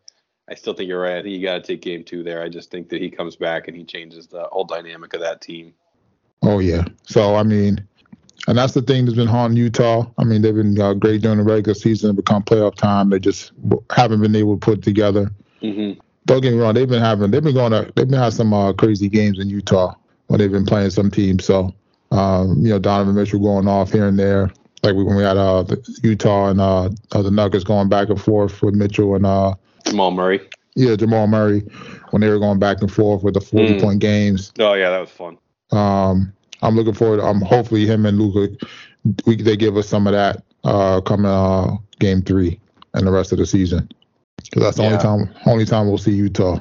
I 0.49 0.55
still 0.55 0.75
think 0.75 0.89
you're 0.89 1.01
right. 1.01 1.19
I 1.19 1.23
think 1.23 1.35
you 1.35 1.43
got 1.43 1.55
to 1.55 1.63
take 1.63 1.83
game 1.83 2.05
two 2.05 2.23
there. 2.23 2.43
I 2.43 2.49
just 2.49 2.71
think 2.71 2.89
that 2.91 3.01
he 3.01 3.11
comes 3.11 3.37
back 3.37 3.69
and 3.69 3.77
he 3.77 3.85
changes 3.85 4.27
the 4.27 4.45
whole 4.51 4.65
dynamic 4.65 5.15
of 5.15 5.21
that 5.21 5.41
team. 5.41 5.75
Oh 6.43 6.59
yeah. 6.59 6.85
So 7.05 7.37
I 7.37 7.43
mean, 7.43 7.87
and 8.49 8.57
that's 8.57 8.75
the 8.75 8.83
thing 8.83 9.05
that's 9.05 9.17
been 9.17 9.29
haunting 9.29 9.59
Utah. 9.59 10.07
I 10.19 10.25
mean, 10.25 10.43
they've 10.43 10.55
been 10.55 10.81
uh, 10.81 10.95
great 10.95 11.23
during 11.23 11.39
the 11.39 11.45
regular 11.45 11.75
season. 11.75 12.17
but 12.17 12.27
come 12.27 12.43
playoff 12.43 12.75
time, 12.75 13.11
they 13.11 13.19
just 13.19 13.53
haven't 13.91 14.21
been 14.21 14.35
able 14.35 14.59
to 14.59 14.61
put 14.65 14.83
together. 14.83 15.31
Mm-hmm. 15.63 16.01
Don't 16.27 16.41
get 16.43 16.53
me 16.53 16.59
wrong. 16.59 16.75
They've 16.75 16.89
been 16.89 17.03
having 17.03 17.31
they've 17.31 17.43
been 17.43 17.55
going 17.55 17.73
to 17.73 17.93
they've 17.95 18.09
been 18.09 18.19
having 18.19 18.37
some 18.37 18.53
uh, 18.53 18.73
crazy 18.73 19.09
games 19.09 19.39
in 19.39 19.49
Utah 19.49 19.95
when 20.29 20.39
they've 20.39 20.51
been 20.51 20.67
playing 20.67 20.91
some 20.91 21.11
teams. 21.11 21.45
So 21.45 21.75
um, 22.13 22.61
you 22.61 22.71
know, 22.71 22.79
Donovan 22.79 23.15
Mitchell 23.15 23.41
going 23.41 23.69
off 23.69 23.93
here 23.93 24.09
and 24.09 24.19
there. 24.19 24.51
Like 24.83 24.95
when 24.95 25.15
we 25.15 25.23
had 25.23 25.37
uh, 25.37 25.65
Utah 26.03 26.49
and 26.49 26.61
uh, 26.61 26.89
the 27.11 27.31
Nuggets 27.31 27.65
going 27.65 27.89
back 27.89 28.09
and 28.09 28.21
forth 28.21 28.63
with 28.63 28.75
Mitchell 28.75 29.15
and 29.15 29.27
uh, 29.27 29.55
Jamal 29.87 30.11
Murray. 30.11 30.41
Yeah, 30.75 30.97
Jamal 30.97 31.27
Murray 31.27 31.61
when 32.11 32.23
they 32.23 32.29
were 32.29 32.39
going 32.39 32.59
back 32.59 32.81
and 32.81 32.91
forth 32.91 33.23
with 33.23 33.35
the 33.35 33.41
40 33.41 33.75
mm. 33.75 33.81
point 33.81 33.99
games. 34.01 34.53
Oh 34.59 34.75
yeah, 34.75 34.91
that 34.91 35.01
was 35.01 35.11
fun. 35.11 35.39
Um, 35.73 36.33
I'm 36.63 36.77
looking 36.77 36.95
forward. 36.95 37.21
I'm 37.21 37.37
um, 37.37 37.41
hopefully 37.43 37.87
him 37.87 38.07
and 38.07 38.19
Luka, 38.19 38.57
we 39.27 39.37
they 39.37 39.57
give 39.57 39.77
us 39.77 39.89
some 39.89 40.07
of 40.07 40.13
that 40.13 40.43
uh, 40.65 41.01
coming 41.01 41.27
uh, 41.27 41.77
game 41.99 42.23
three 42.23 42.61
and 42.95 43.07
the 43.07 43.11
rest 43.11 43.33
of 43.33 43.39
the 43.39 43.47
season. 43.47 43.89
Because 44.37 44.63
that's 44.63 44.77
the 44.79 44.83
yeah. 44.85 44.89
only 44.91 45.03
time 45.03 45.35
only 45.47 45.65
time 45.65 45.89
we'll 45.89 45.99
see 45.99 46.13
Utah. 46.13 46.59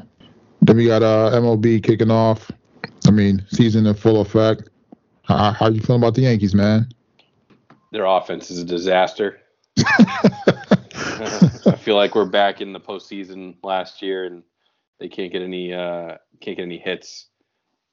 Then 0.61 0.77
we 0.77 0.87
got 0.87 1.03
uh, 1.03 1.31
MLB 1.33 1.83
kicking 1.83 2.11
off. 2.11 2.51
I 3.07 3.11
mean, 3.11 3.45
season 3.49 3.85
in 3.85 3.93
full 3.93 4.21
effect. 4.21 4.69
How, 5.23 5.51
how 5.51 5.69
you 5.69 5.79
feeling 5.79 6.01
about 6.01 6.15
the 6.15 6.21
Yankees, 6.21 6.53
man? 6.53 6.89
Their 7.91 8.05
offense 8.05 8.51
is 8.51 8.59
a 8.59 8.65
disaster. 8.65 9.41
I 9.77 11.75
feel 11.79 11.95
like 11.95 12.15
we're 12.15 12.25
back 12.25 12.61
in 12.61 12.73
the 12.73 12.79
postseason 12.79 13.55
last 13.63 14.01
year, 14.01 14.25
and 14.25 14.43
they 14.99 15.07
can't 15.07 15.31
get 15.31 15.41
any 15.41 15.73
uh, 15.73 16.17
can't 16.39 16.57
get 16.57 16.63
any 16.63 16.77
hits. 16.77 17.27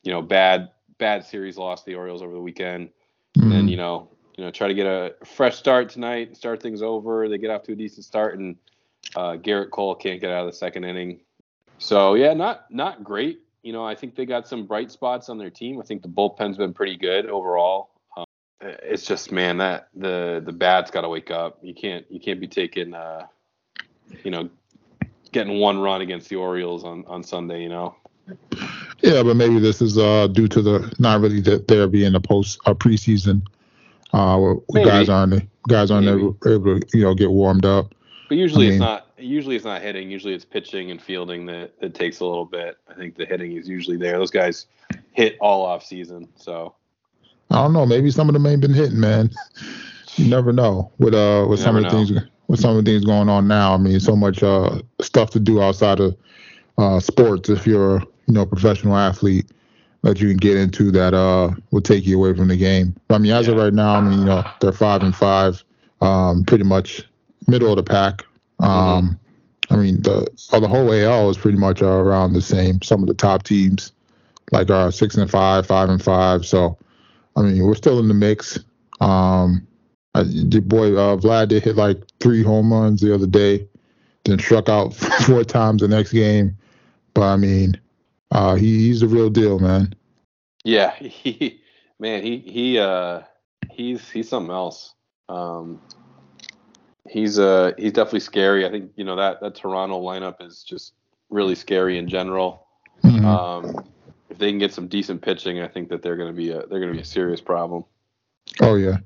You 0.02 0.12
know, 0.12 0.22
bad 0.22 0.70
bad 0.98 1.24
series 1.24 1.56
lost 1.56 1.85
the 1.85 1.94
Orioles 1.94 2.22
over 2.22 2.32
the 2.32 2.40
weekend, 2.40 2.90
mm-hmm. 3.38 3.52
and 3.52 3.52
mm-hmm. 3.52 3.68
you 3.68 3.76
know 3.76 4.11
you 4.37 4.44
know 4.44 4.50
try 4.50 4.68
to 4.68 4.74
get 4.74 4.87
a 4.87 5.14
fresh 5.24 5.56
start 5.56 5.88
tonight, 5.88 6.37
start 6.37 6.62
things 6.62 6.82
over. 6.82 7.28
They 7.28 7.38
get 7.38 7.50
off 7.50 7.62
to 7.64 7.72
a 7.72 7.76
decent 7.76 8.04
start, 8.04 8.38
and 8.38 8.56
uh, 9.14 9.37
Gerrit 9.37 9.70
Cole 9.70 9.94
can't 9.94 10.20
get 10.20 10.30
out 10.30 10.46
of 10.46 10.52
the 10.52 10.56
second 10.56 10.85
inning. 10.85 11.20
So 11.78 12.14
yeah, 12.14 12.35
not 12.35 12.70
not 12.70 13.02
great. 13.02 13.40
You 13.62 13.72
know, 13.72 13.85
I 13.85 13.94
think 13.94 14.14
they 14.14 14.26
got 14.26 14.46
some 14.46 14.66
bright 14.66 14.90
spots 14.90 15.28
on 15.28 15.38
their 15.38 15.50
team. 15.50 15.80
I 15.80 15.85
think 15.85 16.02
the 16.02 16.09
bullpen's 16.09 16.56
been 16.56 16.72
pretty 16.72 16.96
good 16.96 17.26
overall 17.26 17.90
it's 18.83 19.05
just 19.05 19.33
man 19.33 19.59
that 19.59 19.88
the 19.94 20.42
the 20.44 20.52
bad's 20.52 20.90
got 20.90 21.02
to 21.02 21.09
wake 21.09 21.31
up. 21.31 21.59
You 21.62 21.74
can't 21.74 22.05
you 22.11 22.20
can't 22.20 22.40
be 22.40 22.48
taking 22.48 22.94
uh, 22.94 23.26
you 24.24 24.31
know 24.31 24.48
getting 25.33 25.59
one 25.59 25.79
run 25.79 26.00
against 26.00 26.29
the 26.29 26.37
Orioles 26.37 26.85
on 26.85 27.05
on 27.07 27.22
Sunday. 27.22 27.62
You 27.62 27.68
know. 27.68 27.96
Yeah, 29.02 29.22
but 29.22 29.37
maybe 29.37 29.59
this 29.61 29.81
is 29.81 29.98
uh, 29.98 30.26
due 30.29 30.48
to 30.48 30.62
the 30.62 30.94
not 30.98 31.20
really 31.20 31.40
there 31.40 31.87
being 31.87 32.14
a 32.14 32.20
post 32.20 32.59
a 32.66 32.74
preseason. 32.74 33.42
Uh, 34.12 34.38
where 34.38 34.85
guys 34.85 35.09
aren't 35.09 35.48
guys 35.68 35.90
aren't 35.90 36.07
able, 36.07 36.37
able, 36.46 36.81
to 36.81 36.87
you 36.94 37.02
know 37.02 37.14
get 37.14 37.31
warmed 37.31 37.64
up. 37.64 37.94
But 38.29 38.38
usually 38.38 38.66
I 38.66 38.70
mean, 38.70 38.74
it's 38.74 38.81
not. 38.81 39.07
Usually 39.18 39.57
it's 39.57 39.64
not 39.64 39.83
hitting. 39.83 40.11
Usually 40.11 40.35
it's 40.35 40.44
pitching 40.44 40.90
and 40.90 41.00
fielding 41.00 41.46
that 41.46 41.79
that 41.81 41.94
takes 41.94 42.20
a 42.20 42.24
little 42.24 42.44
bit. 42.44 42.79
I 42.88 42.94
think 42.94 43.16
the 43.16 43.26
hitting 43.26 43.57
is 43.57 43.68
usually 43.68 43.96
there. 43.96 44.18
Those 44.18 44.31
guys 44.31 44.66
hit 45.12 45.37
all 45.40 45.64
off 45.64 45.85
season, 45.85 46.29
so 46.37 46.74
I 47.50 47.56
don't 47.56 47.72
know. 47.72 47.87
Maybe 47.87 48.11
some 48.11 48.28
of 48.28 48.32
them 48.32 48.46
ain't 48.46 48.61
been 48.61 48.74
hitting, 48.74 49.00
man. 49.00 49.30
You 50.16 50.28
never 50.28 50.52
know 50.52 50.90
with 50.98 51.14
uh 51.14 51.46
with 51.48 51.61
you 51.61 51.64
some 51.64 51.76
of 51.76 51.82
the 51.82 51.88
know. 51.88 52.04
things 52.04 52.22
with 52.48 52.61
some 52.61 52.76
of 52.76 52.85
the 52.85 52.90
things 52.90 53.04
going 53.04 53.28
on 53.28 53.46
now. 53.46 53.74
I 53.74 53.76
mean, 53.76 54.00
so 54.00 54.16
much 54.16 54.42
uh 54.42 54.80
stuff 55.00 55.30
to 55.30 55.40
do 55.40 55.62
outside 55.62 56.00
of 56.00 56.16
uh 56.78 57.00
sports 57.00 57.48
if 57.48 57.66
you're 57.66 58.00
you 58.26 58.35
know 58.35 58.42
a 58.42 58.46
professional 58.46 58.96
athlete 58.96 59.46
that 60.02 60.20
you 60.20 60.28
can 60.28 60.37
get 60.37 60.56
into 60.56 60.90
that 60.92 61.14
uh 61.14 61.50
will 61.70 61.80
take 61.80 62.06
you 62.06 62.18
away 62.18 62.35
from 62.35 62.48
the 62.48 62.56
game. 62.56 62.94
But, 63.09 63.16
I 63.16 63.18
mean, 63.18 63.32
as 63.32 63.46
yeah. 63.46 63.52
of 63.52 63.59
right 63.59 63.74
now, 63.74 63.96
I 63.96 64.00
mean, 64.00 64.20
you 64.20 64.24
know, 64.24 64.44
they're 64.61 64.72
five 64.72 65.02
and 65.02 65.14
five, 65.14 65.62
um, 66.00 66.44
pretty 66.44 66.64
much 66.64 67.02
middle 67.46 67.70
of 67.70 67.76
the 67.76 67.82
pack. 67.82 68.24
Um, 68.61 68.70
mm-hmm. 68.70 69.74
I 69.74 69.76
mean, 69.76 70.02
the 70.02 70.26
uh, 70.52 70.61
the 70.61 70.68
whole 70.68 70.92
AL 70.92 71.30
is 71.30 71.38
pretty 71.38 71.59
much 71.59 71.82
uh, 71.82 71.87
around 71.87 72.32
the 72.32 72.42
same. 72.42 72.80
Some 72.82 73.02
of 73.02 73.09
the 73.09 73.14
top 73.14 73.42
teams, 73.42 73.92
like 74.52 74.70
uh, 74.70 74.90
six 74.90 75.16
and 75.16 75.30
five, 75.30 75.66
five 75.66 75.88
and 75.88 76.02
five. 76.02 76.46
So 76.46 76.78
I 77.37 77.42
mean, 77.42 77.62
we're 77.64 77.75
still 77.75 77.99
in 77.99 78.09
the 78.09 78.14
mix. 78.14 78.59
Um, 79.01 79.66
I, 80.14 80.22
the 80.22 80.61
boy 80.61 80.96
uh, 80.96 81.16
Vlad 81.16 81.49
did 81.49 81.64
hit 81.64 81.77
like 81.77 81.99
three 82.20 82.42
home 82.42 82.72
runs 82.72 83.03
the 83.03 83.14
other 83.14 83.27
day, 83.27 83.68
then 84.25 84.38
struck 84.38 84.68
out 84.68 84.94
four 85.27 85.44
times 85.44 85.83
the 85.83 85.88
next 85.88 86.12
game. 86.12 86.57
But 87.14 87.22
I 87.22 87.37
mean, 87.37 87.79
uh, 88.31 88.55
he, 88.55 88.87
he's 88.87 89.01
the 89.01 89.09
real 89.09 89.31
deal, 89.31 89.59
man. 89.59 89.94
Yeah, 90.64 90.94
he 90.96 91.61
man, 91.99 92.22
he 92.22 92.38
he 92.38 92.79
uh 92.79 93.22
he's 93.70 94.09
he's 94.11 94.29
something 94.29 94.55
else. 94.55 94.94
Um, 95.29 95.81
he's 97.09 97.38
uh 97.38 97.72
he's 97.77 97.92
definitely 97.92 98.20
scary. 98.20 98.66
I 98.66 98.70
think 98.70 98.92
you 98.96 99.05
know 99.05 99.16
that 99.16 99.40
that 99.40 99.55
Toronto 99.55 100.01
lineup 100.01 100.44
is 100.44 100.62
just 100.62 100.94
really 101.29 101.55
scary 101.55 101.99
in 101.99 102.09
general. 102.09 102.66
Mhm. 103.05 103.25
Um, 103.25 103.85
if 104.37 104.40
they 104.40 104.51
can 104.51 104.59
get 104.59 104.75
some 104.75 104.87
decent 104.87 105.22
pitching, 105.22 105.62
I 105.62 105.66
think 105.66 105.88
that 105.88 106.03
they're 106.03 106.16
going 106.16 106.29
to 106.29 106.37
be 106.37 106.51
a 106.51 106.66
they're 106.66 106.79
going 106.79 106.88
to 106.88 106.92
be 106.92 107.01
a 107.01 107.07
serious 107.07 107.40
problem. 107.40 107.85
oh 108.61 108.75
yeah. 108.75 108.99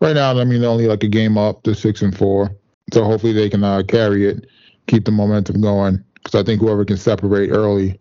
Right 0.00 0.14
now, 0.14 0.38
I 0.38 0.44
mean, 0.44 0.62
they're 0.62 0.70
only 0.70 0.86
like 0.86 1.04
a 1.04 1.08
game 1.08 1.36
up. 1.36 1.62
They're 1.62 1.74
six 1.74 2.00
and 2.00 2.16
four, 2.16 2.56
so 2.90 3.04
hopefully 3.04 3.34
they 3.34 3.50
can 3.50 3.62
uh, 3.62 3.82
carry 3.86 4.26
it, 4.26 4.46
keep 4.86 5.04
the 5.04 5.10
momentum 5.10 5.60
going. 5.60 6.02
Because 6.14 6.40
I 6.40 6.42
think 6.42 6.62
whoever 6.62 6.86
can 6.86 6.96
separate 6.96 7.50
early 7.50 8.00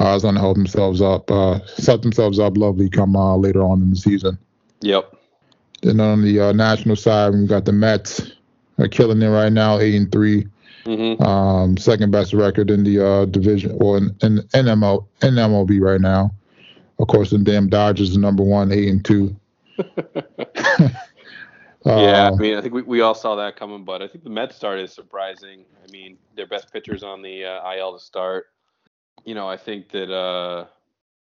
uh, 0.00 0.14
is 0.16 0.22
going 0.22 0.34
to 0.34 0.40
help 0.40 0.56
themselves 0.56 1.02
up, 1.02 1.30
uh, 1.30 1.64
set 1.66 2.00
themselves 2.00 2.38
up 2.38 2.56
lovely 2.56 2.88
come 2.88 3.14
uh, 3.16 3.36
later 3.36 3.62
on 3.62 3.82
in 3.82 3.90
the 3.90 3.96
season. 3.96 4.38
Yep. 4.80 5.14
Then 5.82 6.00
on 6.00 6.22
the 6.22 6.40
uh, 6.40 6.52
national 6.52 6.96
side, 6.96 7.34
we've 7.34 7.48
got 7.48 7.66
the 7.66 7.72
Mets 7.72 8.32
are 8.78 8.88
killing 8.88 9.20
it 9.20 9.28
right 9.28 9.52
now, 9.52 9.78
eight 9.78 9.94
and 9.94 10.10
three. 10.10 10.46
Hmm 10.84 11.14
um, 11.20 11.76
second 11.76 12.10
best 12.10 12.32
record 12.34 12.70
in 12.70 12.84
the 12.84 13.04
uh, 13.04 13.24
division 13.26 13.76
or 13.80 13.98
in, 13.98 14.16
in 14.22 14.38
NMO 14.54 15.06
NMLB 15.20 15.80
right 15.80 16.00
now. 16.00 16.32
Of 16.98 17.08
course, 17.08 17.30
the 17.30 17.38
damn 17.38 17.68
Dodgers 17.68 18.16
are 18.16 18.20
number 18.20 18.42
one, 18.44 18.72
eight 18.72 18.88
and 18.88 19.04
two. 19.04 19.34
yeah, 21.94 22.28
I 22.28 22.30
Uh, 22.32 22.36
mean, 22.36 22.56
I 22.56 22.60
think 22.60 22.74
we, 22.74 22.82
we 22.82 23.00
all 23.00 23.14
saw 23.14 23.36
that 23.36 23.56
coming, 23.56 23.84
but 23.84 24.02
I 24.02 24.08
think 24.08 24.24
the 24.24 24.30
Mets 24.30 24.56
start 24.56 24.78
is 24.80 24.92
surprising. 24.92 25.64
I 25.84 25.90
mean, 25.90 26.18
their 26.36 26.46
best 26.46 26.72
pitchers 26.72 27.02
on 27.02 27.22
the 27.22 27.44
uh, 27.44 27.72
IL 27.72 27.98
to 27.98 28.04
start. 28.04 28.46
You 29.24 29.34
know, 29.34 29.48
I 29.48 29.56
think 29.56 29.90
that 29.90 30.12
uh, 30.12 30.66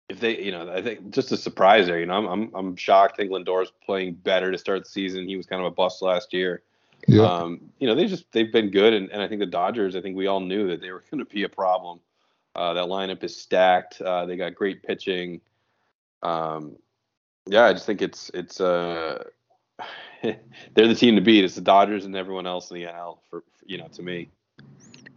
if 0.08 0.20
they, 0.20 0.42
you 0.42 0.52
know, 0.52 0.70
I 0.72 0.82
think 0.82 1.10
just 1.10 1.32
a 1.32 1.36
surprise 1.36 1.86
there. 1.86 2.00
You 2.00 2.06
know, 2.06 2.14
I'm 2.14 2.26
I'm, 2.26 2.50
I'm 2.54 2.76
shocked. 2.76 3.14
I 3.14 3.16
think 3.22 3.32
Lindor's 3.32 3.72
playing 3.84 4.14
better 4.14 4.50
to 4.52 4.58
start 4.58 4.84
the 4.84 4.90
season. 4.90 5.28
He 5.28 5.36
was 5.36 5.46
kind 5.46 5.60
of 5.60 5.66
a 5.66 5.74
bust 5.74 6.02
last 6.02 6.32
year. 6.32 6.62
Yeah, 7.08 7.22
Um, 7.22 7.60
you 7.78 7.86
know, 7.86 7.94
they 7.94 8.06
just 8.06 8.30
they've 8.32 8.52
been 8.52 8.70
good, 8.70 8.92
and, 8.92 9.10
and 9.10 9.20
I 9.20 9.28
think 9.28 9.40
the 9.40 9.46
Dodgers. 9.46 9.96
I 9.96 10.00
think 10.00 10.16
we 10.16 10.26
all 10.26 10.40
knew 10.40 10.68
that 10.68 10.80
they 10.80 10.90
were 10.90 11.02
going 11.10 11.24
to 11.24 11.30
be 11.30 11.42
a 11.42 11.48
problem. 11.48 12.00
Uh, 12.54 12.74
that 12.74 12.84
lineup 12.84 13.24
is 13.24 13.36
stacked. 13.36 14.00
Uh, 14.00 14.26
they 14.26 14.36
got 14.36 14.54
great 14.54 14.82
pitching. 14.82 15.40
Um, 16.22 16.76
yeah, 17.46 17.64
I 17.64 17.72
just 17.72 17.86
think 17.86 18.02
it's 18.02 18.30
it's 18.34 18.60
uh, 18.60 19.24
they're 20.22 20.88
the 20.88 20.94
team 20.94 21.16
to 21.16 21.22
beat. 21.22 21.44
It's 21.44 21.54
the 21.54 21.60
Dodgers 21.60 22.04
and 22.04 22.14
everyone 22.14 22.46
else 22.46 22.70
in 22.70 22.76
the 22.76 22.84
NL. 22.84 23.18
For, 23.28 23.40
for 23.40 23.64
you 23.66 23.78
know, 23.78 23.88
to 23.88 24.02
me, 24.02 24.30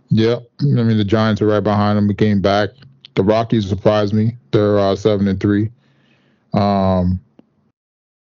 yeah. 0.10 0.38
I 0.62 0.64
mean, 0.64 0.98
the 0.98 1.04
Giants 1.04 1.42
are 1.42 1.48
right 1.48 1.64
behind 1.64 1.98
them. 1.98 2.08
We 2.08 2.16
came 2.16 2.42
back. 2.42 2.70
The 3.16 3.24
Rockies 3.24 3.68
surprised 3.68 4.14
me. 4.14 4.38
They're 4.52 4.80
uh, 4.80 4.96
seven 4.96 5.28
and 5.28 5.40
three. 5.40 5.72
Um, 6.54 7.20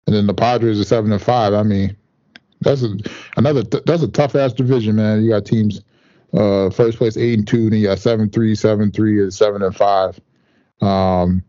and 0.07 0.15
then 0.15 0.27
the 0.27 0.35
Padres 0.35 0.81
are 0.81 0.85
seven 0.85 1.13
and 1.13 1.23
five. 1.23 1.53
I 1.55 1.63
mean, 1.63 1.97
that's 2.61 2.83
a, 2.83 2.97
another. 3.37 3.63
that's 3.63 4.03
a 4.03 4.09
tough 4.09 4.35
ass 4.35 4.53
division, 4.53 4.97
man. 4.97 5.23
You 5.23 5.31
got 5.31 5.45
teams. 5.45 5.83
Uh, 6.35 6.69
first 6.71 6.99
place 6.99 7.17
eight 7.17 7.39
and 7.39 7.49
two, 7.49 7.71
then 7.71 7.79
you 7.79 7.87
got 7.87 7.99
seven 7.99 8.29
three, 8.29 8.55
seven 8.55 8.91
three, 8.91 9.23
and 9.23 9.33
seven 9.33 9.63
and 9.63 9.75
five. 9.75 10.21
Um, 10.81 11.43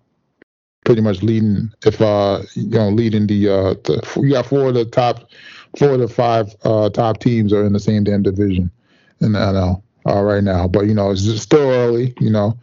pretty 0.86 1.02
much 1.02 1.22
leading. 1.24 1.72
If 1.86 2.02
uh, 2.02 2.42
you 2.54 2.70
know, 2.70 2.90
leading 2.90 3.28
the 3.28 3.50
uh, 3.50 3.74
the 3.84 4.20
you 4.22 4.32
got 4.32 4.46
four 4.46 4.68
of 4.68 4.76
the 4.76 4.86
top, 4.86 5.30
four 5.78 5.92
of 5.92 6.00
the 6.00 6.08
five 6.08 6.56
uh 6.64 6.90
top 6.90 7.20
teams 7.20 7.52
are 7.52 7.66
in 7.66 7.74
the 7.74 7.80
same 7.80 8.04
damn 8.04 8.24
division 8.24 8.72
in 9.20 9.34
the 9.34 9.40
NL 9.40 9.82
uh, 10.08 10.22
right 10.22 10.44
now. 10.44 10.68
But 10.68 10.86
you 10.86 10.94
know, 10.94 11.12
it's 11.12 11.42
still 11.42 11.70
early. 11.70 12.14
You 12.20 12.30
know, 12.30 12.58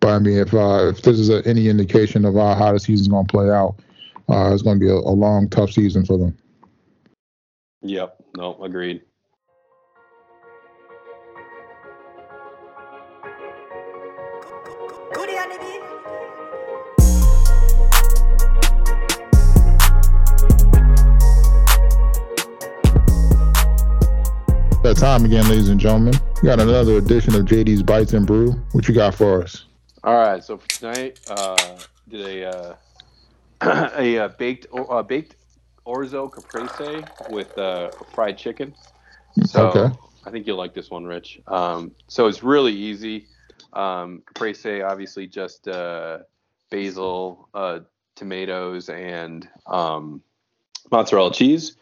but 0.00 0.10
I 0.10 0.18
mean, 0.18 0.38
if 0.38 0.52
uh, 0.52 0.88
if 0.88 1.02
this 1.02 1.18
is 1.18 1.30
a, 1.30 1.46
any 1.46 1.68
indication 1.68 2.24
of 2.24 2.36
uh, 2.36 2.54
how 2.54 2.72
the 2.72 2.78
season's 2.78 3.08
to 3.08 3.24
play 3.28 3.50
out, 3.50 3.76
uh, 4.28 4.52
it's 4.52 4.62
going 4.62 4.78
to 4.78 4.84
be 4.84 4.90
a, 4.90 4.94
a 4.94 5.16
long, 5.16 5.48
tough 5.48 5.72
season 5.72 6.04
for 6.04 6.18
them. 6.18 6.36
Yep, 7.84 8.16
no, 8.36 8.60
agreed. 8.62 9.02
Goody 15.12 15.38
on 15.38 15.48
the 15.50 15.58
beat. 15.60 15.80
That 24.82 24.96
time 24.96 25.24
again, 25.24 25.48
ladies 25.48 25.68
and 25.68 25.78
gentlemen. 25.78 26.14
We 26.42 26.48
got 26.48 26.60
another 26.60 26.96
edition 26.96 27.34
of 27.34 27.42
JD's 27.44 27.82
Bites 27.82 28.12
and 28.12 28.26
Brew. 28.26 28.52
What 28.72 28.88
you 28.88 28.94
got 28.94 29.14
for 29.14 29.42
us? 29.42 29.64
All 30.02 30.14
right, 30.14 30.42
so 30.42 30.58
for 30.58 30.68
tonight, 30.68 31.20
uh, 31.30 31.78
did 32.08 32.20
a 32.20 32.44
uh, 32.50 32.74
a 33.96 34.18
uh, 34.18 34.28
baked 34.28 34.66
uh, 34.74 35.02
baked 35.02 35.36
orzo 35.86 36.30
caprese 36.30 37.10
with 37.26 37.56
uh, 37.58 37.90
fried 38.14 38.38
chicken. 38.38 38.74
So 39.44 39.68
Okay. 39.68 39.94
I 40.26 40.30
think 40.30 40.46
you'll 40.46 40.56
like 40.56 40.74
this 40.74 40.90
one, 40.90 41.04
Rich. 41.04 41.40
Um, 41.46 41.92
so 42.08 42.26
it's 42.26 42.42
really 42.42 42.72
easy. 42.72 43.26
Um, 43.72 44.22
caprese, 44.26 44.82
obviously, 44.82 45.26
just 45.26 45.68
uh, 45.68 46.18
basil, 46.70 47.48
uh, 47.54 47.80
tomatoes, 48.14 48.88
and 48.88 49.48
um, 49.66 50.22
mozzarella 50.90 51.32
cheese. 51.32 51.76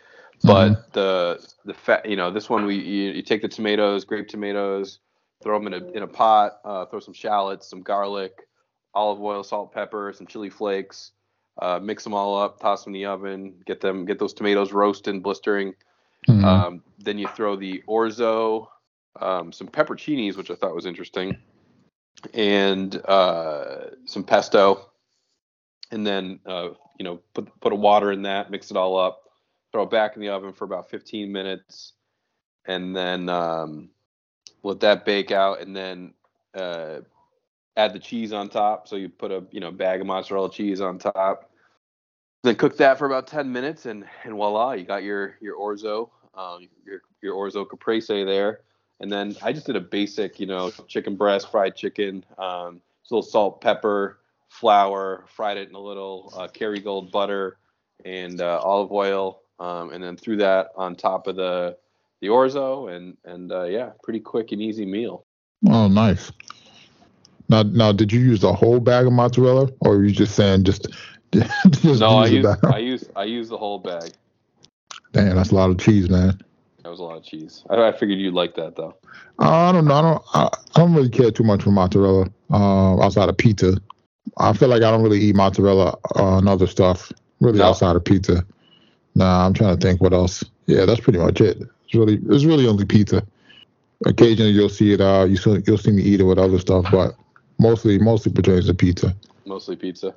But 0.44 0.92
the 0.92 1.46
the 1.64 1.74
fat, 1.74 2.08
you 2.08 2.16
know, 2.16 2.32
this 2.32 2.50
one 2.50 2.64
we 2.66 2.74
you, 2.76 3.12
you 3.12 3.22
take 3.22 3.42
the 3.42 3.48
tomatoes, 3.48 4.04
grape 4.04 4.26
tomatoes, 4.26 4.98
throw 5.42 5.56
them 5.58 5.72
in 5.72 5.74
a 5.74 5.86
in 5.92 6.02
a 6.02 6.08
pot, 6.08 6.58
uh, 6.64 6.86
throw 6.86 6.98
some 6.98 7.14
shallots, 7.14 7.68
some 7.68 7.82
garlic, 7.82 8.32
olive 8.92 9.20
oil, 9.20 9.44
salt, 9.44 9.72
pepper, 9.72 10.12
some 10.16 10.26
chili 10.26 10.50
flakes. 10.50 11.12
Uh, 11.60 11.78
mix 11.82 12.02
them 12.02 12.14
all 12.14 12.36
up, 12.36 12.58
toss 12.60 12.84
them 12.84 12.94
in 12.94 13.00
the 13.00 13.06
oven, 13.06 13.54
get 13.66 13.80
them 13.80 14.04
get 14.06 14.18
those 14.18 14.32
tomatoes 14.32 14.72
roasting, 14.72 15.20
blistering. 15.20 15.74
Mhm. 16.28 16.44
Um, 16.44 16.82
then 16.98 17.18
you 17.18 17.28
throw 17.28 17.56
the 17.56 17.82
orzo, 17.88 18.68
um, 19.20 19.52
some 19.52 19.68
pepperoncinis, 19.68 20.36
which 20.36 20.50
I 20.50 20.54
thought 20.54 20.74
was 20.74 20.86
interesting, 20.86 21.36
and 22.32 22.94
uh, 23.06 23.90
some 24.06 24.24
pesto, 24.24 24.90
and 25.90 26.06
then 26.06 26.40
uh, 26.46 26.70
you 26.98 27.04
know 27.04 27.20
put 27.34 27.48
put 27.60 27.72
a 27.72 27.76
water 27.76 28.12
in 28.12 28.22
that, 28.22 28.50
mix 28.50 28.70
it 28.70 28.76
all 28.76 28.96
up, 28.98 29.22
throw 29.72 29.82
it 29.82 29.90
back 29.90 30.16
in 30.16 30.22
the 30.22 30.30
oven 30.30 30.52
for 30.52 30.64
about 30.64 30.88
15 30.88 31.30
minutes, 31.30 31.92
and 32.64 32.96
then 32.96 33.28
um, 33.28 33.90
let 34.62 34.80
that 34.80 35.04
bake 35.04 35.30
out, 35.30 35.60
and 35.60 35.76
then 35.76 36.14
uh, 36.54 37.00
add 37.76 37.92
the 37.92 37.98
cheese 37.98 38.32
on 38.32 38.48
top. 38.48 38.88
So 38.88 38.96
you 38.96 39.08
put 39.08 39.30
a 39.30 39.44
you 39.50 39.60
know 39.60 39.70
bag 39.70 40.00
of 40.00 40.06
mozzarella 40.06 40.50
cheese 40.50 40.80
on 40.80 40.98
top. 40.98 41.50
Then 42.42 42.56
cook 42.56 42.76
that 42.78 42.98
for 42.98 43.06
about 43.06 43.26
10 43.28 43.52
minutes, 43.52 43.86
and 43.86 44.04
and 44.24 44.34
voila, 44.34 44.72
you 44.72 44.84
got 44.84 45.02
your 45.02 45.36
your 45.40 45.58
orzo, 45.58 46.10
um, 46.34 46.68
your 46.84 47.02
your 47.22 47.34
orzo 47.34 47.68
caprese 47.68 48.24
there. 48.24 48.60
And 49.00 49.10
then 49.10 49.36
I 49.42 49.52
just 49.52 49.66
did 49.66 49.74
a 49.74 49.80
basic, 49.80 50.38
you 50.38 50.46
know, 50.46 50.70
chicken 50.86 51.16
breast, 51.16 51.50
fried 51.50 51.74
chicken, 51.74 52.24
um, 52.38 52.80
a 52.80 52.80
little 53.10 53.22
salt, 53.22 53.60
pepper, 53.60 54.20
flour, 54.48 55.24
fried 55.26 55.56
it 55.56 55.68
in 55.68 55.74
a 55.74 55.80
little 55.80 56.32
uh, 56.36 56.46
Kerrygold 56.46 57.10
butter 57.10 57.56
and 58.04 58.40
uh, 58.40 58.60
olive 58.60 58.92
oil, 58.92 59.42
um, 59.58 59.90
and 59.90 60.02
then 60.02 60.16
threw 60.16 60.36
that 60.36 60.68
on 60.76 60.94
top 60.94 61.26
of 61.26 61.36
the 61.36 61.76
the 62.20 62.28
orzo, 62.28 62.94
and 62.94 63.16
and 63.24 63.50
uh, 63.50 63.64
yeah, 63.64 63.90
pretty 64.02 64.20
quick 64.20 64.52
and 64.52 64.62
easy 64.62 64.86
meal. 64.86 65.24
Oh, 65.68 65.88
nice. 65.88 66.30
Now, 67.52 67.64
now, 67.64 67.92
did 67.92 68.10
you 68.10 68.20
use 68.20 68.40
the 68.40 68.54
whole 68.54 68.80
bag 68.80 69.06
of 69.06 69.12
mozzarella, 69.12 69.68
or 69.80 69.96
are 69.96 70.04
you 70.04 70.10
just 70.10 70.34
saying 70.34 70.64
just 70.64 70.88
just 71.32 72.00
No, 72.00 72.16
I 72.16 72.26
use? 72.26 72.46
I 72.64 72.78
use 72.78 73.10
I 73.14 73.24
use 73.24 73.50
the 73.50 73.58
whole 73.58 73.78
bag. 73.78 74.10
Damn, 75.12 75.36
that's 75.36 75.50
a 75.50 75.54
lot 75.54 75.68
of 75.68 75.76
cheese, 75.78 76.08
man. 76.08 76.40
That 76.82 76.88
was 76.88 76.98
a 76.98 77.02
lot 77.02 77.18
of 77.18 77.24
cheese. 77.24 77.62
I, 77.68 77.88
I 77.88 77.92
figured 77.92 78.18
you'd 78.18 78.32
like 78.32 78.54
that 78.54 78.76
though. 78.76 78.94
Uh, 79.38 79.68
I 79.68 79.72
don't 79.72 79.84
know. 79.84 79.94
I 79.94 80.00
don't. 80.00 80.22
I, 80.32 80.48
I 80.74 80.80
don't 80.80 80.94
really 80.94 81.10
care 81.10 81.30
too 81.30 81.44
much 81.44 81.62
for 81.62 81.72
mozzarella 81.72 82.30
uh, 82.50 83.02
outside 83.02 83.28
of 83.28 83.36
pizza. 83.36 83.76
I 84.38 84.54
feel 84.54 84.68
like 84.68 84.82
I 84.82 84.90
don't 84.90 85.02
really 85.02 85.20
eat 85.20 85.36
mozzarella 85.36 85.98
uh, 86.16 86.38
and 86.38 86.48
other 86.48 86.66
stuff 86.66 87.12
really 87.40 87.58
No? 87.58 87.66
outside 87.66 87.96
of 87.96 88.04
pizza. 88.04 88.46
Nah, 89.14 89.44
I'm 89.44 89.52
trying 89.52 89.76
to 89.76 89.86
think 89.86 90.00
what 90.00 90.14
else. 90.14 90.42
Yeah, 90.64 90.86
that's 90.86 91.00
pretty 91.00 91.18
much 91.18 91.42
it. 91.42 91.60
It's 91.84 91.94
really 91.94 92.18
it's 92.30 92.46
really 92.46 92.66
only 92.66 92.86
pizza. 92.86 93.26
Occasionally 94.06 94.52
you'll 94.52 94.70
see 94.70 94.94
it. 94.94 95.02
Uh, 95.02 95.26
you 95.28 95.36
see, 95.36 95.62
you'll 95.66 95.76
see 95.76 95.92
me 95.92 96.02
eat 96.02 96.20
it 96.20 96.24
with 96.24 96.38
other 96.38 96.58
stuff, 96.58 96.86
but 96.90 97.14
mostly 97.62 97.98
mostly 97.98 98.32
pertains 98.32 98.66
to 98.66 98.74
pizza. 98.74 99.14
Mostly 99.46 99.76
pizza. 99.76 100.14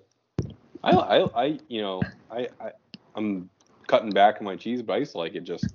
I, 0.84 0.92
I, 0.92 1.44
I 1.44 1.60
you 1.70 1.82
know, 1.82 2.02
I, 2.30 2.50
I, 2.60 2.72
I'm 3.16 3.50
cutting 3.88 4.10
back 4.10 4.36
on 4.40 4.46
my 4.46 4.56
cheese, 4.56 4.82
but 4.82 4.94
I 4.94 4.98
used 4.98 5.14
to 5.14 5.20
like 5.20 5.36
it 5.36 5.44
just 5.44 5.68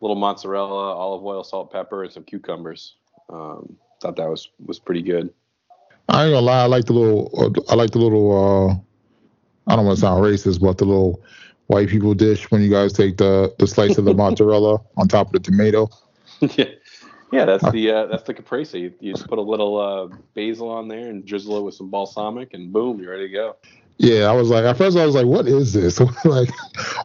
little 0.00 0.16
mozzarella, 0.16 0.94
olive 0.94 1.24
oil, 1.24 1.44
salt, 1.44 1.72
pepper, 1.72 2.04
and 2.04 2.12
some 2.12 2.24
cucumbers. 2.24 2.94
Um, 3.28 3.76
thought 4.00 4.16
that 4.16 4.28
was 4.28 4.48
was 4.64 4.78
pretty 4.78 5.02
good. 5.02 5.32
I 6.08 6.24
ain't 6.24 6.32
gonna 6.32 6.46
lie. 6.46 6.62
I 6.62 6.66
like 6.66 6.86
the 6.86 6.94
little. 6.94 7.54
I 7.68 7.74
like 7.74 7.90
the 7.90 7.98
little. 7.98 8.30
Uh, 8.32 9.70
I 9.70 9.76
don't 9.76 9.86
want 9.86 9.98
to 9.98 10.00
sound 10.00 10.24
racist, 10.24 10.60
but 10.60 10.78
the 10.78 10.84
little 10.84 11.22
white 11.66 11.88
people 11.88 12.14
dish 12.14 12.50
when 12.50 12.62
you 12.62 12.70
guys 12.70 12.92
take 12.92 13.16
the 13.16 13.54
the 13.58 13.66
slice 13.66 13.98
of 13.98 14.04
the 14.04 14.14
mozzarella 14.22 14.80
on 14.96 15.06
top 15.06 15.28
of 15.28 15.32
the 15.32 15.40
tomato. 15.40 15.88
yeah, 16.40 16.64
yeah, 17.32 17.44
that's 17.44 17.70
the 17.70 17.90
uh, 17.90 18.06
that's 18.06 18.22
the 18.24 18.34
caprese. 18.34 18.78
You, 18.78 18.92
you 19.00 19.12
just 19.12 19.28
put 19.28 19.38
a 19.38 19.42
little 19.42 19.78
uh, 19.78 20.16
basil 20.34 20.68
on 20.68 20.88
there 20.88 21.08
and 21.08 21.24
drizzle 21.24 21.58
it 21.58 21.62
with 21.62 21.74
some 21.74 21.90
balsamic, 21.90 22.54
and 22.54 22.72
boom, 22.72 23.00
you're 23.00 23.12
ready 23.12 23.28
to 23.28 23.32
go. 23.32 23.56
Yeah, 23.98 24.30
I 24.30 24.32
was 24.32 24.48
like, 24.48 24.64
at 24.64 24.78
first 24.78 24.96
I 24.96 25.04
was 25.04 25.14
like, 25.14 25.26
what 25.26 25.46
is 25.46 25.74
this? 25.74 26.00
like, 26.24 26.48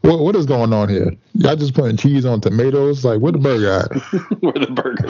what 0.02 0.20
what 0.20 0.36
is 0.36 0.46
going 0.46 0.72
on 0.72 0.90
here? 0.90 1.12
Y'all 1.34 1.56
just 1.56 1.74
putting 1.74 1.98
cheese 1.98 2.26
on 2.26 2.40
tomatoes? 2.40 3.04
Like, 3.04 3.20
where 3.20 3.34
the 3.34 3.38
burger 3.38 3.70
at? 3.70 3.92
where 4.42 4.54
the 4.54 4.72
burger? 4.72 5.06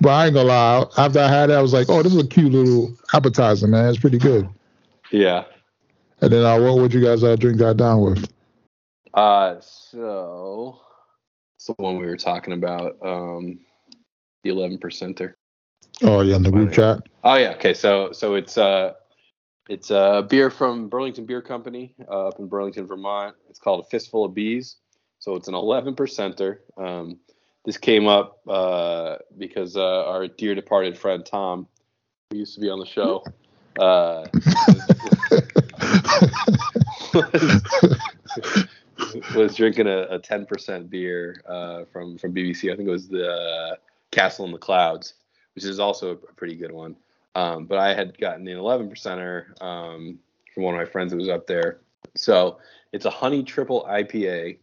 but 0.00 0.10
I 0.10 0.26
ain't 0.26 0.34
gonna 0.34 0.48
lie. 0.48 0.86
After 0.96 1.20
I 1.20 1.28
had 1.28 1.50
it, 1.50 1.54
I 1.54 1.60
was 1.60 1.72
like, 1.72 1.88
oh, 1.90 2.02
this 2.02 2.14
is 2.14 2.22
a 2.22 2.26
cute 2.26 2.52
little 2.52 2.96
appetizer, 3.12 3.66
man. 3.66 3.90
It's 3.90 3.98
pretty 3.98 4.18
good. 4.18 4.48
Yeah. 5.10 5.44
And 6.20 6.32
then 6.32 6.44
uh, 6.44 6.58
what 6.58 6.78
would 6.78 6.94
you 6.94 7.04
guys 7.04 7.22
uh, 7.22 7.36
drink 7.36 7.58
that 7.58 7.76
down 7.76 8.00
with? 8.00 8.32
Uh, 9.12 9.56
so 9.60 10.80
it's 11.56 11.66
the 11.66 11.74
one 11.74 11.98
we 11.98 12.06
were 12.06 12.16
talking 12.16 12.52
about, 12.52 12.96
um, 13.02 13.60
the 14.46 14.52
eleven 14.52 14.78
percenter. 14.78 15.34
Oh 16.02 16.20
yeah, 16.20 16.36
in 16.36 16.42
the 16.42 16.50
group 16.50 16.72
chat. 16.72 17.00
Oh 17.24 17.34
yeah. 17.34 17.50
Okay. 17.52 17.74
So 17.74 18.12
so 18.12 18.34
it's 18.34 18.56
uh 18.56 18.92
it's 19.68 19.90
a 19.90 20.24
beer 20.28 20.50
from 20.50 20.88
Burlington 20.88 21.26
Beer 21.26 21.42
Company 21.42 21.94
uh, 22.08 22.28
up 22.28 22.38
in 22.38 22.46
Burlington, 22.46 22.86
Vermont. 22.86 23.34
It's 23.50 23.58
called 23.58 23.84
a 23.84 23.88
Fistful 23.88 24.24
of 24.24 24.34
Bees. 24.34 24.76
So 25.18 25.34
it's 25.34 25.48
an 25.48 25.54
11 25.54 25.96
percenter. 25.96 26.58
Um, 26.76 27.18
this 27.64 27.76
came 27.76 28.06
up 28.06 28.38
uh, 28.46 29.16
because 29.36 29.76
uh, 29.76 30.04
our 30.06 30.28
dear 30.28 30.54
departed 30.54 30.96
friend 30.96 31.26
Tom, 31.26 31.66
who 32.30 32.38
used 32.38 32.54
to 32.54 32.60
be 32.60 32.70
on 32.70 32.78
the 32.78 32.86
show, 32.86 33.24
uh, 33.80 34.26
was, 37.12 38.66
was, 39.34 39.56
drinking 39.56 39.88
a, 39.88 40.02
a 40.02 40.20
10% 40.20 40.88
beer 40.88 41.42
uh, 41.48 41.86
from 41.92 42.16
from 42.18 42.32
BBC. 42.32 42.72
I 42.72 42.76
think 42.76 42.88
it 42.88 42.92
was 42.92 43.08
the 43.08 43.76
Castle 44.10 44.46
in 44.46 44.52
the 44.52 44.58
Clouds, 44.58 45.14
which 45.54 45.64
is 45.64 45.78
also 45.78 46.12
a 46.12 46.16
pretty 46.16 46.54
good 46.54 46.72
one. 46.72 46.96
Um, 47.34 47.66
but 47.66 47.78
I 47.78 47.94
had 47.94 48.16
gotten 48.18 48.48
an 48.48 48.56
11 48.56 48.90
percenter 48.90 49.60
um, 49.62 50.18
from 50.54 50.62
one 50.62 50.74
of 50.74 50.80
my 50.80 50.86
friends 50.86 51.10
that 51.10 51.18
was 51.18 51.28
up 51.28 51.46
there. 51.46 51.80
So 52.14 52.58
it's 52.92 53.04
a 53.04 53.10
honey 53.10 53.42
triple 53.42 53.86
IPA. 53.88 54.58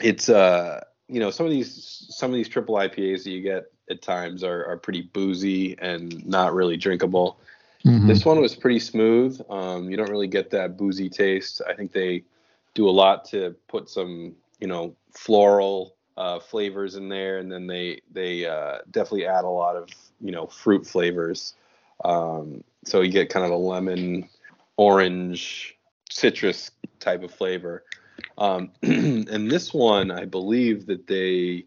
It's 0.00 0.28
uh 0.28 0.84
you 1.08 1.18
know 1.20 1.30
some 1.30 1.44
of 1.44 1.52
these 1.52 2.06
some 2.10 2.30
of 2.30 2.36
these 2.36 2.48
triple 2.48 2.76
IPAs 2.76 3.24
that 3.24 3.30
you 3.30 3.42
get 3.42 3.64
at 3.90 4.02
times 4.02 4.44
are 4.44 4.64
are 4.64 4.76
pretty 4.76 5.02
boozy 5.02 5.76
and 5.80 6.24
not 6.26 6.54
really 6.54 6.76
drinkable. 6.76 7.40
Mm-hmm. 7.84 8.06
This 8.06 8.24
one 8.24 8.40
was 8.40 8.54
pretty 8.54 8.78
smooth. 8.78 9.40
Um, 9.50 9.90
you 9.90 9.96
don't 9.96 10.10
really 10.10 10.28
get 10.28 10.50
that 10.50 10.76
boozy 10.76 11.08
taste. 11.08 11.60
I 11.66 11.74
think 11.74 11.92
they 11.92 12.22
do 12.74 12.88
a 12.88 12.90
lot 12.90 13.24
to 13.26 13.56
put 13.68 13.90
some 13.90 14.34
you 14.60 14.68
know 14.68 14.94
floral 15.12 15.96
uh, 16.20 16.38
flavors 16.38 16.96
in 16.96 17.08
there, 17.08 17.38
and 17.38 17.50
then 17.50 17.66
they 17.66 18.02
they 18.12 18.44
uh, 18.44 18.78
definitely 18.90 19.26
add 19.26 19.44
a 19.44 19.48
lot 19.48 19.74
of 19.74 19.88
you 20.20 20.30
know 20.30 20.46
fruit 20.46 20.86
flavors. 20.86 21.54
Um, 22.04 22.62
so 22.84 23.00
you 23.00 23.10
get 23.10 23.30
kind 23.30 23.46
of 23.46 23.52
a 23.52 23.56
lemon, 23.56 24.28
orange, 24.76 25.78
citrus 26.10 26.72
type 26.98 27.22
of 27.22 27.32
flavor. 27.32 27.84
Um, 28.36 28.70
and 28.82 29.50
this 29.50 29.72
one, 29.72 30.10
I 30.10 30.26
believe 30.26 30.84
that 30.86 31.06
they 31.06 31.64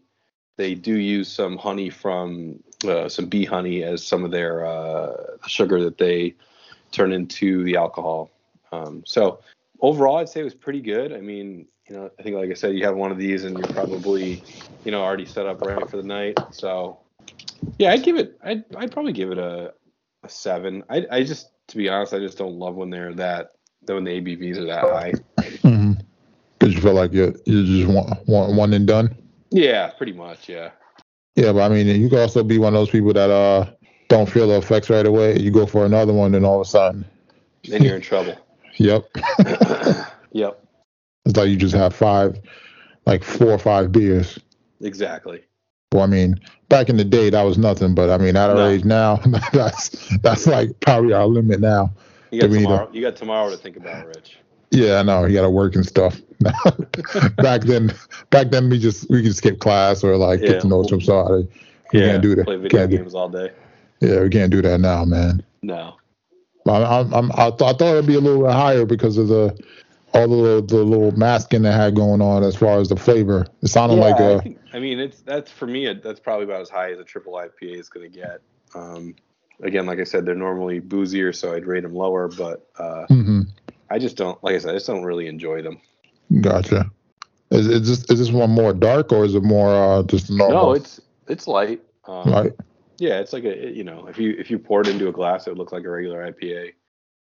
they 0.56 0.76
do 0.76 0.98
use 1.00 1.28
some 1.28 1.58
honey 1.58 1.90
from 1.90 2.62
uh, 2.86 3.08
some 3.08 3.26
bee 3.26 3.44
honey 3.44 3.82
as 3.82 4.06
some 4.06 4.24
of 4.24 4.30
their 4.30 4.64
uh, 4.64 5.36
sugar 5.48 5.82
that 5.82 5.98
they 5.98 6.32
turn 6.92 7.12
into 7.12 7.64
the 7.64 7.74
alcohol. 7.74 8.30
Um, 8.70 9.02
so 9.04 9.40
overall, 9.80 10.18
I'd 10.18 10.28
say 10.28 10.42
it 10.42 10.44
was 10.44 10.54
pretty 10.54 10.80
good. 10.80 11.12
I 11.12 11.20
mean, 11.20 11.66
you 11.88 11.96
know, 11.96 12.10
I 12.18 12.22
think 12.22 12.36
like 12.36 12.50
I 12.50 12.54
said, 12.54 12.74
you 12.74 12.84
have 12.84 12.96
one 12.96 13.10
of 13.10 13.18
these 13.18 13.44
and 13.44 13.58
you're 13.58 13.68
probably, 13.68 14.42
you 14.84 14.90
know, 14.90 15.02
already 15.02 15.26
set 15.26 15.46
up 15.46 15.60
right 15.60 15.88
for 15.88 15.96
the 15.96 16.02
night. 16.02 16.38
So 16.50 16.98
yeah, 17.78 17.92
I'd 17.92 18.02
give 18.02 18.16
it. 18.16 18.38
I'd 18.42 18.64
I'd 18.76 18.92
probably 18.92 19.12
give 19.12 19.30
it 19.30 19.38
a 19.38 19.74
a 20.22 20.28
seven. 20.28 20.82
I 20.88 21.06
I 21.10 21.24
just 21.24 21.50
to 21.68 21.76
be 21.76 21.88
honest, 21.88 22.14
I 22.14 22.18
just 22.18 22.38
don't 22.38 22.58
love 22.58 22.74
when 22.74 22.90
they're 22.90 23.12
that 23.14 23.52
when 23.86 24.04
the 24.04 24.20
ABVs 24.20 24.58
are 24.58 24.66
that 24.66 24.84
high. 24.84 25.12
Mm-hmm. 25.36 25.92
Cause 26.58 26.74
you 26.74 26.80
feel 26.80 26.94
like 26.94 27.12
you 27.12 27.34
you 27.44 27.84
just 27.84 27.92
want, 27.92 28.26
want 28.26 28.54
one 28.54 28.72
and 28.72 28.86
done. 28.86 29.14
Yeah, 29.50 29.90
pretty 29.90 30.12
much. 30.12 30.48
Yeah. 30.48 30.70
Yeah, 31.36 31.52
but 31.52 31.70
I 31.70 31.74
mean, 31.74 31.86
you 32.00 32.08
can 32.08 32.18
also 32.18 32.42
be 32.42 32.58
one 32.58 32.74
of 32.74 32.80
those 32.80 32.90
people 32.90 33.12
that 33.12 33.30
uh 33.30 33.70
don't 34.08 34.28
feel 34.28 34.48
the 34.48 34.56
effects 34.56 34.88
right 34.88 35.04
away. 35.04 35.38
You 35.38 35.50
go 35.50 35.66
for 35.66 35.84
another 35.84 36.12
one, 36.12 36.34
and 36.34 36.46
all 36.46 36.60
of 36.60 36.66
a 36.66 36.70
sudden, 36.70 37.04
then 37.68 37.82
you're 37.82 37.96
in 37.96 38.02
trouble. 38.02 38.36
yep. 38.76 39.04
yep. 40.32 40.63
It's 41.24 41.36
like 41.36 41.48
you 41.48 41.56
just 41.56 41.74
have 41.74 41.94
five, 41.94 42.40
like 43.06 43.24
four 43.24 43.52
or 43.52 43.58
five 43.58 43.92
beers. 43.92 44.38
Exactly. 44.80 45.42
Well, 45.92 46.02
I 46.02 46.06
mean, 46.06 46.40
back 46.68 46.88
in 46.88 46.96
the 46.96 47.04
day, 47.04 47.30
that 47.30 47.42
was 47.42 47.56
nothing. 47.56 47.94
But 47.94 48.10
I 48.10 48.18
mean, 48.18 48.36
at 48.36 48.50
our 48.50 48.56
no. 48.56 48.68
age 48.68 48.84
now, 48.84 49.16
that's 49.52 50.08
that's 50.18 50.46
like 50.46 50.78
probably 50.80 51.12
our 51.12 51.26
limit 51.26 51.60
now. 51.60 51.92
You 52.30 52.40
got 52.40 52.50
tomorrow. 52.50 52.86
To, 52.86 52.94
you 52.94 53.00
got 53.00 53.16
tomorrow 53.16 53.50
to 53.50 53.56
think 53.56 53.76
about, 53.76 54.06
Rich. 54.06 54.38
Yeah, 54.70 54.98
I 54.98 55.02
know. 55.02 55.24
You 55.24 55.34
got 55.34 55.42
to 55.42 55.50
work 55.50 55.76
and 55.76 55.86
stuff. 55.86 56.20
back 57.36 57.62
then, 57.62 57.94
back 58.30 58.50
then 58.50 58.68
we 58.68 58.78
just 58.78 59.08
we 59.08 59.22
could 59.22 59.36
skip 59.36 59.60
class 59.60 60.02
or 60.02 60.16
like 60.16 60.40
yeah. 60.40 60.48
get 60.48 60.60
to 60.62 60.68
know 60.68 60.82
somebody. 60.82 61.48
We 61.92 62.00
yeah, 62.00 62.12
can't 62.12 62.22
do 62.22 62.34
that. 62.34 62.44
Play 62.44 62.56
video 62.56 62.78
can't 62.78 62.90
games 62.90 63.12
do, 63.12 63.18
all 63.18 63.28
day. 63.28 63.52
Yeah, 64.00 64.20
we 64.20 64.28
can't 64.28 64.50
do 64.50 64.60
that 64.62 64.80
now, 64.80 65.04
man. 65.04 65.44
No. 65.62 65.94
I'm, 66.66 67.30
I, 67.32 67.50
th- 67.50 67.62
I 67.62 67.72
thought 67.72 67.82
it'd 67.82 68.06
be 68.06 68.14
a 68.14 68.20
little 68.20 68.42
bit 68.42 68.52
higher 68.52 68.86
because 68.86 69.18
of 69.18 69.28
the 69.28 69.56
all 70.14 70.28
the 70.28 70.34
little, 70.34 70.62
the 70.62 70.84
little 70.84 71.12
masking 71.12 71.62
they 71.62 71.72
had 71.72 71.96
going 71.96 72.20
on 72.20 72.44
as 72.44 72.54
far 72.54 72.78
as 72.78 72.88
the 72.88 72.96
flavor. 72.96 73.46
It 73.62 73.68
sounded 73.68 73.96
yeah, 73.96 74.00
like 74.00 74.20
a. 74.20 74.34
I, 74.36 74.40
think, 74.40 74.58
I, 74.72 74.78
mean, 74.78 75.00
it's 75.00 75.20
that's 75.22 75.50
for 75.50 75.66
me. 75.66 75.92
That's 75.92 76.20
probably 76.20 76.44
about 76.44 76.60
as 76.60 76.70
high 76.70 76.92
as 76.92 76.98
a 76.98 77.04
triple 77.04 77.34
IPA 77.34 77.80
is 77.80 77.88
going 77.88 78.10
to 78.10 78.18
get. 78.18 78.40
Um, 78.74 79.14
again, 79.62 79.86
like 79.86 79.98
I 79.98 80.04
said, 80.04 80.24
they're 80.24 80.34
normally 80.34 80.78
boozier, 80.78 81.32
so 81.32 81.54
I'd 81.54 81.66
rate 81.66 81.82
them 81.82 81.94
lower. 81.94 82.28
But 82.28 82.68
uh, 82.78 83.06
mm-hmm. 83.10 83.42
I 83.90 83.98
just 83.98 84.16
don't, 84.16 84.42
like 84.44 84.54
I 84.54 84.58
said, 84.58 84.70
I 84.70 84.74
just 84.74 84.86
don't 84.86 85.04
really 85.04 85.26
enjoy 85.26 85.62
them. 85.62 85.80
Gotcha. 86.40 86.90
Is, 87.50 87.66
is 87.66 87.88
this 87.88 88.10
is 88.10 88.18
this 88.18 88.30
one 88.30 88.50
more 88.50 88.72
dark 88.72 89.12
or 89.12 89.24
is 89.24 89.34
it 89.34 89.42
more 89.42 89.74
uh, 89.74 90.02
just 90.04 90.30
normal? 90.30 90.62
No, 90.62 90.72
it's 90.72 91.00
it's 91.28 91.46
light. 91.46 91.82
Um, 92.06 92.30
light. 92.30 92.52
Yeah, 92.98 93.18
it's 93.20 93.32
like 93.32 93.44
a 93.44 93.70
you 93.70 93.84
know 93.84 94.06
if 94.06 94.18
you 94.18 94.34
if 94.38 94.50
you 94.50 94.58
pour 94.58 94.80
it 94.80 94.88
into 94.88 95.08
a 95.08 95.12
glass, 95.12 95.46
it 95.46 95.50
would 95.50 95.58
look 95.58 95.72
like 95.72 95.84
a 95.84 95.90
regular 95.90 96.30
IPA. 96.30 96.72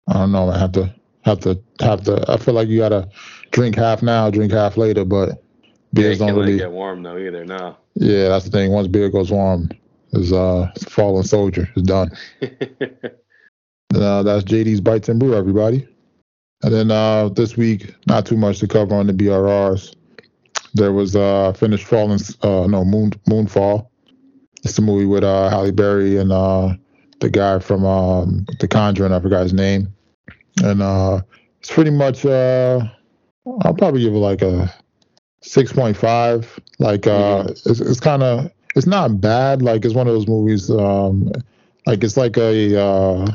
I 0.08 0.12
don't 0.14 0.32
know. 0.32 0.50
I 0.50 0.58
have 0.58 0.72
to 0.72 0.94
have 1.22 1.40
to 1.40 1.60
have 1.80 2.02
to. 2.04 2.24
I 2.28 2.36
feel 2.36 2.54
like 2.54 2.68
you 2.68 2.78
gotta 2.78 3.08
drink 3.50 3.76
half 3.76 4.02
now, 4.02 4.30
drink 4.30 4.52
half 4.52 4.76
later. 4.76 5.04
But 5.04 5.42
beers 5.92 6.18
don't 6.18 6.34
really 6.34 6.58
get 6.58 6.70
warm 6.70 7.02
though 7.02 7.18
either. 7.18 7.44
No. 7.44 7.76
Yeah, 7.94 8.28
that's 8.28 8.44
the 8.44 8.50
thing. 8.50 8.72
Once 8.72 8.88
beer 8.88 9.08
goes 9.08 9.30
warm, 9.30 9.70
is 10.12 10.32
uh 10.32 10.70
fallen 10.88 11.24
soldier 11.24 11.68
is 11.76 11.82
done. 11.84 12.10
uh, 12.42 14.22
that's 14.22 14.44
JD's 14.44 14.80
Bites 14.80 15.08
and 15.08 15.18
Brew, 15.18 15.34
everybody. 15.34 15.86
And 16.64 16.72
then 16.72 16.90
uh, 16.92 17.28
this 17.28 17.56
week, 17.56 17.94
not 18.06 18.24
too 18.24 18.36
much 18.36 18.60
to 18.60 18.68
cover 18.68 18.94
on 18.94 19.08
the 19.08 19.12
BRRs. 19.12 19.96
There 20.74 20.92
was 20.92 21.16
uh, 21.16 21.52
finished 21.54 21.86
falling, 21.86 22.20
uh, 22.42 22.66
no 22.68 22.84
moon 22.84 23.10
moonfall. 23.28 23.88
It's 24.62 24.78
a 24.78 24.82
movie 24.82 25.06
with 25.06 25.24
uh, 25.24 25.50
Halle 25.50 25.72
Berry 25.72 26.18
and 26.18 26.30
uh, 26.30 26.74
the 27.18 27.28
guy 27.28 27.58
from 27.58 27.84
um, 27.84 28.46
The 28.60 28.68
Conjuring. 28.68 29.12
I 29.12 29.18
forgot 29.18 29.42
his 29.42 29.52
name 29.52 29.92
and 30.62 30.82
uh, 30.82 31.20
it's 31.60 31.70
pretty 31.70 31.90
much 31.90 32.24
uh, 32.24 32.80
I'll 33.62 33.74
probably 33.74 34.02
give 34.02 34.14
it 34.14 34.18
like 34.18 34.42
a 34.42 34.72
six 35.42 35.72
point 35.72 35.96
five. 35.96 36.58
Like 36.78 37.06
uh, 37.06 37.44
it's, 37.48 37.80
it's 37.80 38.00
kind 38.00 38.22
of 38.22 38.50
it's 38.76 38.86
not 38.86 39.20
bad. 39.20 39.62
Like 39.62 39.84
it's 39.84 39.94
one 39.94 40.06
of 40.06 40.14
those 40.14 40.28
movies. 40.28 40.70
Um, 40.70 41.30
like 41.86 42.04
it's 42.04 42.16
like 42.16 42.36
a 42.36 42.80
uh, 42.80 43.26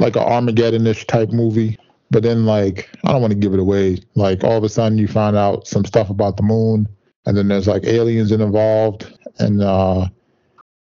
like 0.00 0.16
a 0.16 0.20
Armageddon-ish 0.20 1.06
type 1.06 1.30
movie. 1.30 1.78
But 2.10 2.22
then 2.22 2.46
like 2.46 2.88
I 3.04 3.12
don't 3.12 3.20
want 3.20 3.32
to 3.32 3.38
give 3.38 3.52
it 3.52 3.60
away. 3.60 3.98
Like 4.14 4.42
all 4.42 4.56
of 4.56 4.64
a 4.64 4.68
sudden 4.68 4.98
you 4.98 5.08
find 5.08 5.36
out 5.36 5.66
some 5.66 5.84
stuff 5.84 6.08
about 6.08 6.38
the 6.38 6.42
moon, 6.42 6.88
and 7.26 7.36
then 7.36 7.48
there's 7.48 7.68
like 7.68 7.84
aliens 7.84 8.32
involved, 8.32 9.12
and 9.38 9.62
uh, 9.62 10.08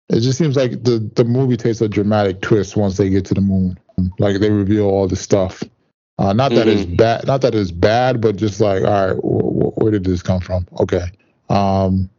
it 0.07 0.21
just 0.21 0.37
seems 0.37 0.55
like 0.55 0.83
the 0.83 1.11
the 1.15 1.25
movie 1.25 1.57
takes 1.57 1.81
a 1.81 1.89
dramatic 1.89 2.41
twist 2.41 2.77
once 2.77 2.95
they 2.95 3.09
get 3.09 3.25
to 3.25 3.33
the 3.33 3.41
moon. 3.41 3.77
Like 4.19 4.39
they 4.39 4.49
reveal 4.49 4.85
all 4.85 5.07
this 5.07 5.21
stuff. 5.21 5.63
Uh, 6.17 6.33
not 6.33 6.51
that 6.51 6.67
mm-hmm. 6.67 6.79
it's 6.79 6.85
bad, 6.85 7.25
not 7.27 7.41
that 7.41 7.55
it's 7.55 7.71
bad, 7.71 8.19
but 8.19 8.35
just 8.35 8.59
like, 8.59 8.83
all 8.83 9.07
right, 9.07 9.15
wh- 9.15 9.77
where 9.77 9.91
did 9.91 10.03
this 10.03 10.21
come 10.21 10.41
from? 10.41 10.67
Okay. 10.79 11.05
Um, 11.49 12.09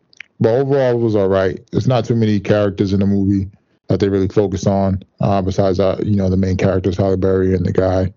but 0.41 0.55
overall, 0.55 0.93
it 0.93 1.03
was 1.03 1.15
all 1.15 1.29
right. 1.29 1.61
There's 1.71 1.87
not 1.87 2.07
too 2.07 2.17
many 2.17 2.41
characters 2.41 2.95
in 2.95 3.01
the 3.01 3.07
movie 3.07 3.51
that 3.89 4.01
they 4.01 4.09
really 4.09 4.29
focus 4.29 4.67
on, 4.67 5.03
uh, 5.21 5.43
besides 5.43 5.79
uh, 5.79 6.01
you 6.03 6.17
know 6.17 6.31
the 6.31 6.37
main 6.37 6.57
characters, 6.57 6.97
Halle 6.97 7.17
Berry 7.17 7.55
and 7.55 7.67
the 7.67 7.73
guy. 7.73 8.13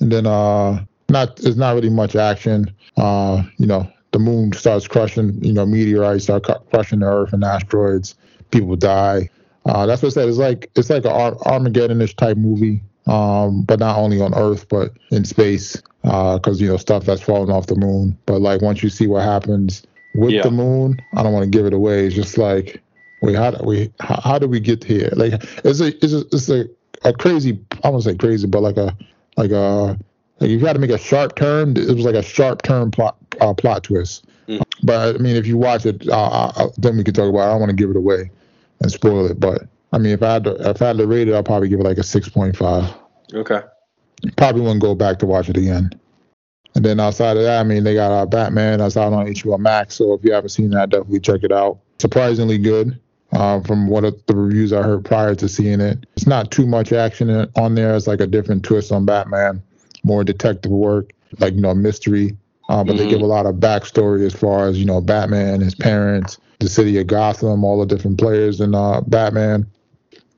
And 0.00 0.10
then 0.10 0.26
uh, 0.26 0.84
not 1.10 1.36
there's 1.36 1.56
not 1.56 1.74
really 1.74 1.90
much 1.90 2.16
action. 2.16 2.74
Uh, 2.96 3.42
you 3.58 3.66
know, 3.66 3.90
the 4.12 4.18
moon 4.18 4.52
starts 4.52 4.88
crushing, 4.88 5.42
you 5.44 5.52
know, 5.52 5.66
meteorites 5.66 6.24
start 6.24 6.46
crushing 6.70 7.00
the 7.00 7.06
Earth 7.06 7.32
and 7.32 7.44
asteroids. 7.44 8.14
People 8.50 8.76
die. 8.76 9.28
Uh, 9.66 9.86
that's 9.86 10.02
what 10.02 10.08
I 10.08 10.12
said. 10.12 10.28
It's 10.28 10.38
like 10.38 10.70
it's 10.74 10.90
like 10.90 11.04
an 11.04 11.12
Ar- 11.12 11.36
Armageddon-ish 11.46 12.16
type 12.16 12.36
movie, 12.36 12.80
um, 13.06 13.62
but 13.62 13.78
not 13.78 13.98
only 13.98 14.20
on 14.20 14.34
Earth 14.34 14.68
but 14.68 14.92
in 15.10 15.24
space, 15.24 15.76
because 16.02 16.60
uh, 16.60 16.64
you 16.64 16.68
know 16.68 16.76
stuff 16.76 17.04
that's 17.04 17.22
falling 17.22 17.50
off 17.50 17.66
the 17.66 17.76
moon. 17.76 18.16
But 18.26 18.40
like 18.40 18.62
once 18.62 18.82
you 18.82 18.88
see 18.88 19.06
what 19.06 19.22
happens 19.22 19.86
with 20.14 20.30
yeah. 20.30 20.42
the 20.42 20.50
moon, 20.50 20.98
I 21.14 21.22
don't 21.22 21.32
want 21.32 21.44
to 21.44 21.50
give 21.50 21.66
it 21.66 21.74
away. 21.74 22.06
It's 22.06 22.14
just 22.14 22.38
like, 22.38 22.82
wait, 23.22 23.36
how 23.36 23.50
do 23.50 23.64
we 23.64 23.92
how, 24.00 24.20
how 24.22 24.38
do 24.38 24.48
we 24.48 24.60
get 24.60 24.82
here? 24.82 25.10
Like, 25.12 25.34
it's 25.64 25.80
a 25.80 25.88
it's 26.02 26.12
a, 26.12 26.20
it's 26.32 26.48
a 26.48 26.64
a 27.04 27.12
crazy. 27.12 27.58
I 27.84 27.90
won't 27.90 28.04
say 28.04 28.16
crazy, 28.16 28.46
but 28.46 28.62
like 28.62 28.78
a 28.78 28.96
like 29.36 29.50
a 29.50 29.98
like 30.38 30.50
you 30.50 30.58
got 30.58 30.72
to 30.72 30.78
make 30.78 30.90
a 30.90 30.98
sharp 30.98 31.36
turn. 31.36 31.76
It 31.76 31.94
was 31.94 32.04
like 32.06 32.14
a 32.14 32.22
sharp 32.22 32.62
turn 32.62 32.90
plot 32.90 33.18
uh, 33.42 33.52
plot 33.52 33.84
twist. 33.84 34.24
Mm. 34.48 34.62
But 34.82 35.16
I 35.16 35.18
mean, 35.18 35.36
if 35.36 35.46
you 35.46 35.58
watch 35.58 35.84
it, 35.84 36.08
uh, 36.08 36.52
uh 36.56 36.70
then 36.78 36.96
we 36.96 37.04
can 37.04 37.12
talk 37.12 37.28
about. 37.28 37.40
it. 37.40 37.44
I 37.44 37.50
don't 37.50 37.60
want 37.60 37.70
to 37.70 37.76
give 37.76 37.90
it 37.90 37.96
away 37.96 38.30
and 38.80 38.90
spoil 38.90 39.26
it, 39.26 39.38
but 39.38 39.62
I 39.92 39.98
mean, 39.98 40.12
if 40.12 40.22
I 40.22 40.34
had 40.34 40.44
to, 40.44 40.70
if 40.70 40.80
I 40.82 40.88
had 40.88 40.98
to 40.98 41.06
rate 41.06 41.28
it, 41.28 41.34
I'll 41.34 41.42
probably 41.42 41.68
give 41.68 41.80
it 41.80 41.84
like 41.84 41.98
a 41.98 42.02
six 42.02 42.28
point 42.28 42.56
five. 42.56 42.92
Okay. 43.34 43.60
Probably 44.36 44.62
wouldn't 44.62 44.82
go 44.82 44.94
back 44.94 45.18
to 45.20 45.26
watch 45.26 45.48
it 45.48 45.56
again. 45.56 45.90
And 46.74 46.84
then 46.84 47.00
outside 47.00 47.36
of 47.36 47.42
that, 47.42 47.60
I 47.60 47.64
mean, 47.64 47.84
they 47.84 47.94
got 47.94 48.12
uh, 48.12 48.26
Batman 48.26 48.78
that's 48.78 48.96
out 48.96 49.12
on 49.12 49.26
HBO 49.26 49.58
Max. 49.58 49.96
So 49.96 50.14
if 50.14 50.24
you 50.24 50.32
haven't 50.32 50.50
seen 50.50 50.70
that, 50.70 50.90
definitely 50.90 51.20
check 51.20 51.42
it 51.42 51.50
out. 51.50 51.80
Surprisingly 51.98 52.58
good 52.58 52.98
uh, 53.32 53.60
from 53.60 53.88
what 53.88 54.04
the 54.26 54.36
reviews 54.36 54.72
I 54.72 54.82
heard 54.82 55.04
prior 55.04 55.34
to 55.34 55.48
seeing 55.48 55.80
it. 55.80 56.06
It's 56.16 56.26
not 56.26 56.50
too 56.50 56.66
much 56.66 56.92
action 56.92 57.30
on 57.56 57.74
there. 57.74 57.96
It's 57.96 58.06
like 58.06 58.20
a 58.20 58.26
different 58.26 58.64
twist 58.64 58.92
on 58.92 59.04
Batman, 59.04 59.62
more 60.04 60.22
detective 60.22 60.70
work, 60.70 61.12
like 61.38 61.54
you 61.54 61.60
know 61.60 61.74
mystery. 61.74 62.36
Uh, 62.68 62.84
but 62.84 62.94
mm-hmm. 62.94 62.98
they 62.98 63.10
give 63.10 63.20
a 63.20 63.26
lot 63.26 63.46
of 63.46 63.56
backstory 63.56 64.24
as 64.24 64.32
far 64.32 64.68
as 64.68 64.78
you 64.78 64.84
know 64.84 65.00
Batman, 65.00 65.60
his 65.60 65.74
parents, 65.74 66.38
the 66.60 66.68
city 66.68 66.98
of 66.98 67.06
Gotham, 67.06 67.64
all 67.64 67.80
the 67.80 67.86
different 67.86 68.18
players 68.18 68.60
in 68.60 68.74
uh, 68.74 69.00
Batman. 69.02 69.66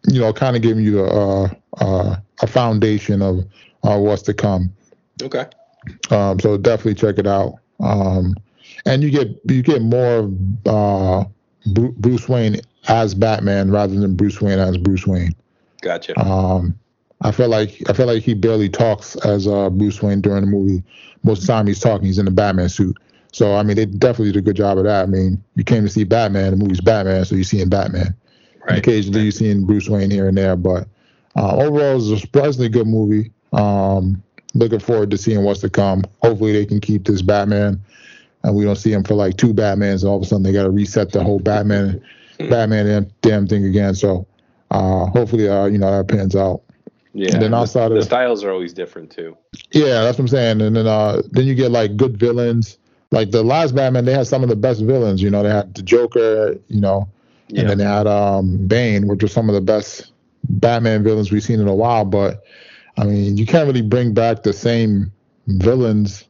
You 0.08 0.20
know, 0.20 0.32
kind 0.32 0.56
of 0.56 0.62
giving 0.62 0.84
you 0.84 1.04
a, 1.04 1.44
a, 1.80 2.22
a 2.40 2.46
foundation 2.46 3.22
of 3.22 3.44
uh, 3.84 3.98
what's 3.98 4.22
to 4.22 4.34
come. 4.34 4.72
Okay. 5.22 5.46
Um, 6.10 6.40
so 6.40 6.56
definitely 6.56 6.94
check 6.94 7.18
it 7.18 7.26
out. 7.26 7.54
Um, 7.80 8.34
and 8.86 9.02
you 9.02 9.10
get 9.10 9.28
you 9.48 9.62
get 9.62 9.82
more 9.82 10.18
of 10.18 10.66
uh, 10.66 11.24
Bruce 11.66 12.28
Wayne 12.28 12.60
as 12.88 13.14
Batman 13.14 13.70
rather 13.70 13.94
than 13.94 14.16
Bruce 14.16 14.40
Wayne 14.40 14.58
as 14.58 14.76
Bruce 14.78 15.06
Wayne. 15.06 15.34
Gotcha. 15.82 16.18
Um, 16.18 16.78
I 17.20 17.30
feel 17.30 17.48
like 17.48 17.82
I 17.88 17.92
feel 17.92 18.06
like 18.06 18.22
he 18.22 18.34
barely 18.34 18.68
talks 18.68 19.16
as 19.16 19.46
uh, 19.46 19.70
Bruce 19.70 20.02
Wayne 20.02 20.20
during 20.20 20.42
the 20.42 20.50
movie. 20.50 20.82
Most 21.22 21.42
of 21.42 21.46
the 21.46 21.52
time 21.52 21.66
he's 21.66 21.80
talking, 21.80 22.06
he's 22.06 22.18
in 22.18 22.24
the 22.24 22.32
Batman 22.32 22.68
suit. 22.68 22.96
So 23.33 23.57
I 23.57 23.62
mean, 23.62 23.76
they 23.76 23.87
definitely 23.87 24.33
did 24.33 24.39
a 24.39 24.43
good 24.43 24.57
job 24.57 24.78
of 24.78 24.85
that. 24.85 25.03
I 25.03 25.07
mean, 25.07 25.43
you 25.57 25.64
came 25.64 25.83
to 25.83 25.89
see 25.89 26.05
Batman, 26.05 26.51
the 26.51 26.57
movie's 26.57 26.80
Batman, 26.80 27.24
so 27.24 27.35
you're 27.35 27.45
seeing 27.45 27.68
Batman. 27.68 28.14
Right. 28.68 28.78
Occasionally 28.78 29.22
you're 29.22 29.33
seeing 29.33 29.64
Bruce 29.64 29.89
Wayne 29.89 30.11
here 30.11 30.28
and 30.28 30.37
there, 30.37 30.55
but 30.55 30.87
uh, 31.37 31.57
overall, 31.57 31.97
it's 31.97 32.11
a 32.11 32.18
surprisingly 32.18 32.68
good 32.68 32.87
movie. 32.87 33.33
Um, 33.53 34.22
looking 34.55 34.78
forward 34.78 35.11
to 35.11 35.18
seeing 35.18 35.43
what's 35.45 35.61
to 35.61 35.70
come. 35.70 36.05
Hopefully, 36.22 36.53
they 36.53 36.66
can 36.66 36.80
keep 36.80 37.07
this 37.07 37.22
Batman, 37.22 37.80
and 38.43 38.55
we 38.55 38.64
don't 38.64 38.76
see 38.76 38.93
him 38.93 39.05
for 39.05 39.14
like 39.14 39.37
two 39.37 39.55
Batmans, 39.55 40.03
and 40.03 40.11
all 40.11 40.16
of 40.16 40.22
a 40.22 40.26
sudden 40.26 40.43
they 40.43 40.53
got 40.53 40.64
to 40.64 40.70
reset 40.70 41.11
the 41.12 41.22
whole 41.22 41.39
Batman, 41.39 42.03
Batman 42.39 43.11
damn 43.22 43.47
thing 43.47 43.64
again. 43.64 43.95
So, 43.95 44.26
uh, 44.70 45.07
hopefully, 45.07 45.49
uh, 45.49 45.66
you 45.66 45.78
know 45.78 45.91
that 45.91 46.09
pans 46.09 46.37
out. 46.37 46.62
Yeah. 47.14 47.35
And 47.35 47.43
then 47.43 47.55
outside 47.55 47.91
the, 47.91 47.97
of 47.97 48.01
the 48.01 48.07
styles 48.07 48.43
are 48.43 48.51
always 48.51 48.72
different 48.72 49.11
too. 49.11 49.37
Yeah, 49.72 50.03
that's 50.03 50.16
what 50.16 50.24
I'm 50.24 50.28
saying. 50.28 50.61
And 50.62 50.76
then 50.76 50.87
uh, 50.87 51.22
then 51.30 51.47
you 51.47 51.55
get 51.55 51.70
like 51.70 51.97
good 51.97 52.18
villains. 52.18 52.78
Like 53.12 53.30
the 53.30 53.42
last 53.42 53.74
Batman, 53.74 54.06
they 54.06 54.14
had 54.14 54.26
some 54.26 54.42
of 54.42 54.48
the 54.48 54.56
best 54.56 54.80
villains. 54.82 55.22
You 55.22 55.30
know, 55.30 55.42
they 55.42 55.50
had 55.50 55.74
the 55.74 55.82
Joker. 55.82 56.56
You 56.68 56.80
know, 56.80 57.08
and 57.48 57.58
yeah. 57.58 57.64
then 57.64 57.78
they 57.78 57.84
had 57.84 58.06
um, 58.06 58.66
Bane, 58.66 59.06
which 59.06 59.22
are 59.22 59.28
some 59.28 59.48
of 59.48 59.54
the 59.54 59.60
best 59.60 60.10
Batman 60.48 61.04
villains 61.04 61.30
we've 61.30 61.42
seen 61.42 61.60
in 61.60 61.68
a 61.68 61.74
while. 61.74 62.06
But 62.06 62.42
I 62.96 63.04
mean, 63.04 63.36
you 63.36 63.46
can't 63.46 63.66
really 63.66 63.82
bring 63.82 64.14
back 64.14 64.42
the 64.42 64.52
same 64.52 65.12
villains 65.46 66.24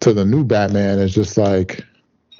to 0.00 0.12
the 0.12 0.24
new 0.24 0.44
Batman. 0.44 0.98
It's 0.98 1.14
just 1.14 1.36
like 1.36 1.84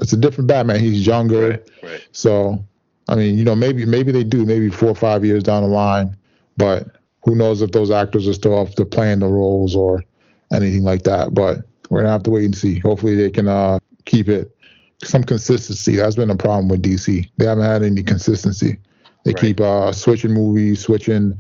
it's 0.00 0.12
a 0.12 0.16
different 0.16 0.48
Batman. 0.48 0.80
He's 0.80 1.06
younger. 1.06 1.50
Right, 1.50 1.70
right. 1.82 2.08
So, 2.12 2.64
I 3.08 3.14
mean, 3.14 3.38
you 3.38 3.44
know, 3.44 3.54
maybe 3.54 3.86
maybe 3.86 4.10
they 4.10 4.24
do, 4.24 4.44
maybe 4.44 4.68
four 4.68 4.88
or 4.88 4.96
five 4.96 5.24
years 5.24 5.44
down 5.44 5.62
the 5.62 5.68
line, 5.68 6.16
but 6.56 6.88
who 7.24 7.34
knows 7.36 7.62
if 7.62 7.72
those 7.72 7.90
actors 7.90 8.26
are 8.28 8.34
still 8.34 8.58
up 8.58 8.70
to 8.74 8.84
playing 8.84 9.20
the 9.20 9.28
roles 9.28 9.74
or 9.76 10.04
anything 10.52 10.82
like 10.82 11.02
that. 11.04 11.34
But 11.34 11.58
we're 11.90 12.00
gonna 12.00 12.12
have 12.12 12.22
to 12.24 12.30
wait 12.30 12.44
and 12.44 12.56
see. 12.56 12.78
Hopefully, 12.78 13.14
they 13.14 13.30
can 13.30 13.48
uh, 13.48 13.78
keep 14.04 14.28
it 14.28 14.56
some 15.02 15.22
consistency. 15.22 15.96
That's 15.96 16.16
been 16.16 16.30
a 16.30 16.36
problem 16.36 16.68
with 16.68 16.82
DC. 16.82 17.28
They 17.36 17.46
haven't 17.46 17.64
had 17.64 17.82
any 17.82 18.02
consistency. 18.02 18.78
They 19.24 19.32
right. 19.32 19.40
keep 19.40 19.60
uh, 19.60 19.92
switching 19.92 20.32
movies, 20.32 20.80
switching 20.80 21.38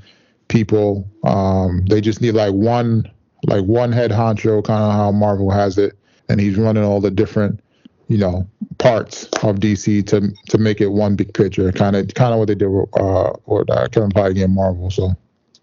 people. 0.48 1.08
Um, 1.24 1.84
they 1.86 2.00
just 2.00 2.20
need 2.20 2.32
like 2.32 2.52
one 2.52 3.10
like 3.44 3.64
one 3.64 3.92
head 3.92 4.10
honcho, 4.10 4.64
kind 4.64 4.82
of 4.82 4.92
how 4.92 5.12
Marvel 5.12 5.50
has 5.50 5.78
it, 5.78 5.96
and 6.28 6.40
he's 6.40 6.56
running 6.56 6.84
all 6.84 7.00
the 7.00 7.10
different 7.10 7.60
you 8.08 8.18
know 8.18 8.48
parts 8.78 9.24
of 9.42 9.56
DC 9.56 10.06
to 10.06 10.32
to 10.48 10.58
make 10.58 10.80
it 10.80 10.88
one 10.88 11.16
big 11.16 11.32
picture. 11.32 11.70
Kind 11.72 11.96
of 11.96 12.12
kind 12.14 12.32
of 12.32 12.38
what 12.38 12.48
they 12.48 12.54
did 12.54 12.68
with 12.68 12.88
uh 13.00 13.32
with 13.46 13.70
uh, 13.70 13.88
Kevin 13.88 14.10
Feige 14.10 14.42
and 14.42 14.54
Marvel. 14.54 14.90
So. 14.90 15.14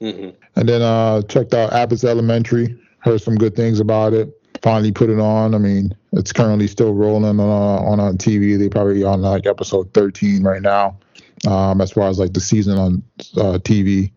Mm-hmm. 0.02 0.32
And 0.58 0.68
then 0.68 0.82
uh 0.82 1.22
checked 1.24 1.54
out 1.54 1.72
Abbott's 1.72 2.04
Elementary. 2.04 2.78
Heard 3.00 3.22
some 3.22 3.36
good 3.36 3.56
things 3.56 3.80
about 3.80 4.14
it. 4.14 4.38
Finally 4.64 4.92
put 4.92 5.10
it 5.10 5.20
on. 5.20 5.54
I 5.54 5.60
mean, 5.60 5.96
it's 6.14 6.32
currently 6.32 6.68
still 6.68 6.94
rolling 6.94 7.40
on 7.40 7.40
on 7.40 8.00
on 8.00 8.18
TV. 8.18 8.58
They 8.58 8.70
probably 8.70 9.04
on 9.04 9.22
like 9.22 9.46
episode 9.46 9.94
13 9.94 10.44
right 10.44 10.62
now. 10.62 10.98
Um, 11.46 11.82
as 11.82 11.92
far 11.92 12.08
as 12.08 12.18
like 12.18 12.34
the 12.34 12.40
season 12.40 12.78
on 12.78 13.04
uh, 13.38 13.60
TV. 13.60 14.12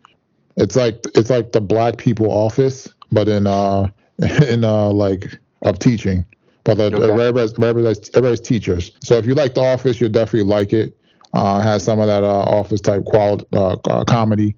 It's 0.56 0.76
like 0.76 1.04
it's 1.14 1.28
like 1.28 1.52
the 1.52 1.60
black 1.60 1.98
people 1.98 2.30
office, 2.30 2.88
but 3.12 3.28
in 3.28 3.46
uh 3.46 3.88
in 4.48 4.64
uh 4.64 4.90
like 4.90 5.38
of 5.62 5.78
teaching. 5.78 6.24
But 6.66 6.78
the, 6.78 6.84
okay. 6.86 6.96
everybody's, 6.96 7.52
everybody's, 7.52 8.10
everybody's 8.10 8.40
teachers. 8.40 8.90
So 9.00 9.16
if 9.16 9.24
you 9.24 9.34
like 9.34 9.54
The 9.54 9.60
Office, 9.60 10.00
you'll 10.00 10.10
definitely 10.10 10.50
like 10.50 10.72
it. 10.72 10.96
Uh, 11.32 11.60
has 11.60 11.84
some 11.84 12.00
of 12.00 12.08
that 12.08 12.24
uh, 12.24 12.42
Office 12.42 12.80
type 12.80 13.04
quality 13.04 13.46
uh, 13.52 13.76
uh, 13.88 14.04
comedy, 14.04 14.56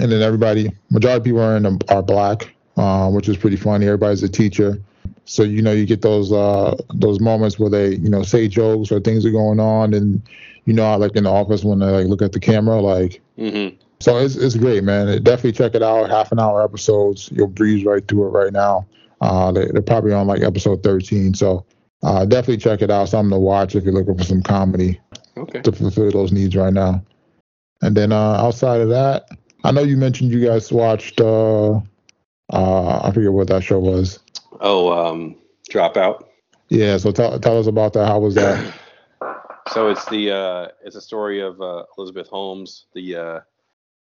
and 0.00 0.12
then 0.12 0.22
everybody, 0.22 0.70
majority 0.90 1.18
of 1.18 1.24
people 1.24 1.40
are 1.40 1.56
in 1.56 1.66
are 1.88 2.02
black, 2.02 2.54
uh, 2.76 3.10
which 3.10 3.28
is 3.28 3.36
pretty 3.36 3.56
funny. 3.56 3.86
Everybody's 3.86 4.22
a 4.22 4.28
teacher, 4.28 4.80
so 5.24 5.42
you 5.42 5.62
know 5.62 5.72
you 5.72 5.86
get 5.86 6.02
those 6.02 6.32
uh, 6.32 6.76
those 6.94 7.20
moments 7.20 7.58
where 7.58 7.70
they 7.70 7.94
you 7.96 8.08
know 8.08 8.22
say 8.22 8.48
jokes 8.48 8.90
or 8.90 9.00
things 9.00 9.24
are 9.24 9.30
going 9.30 9.60
on, 9.60 9.94
and 9.94 10.22
you 10.64 10.72
know 10.72 10.84
I 10.84 10.96
like 10.96 11.16
in 11.16 11.24
the 11.24 11.30
office 11.30 11.64
when 11.64 11.78
they 11.78 11.86
like 11.86 12.06
look 12.06 12.22
at 12.22 12.32
the 12.32 12.40
camera 12.40 12.80
like. 12.80 13.20
Mm-hmm 13.38 13.76
so 14.00 14.16
it's 14.16 14.34
it's 14.34 14.56
great, 14.56 14.82
man. 14.82 15.22
Definitely 15.22 15.52
check 15.52 15.74
it 15.74 15.82
out. 15.82 16.08
Half 16.08 16.32
an 16.32 16.40
hour 16.40 16.62
episodes. 16.62 17.30
You'll 17.32 17.48
breeze 17.48 17.84
right 17.84 18.06
through 18.08 18.28
it 18.28 18.30
right 18.30 18.52
now. 18.52 18.86
Uh, 19.20 19.52
they, 19.52 19.68
are 19.68 19.82
probably 19.82 20.12
on 20.12 20.26
like 20.26 20.42
episode 20.42 20.82
13. 20.82 21.34
So 21.34 21.66
uh, 22.02 22.24
definitely 22.24 22.56
check 22.56 22.80
it 22.80 22.90
out. 22.90 23.10
Something 23.10 23.32
to 23.32 23.38
watch 23.38 23.74
if 23.74 23.84
you're 23.84 23.92
looking 23.92 24.16
for 24.16 24.24
some 24.24 24.42
comedy 24.42 24.98
okay. 25.36 25.60
to 25.60 25.72
fulfill 25.72 26.10
those 26.10 26.32
needs 26.32 26.56
right 26.56 26.72
now. 26.72 27.04
And 27.82 27.94
then 27.94 28.12
uh, 28.12 28.36
outside 28.36 28.80
of 28.80 28.88
that, 28.88 29.28
I 29.64 29.72
know 29.72 29.82
you 29.82 29.98
mentioned 29.98 30.32
you 30.32 30.46
guys 30.46 30.72
watched. 30.72 31.20
Uh, 31.20 31.80
uh, 32.52 33.00
I 33.02 33.12
forget 33.12 33.32
what 33.32 33.48
that 33.48 33.62
show 33.62 33.78
was. 33.78 34.18
Oh, 34.60 34.92
um, 34.92 35.36
Dropout. 35.70 36.24
Yeah. 36.68 36.98
So 36.98 37.10
tell 37.10 37.38
tell 37.40 37.58
us 37.58 37.66
about 37.66 37.94
that. 37.94 38.06
How 38.06 38.18
was 38.18 38.34
that? 38.34 38.74
so 39.72 39.88
it's 39.88 40.04
the 40.06 40.30
uh, 40.30 40.68
it's 40.84 40.96
a 40.96 41.00
story 41.00 41.40
of 41.40 41.60
uh, 41.60 41.84
Elizabeth 41.96 42.28
Holmes, 42.28 42.86
the 42.94 43.16
uh, 43.16 43.40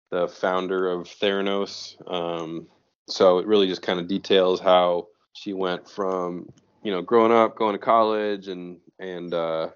the 0.10 0.28
founder 0.28 0.90
of 0.90 1.08
Theranos. 1.08 1.96
Um, 2.12 2.68
so 3.08 3.40
it 3.40 3.48
really 3.48 3.68
just 3.68 3.82
kind 3.82 4.00
of 4.00 4.08
details 4.08 4.60
how 4.60 5.08
she 5.34 5.54
went 5.54 5.88
from 5.88 6.50
you 6.84 6.92
know 6.92 7.02
growing 7.02 7.32
up, 7.32 7.56
going 7.56 7.74
to 7.74 7.80
college, 7.80 8.48
and 8.48 8.80
and 9.00 9.34
uh, 9.34 9.70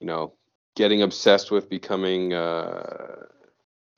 you 0.00 0.06
know 0.06 0.34
getting 0.74 1.02
obsessed 1.02 1.50
with 1.50 1.68
becoming 1.68 2.32
uh, 2.32 3.26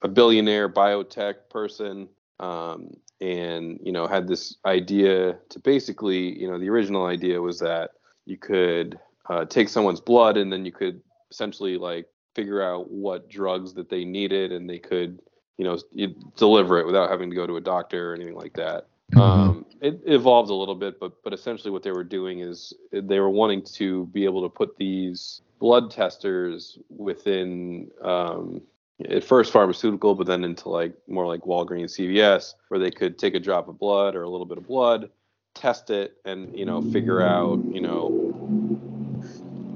a 0.03 0.09
billionaire 0.09 0.69
biotech 0.69 1.35
person. 1.51 2.09
Um, 2.41 2.97
and 3.21 3.79
you 3.83 3.93
know 3.93 4.07
had 4.07 4.27
this 4.27 4.57
idea 4.67 5.37
to 5.49 5.59
basically 5.61 6.39
you 6.39 6.49
know 6.49 6.59
the 6.59 6.69
original 6.69 7.07
idea 7.07 7.41
was 7.41 7.59
that 7.59 7.91
you 8.27 8.37
could 8.37 8.99
uh, 9.29 9.45
take 9.45 9.69
someone's 9.69 10.01
blood 10.01 10.37
and 10.37 10.53
then 10.53 10.65
you 10.65 10.73
could 10.73 11.01
essentially 11.31 11.77
like 11.77 12.07
figure 12.35 12.63
out 12.63 12.91
what 12.91 13.29
drugs 13.29 13.75
that 13.75 13.89
they 13.89 14.05
needed 14.05 14.53
and 14.53 14.69
they 14.69 14.79
could 14.79 15.21
you 15.57 15.65
know 15.65 15.79
you 15.93 16.15
deliver 16.37 16.79
it 16.79 16.87
without 16.87 17.11
having 17.11 17.31
to 17.31 17.37
go 17.37 17.47
to 17.47 17.57
a 17.57 17.61
doctor 17.61 18.11
or 18.11 18.15
anything 18.15 18.35
like 18.35 18.55
that. 18.55 18.89
Mm-hmm. 19.13 19.21
Um, 19.21 19.67
it 19.81 20.01
evolved 20.07 20.51
a 20.51 20.55
little 20.55 20.75
bit, 20.75 20.99
but 20.99 21.23
but 21.23 21.33
essentially 21.33 21.71
what 21.71 21.83
they 21.83 21.93
were 21.93 22.05
doing 22.05 22.41
is 22.41 22.73
they 22.91 23.21
were 23.21 23.31
wanting 23.31 23.63
to 23.75 24.07
be 24.07 24.25
able 24.25 24.43
to 24.43 24.49
put 24.49 24.77
these 24.77 25.43
blood 25.61 25.91
testers 25.91 26.79
within 26.89 27.91
um, 28.03 28.63
at 29.09 29.25
first 29.25 29.53
pharmaceutical, 29.53 30.15
but 30.15 30.27
then 30.27 30.45
into 30.45 30.69
like 30.69 30.95
more 31.09 31.27
like 31.27 31.43
Walgreens, 31.43 31.99
CVS, 31.99 32.55
where 32.69 32.81
they 32.81 32.91
could 32.91 33.19
take 33.19 33.35
a 33.35 33.41
drop 33.41 33.69
of 33.69 33.79
blood 33.79 34.15
or 34.15 34.23
a 34.23 34.29
little 34.29 34.47
bit 34.47 34.59
of 34.59 34.67
blood, 34.67 35.11
test 35.55 35.91
it, 35.91 36.17
and 36.25 36.57
you 36.57 36.65
know 36.65 36.81
figure 36.81 37.21
out 37.21 37.63
you 37.71 37.81
know 37.81 39.25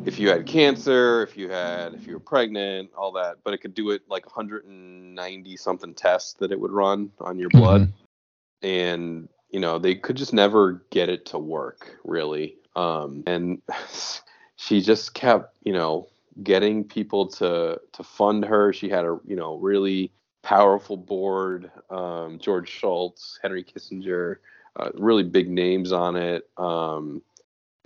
if 0.05 0.19
you 0.19 0.29
had 0.31 0.47
cancer, 0.47 1.23
if 1.23 1.37
you 1.37 1.49
had, 1.49 1.95
if 1.95 2.07
you 2.07 2.15
were 2.15 2.21
pregnant, 2.21 2.91
all 2.97 3.13
that. 3.13 3.39
But 3.45 3.55
it 3.55 3.59
could 3.59 3.75
do 3.75 3.91
it 3.91 4.03
like 4.09 4.25
190 4.27 5.57
something 5.57 5.95
tests 5.95 6.35
that 6.35 6.53
it 6.53 6.61
would 6.61 6.73
run 6.73 7.11
on 7.21 7.39
your 7.39 7.51
blood, 7.51 7.83
mm-hmm. 7.83 8.67
and 8.67 9.29
you 9.51 9.61
know 9.61 9.79
they 9.79 9.95
could 9.95 10.17
just 10.17 10.33
never 10.33 10.85
get 10.91 11.09
it 11.09 11.27
to 11.27 11.39
work 11.39 11.99
really. 12.05 12.57
Um, 12.77 13.25
and 13.27 13.61
she 14.57 14.81
just 14.81 15.15
kept, 15.15 15.57
you 15.65 15.73
know, 15.73 16.09
getting 16.43 16.85
people 16.85 17.27
to 17.27 17.81
to 17.93 18.03
fund 18.03 18.45
her. 18.45 18.73
She 18.73 18.89
had 18.89 19.05
a, 19.05 19.19
you 19.27 19.37
know, 19.37 19.57
really 19.57 20.13
powerful 20.43 20.97
board. 20.97 21.71
Um, 21.91 22.39
George 22.39 22.69
Shultz, 22.69 23.39
Henry 23.43 23.65
Kissinger, 23.65 24.37
uh, 24.77 24.91
really 24.95 25.25
big 25.25 25.51
names 25.51 25.93
on 25.93 26.17
it. 26.17 26.49
Um, 26.57 27.23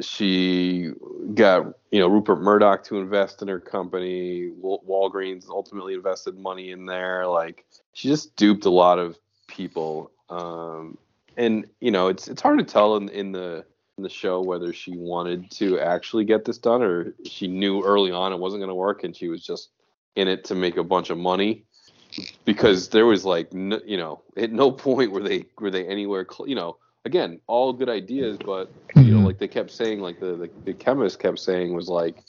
she 0.01 0.91
got 1.35 1.75
you 1.91 2.01
know 2.01 2.09
Rupert 2.09 2.41
Murdoch 2.41 2.85
to 2.85 2.99
invest 2.99 3.43
in 3.43 3.49
her 3.49 3.61
company. 3.61 4.51
Walgreens 4.63 5.49
ultimately 5.49 5.95
invested 5.95 6.39
money 6.39 6.71
in 6.71 6.87
there. 6.87 7.27
Like 7.27 7.65
she 7.93 8.09
just 8.09 8.35
duped 8.37 8.65
a 8.65 8.71
lot 8.71 8.99
of 8.99 9.19
people. 9.47 10.11
Um, 10.29 10.99
and 11.37 11.67
you 11.81 11.91
know 11.91 12.09
it's 12.09 12.29
it's 12.29 12.43
hard 12.43 12.59
to 12.59 12.65
tell 12.65 12.97
in 12.97 13.09
in 13.11 13.33
the 13.33 13.65
in 13.99 14.03
the 14.03 14.09
show 14.09 14.41
whether 14.41 14.73
she 14.73 14.97
wanted 14.97 15.51
to 15.51 15.79
actually 15.79 16.25
get 16.25 16.45
this 16.45 16.59
done 16.59 16.83
or 16.83 17.15
she 17.27 17.47
knew 17.47 17.83
early 17.85 18.11
on 18.11 18.33
it 18.33 18.39
wasn't 18.39 18.61
going 18.61 18.69
to 18.69 18.75
work 18.75 19.05
and 19.05 19.15
she 19.15 19.29
was 19.29 19.45
just 19.45 19.71
in 20.17 20.29
it 20.29 20.45
to 20.45 20.55
make 20.55 20.77
a 20.77 20.85
bunch 20.85 21.11
of 21.11 21.19
money. 21.19 21.65
Because 22.45 22.91
there 22.91 23.07
was 23.07 23.25
like 23.25 23.55
no, 23.55 23.81
you 23.87 23.97
know 23.97 24.21
at 24.37 24.53
no 24.53 24.71
point 24.71 25.13
were 25.13 25.23
they 25.23 25.47
were 25.59 25.71
they 25.71 25.87
anywhere 25.87 26.27
cl- 26.31 26.47
you 26.47 26.55
know 26.55 26.77
again 27.07 27.41
all 27.47 27.73
good 27.73 27.89
ideas 27.89 28.37
but 28.37 28.71
you 28.97 29.05
know 29.05 29.17
mm-hmm. 29.17 29.27
like 29.29 29.39
they 29.39 29.49
kept 29.49 29.71
saying 29.71 30.01
like 30.01 30.21
the, 30.21 30.37
the 30.37 30.51
the 30.67 30.75
chemist 30.75 31.19
kept 31.19 31.39
saying 31.39 31.73
was 31.73 31.89
like 31.89 32.23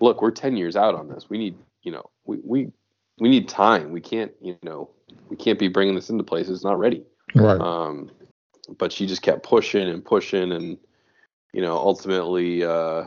look 0.00 0.22
we're 0.22 0.30
10 0.30 0.56
years 0.56 0.76
out 0.76 0.94
on 0.94 1.08
this. 1.08 1.28
We 1.28 1.36
need 1.36 1.56
you 1.82 1.92
know 1.92 2.08
we 2.24 2.38
we 2.42 2.72
we 3.20 3.28
need 3.28 3.50
time. 3.50 3.92
We 3.92 4.00
can't 4.00 4.32
you 4.40 4.56
know 4.62 4.88
we 5.28 5.36
can't 5.36 5.58
be 5.58 5.68
bringing 5.68 5.94
this 5.94 6.08
into 6.08 6.24
place. 6.24 6.48
It's 6.48 6.64
not 6.64 6.78
ready. 6.78 7.04
Right. 7.34 7.60
Um 7.60 8.10
but 8.78 8.92
she 8.92 9.06
just 9.06 9.20
kept 9.20 9.42
pushing 9.42 9.88
and 9.90 10.02
pushing 10.02 10.52
and 10.52 10.78
you 11.52 11.62
know 11.62 11.76
ultimately 11.76 12.62
uh 12.62 13.04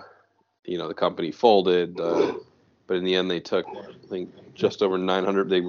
you 0.65 0.77
know 0.77 0.87
the 0.87 0.93
company 0.93 1.31
folded 1.31 1.99
uh, 1.99 2.33
but 2.87 2.97
in 2.97 3.03
the 3.03 3.15
end 3.15 3.29
they 3.29 3.39
took 3.39 3.65
i 3.67 4.07
think 4.07 4.29
just 4.53 4.81
over 4.81 4.97
900 4.97 5.49
they 5.49 5.63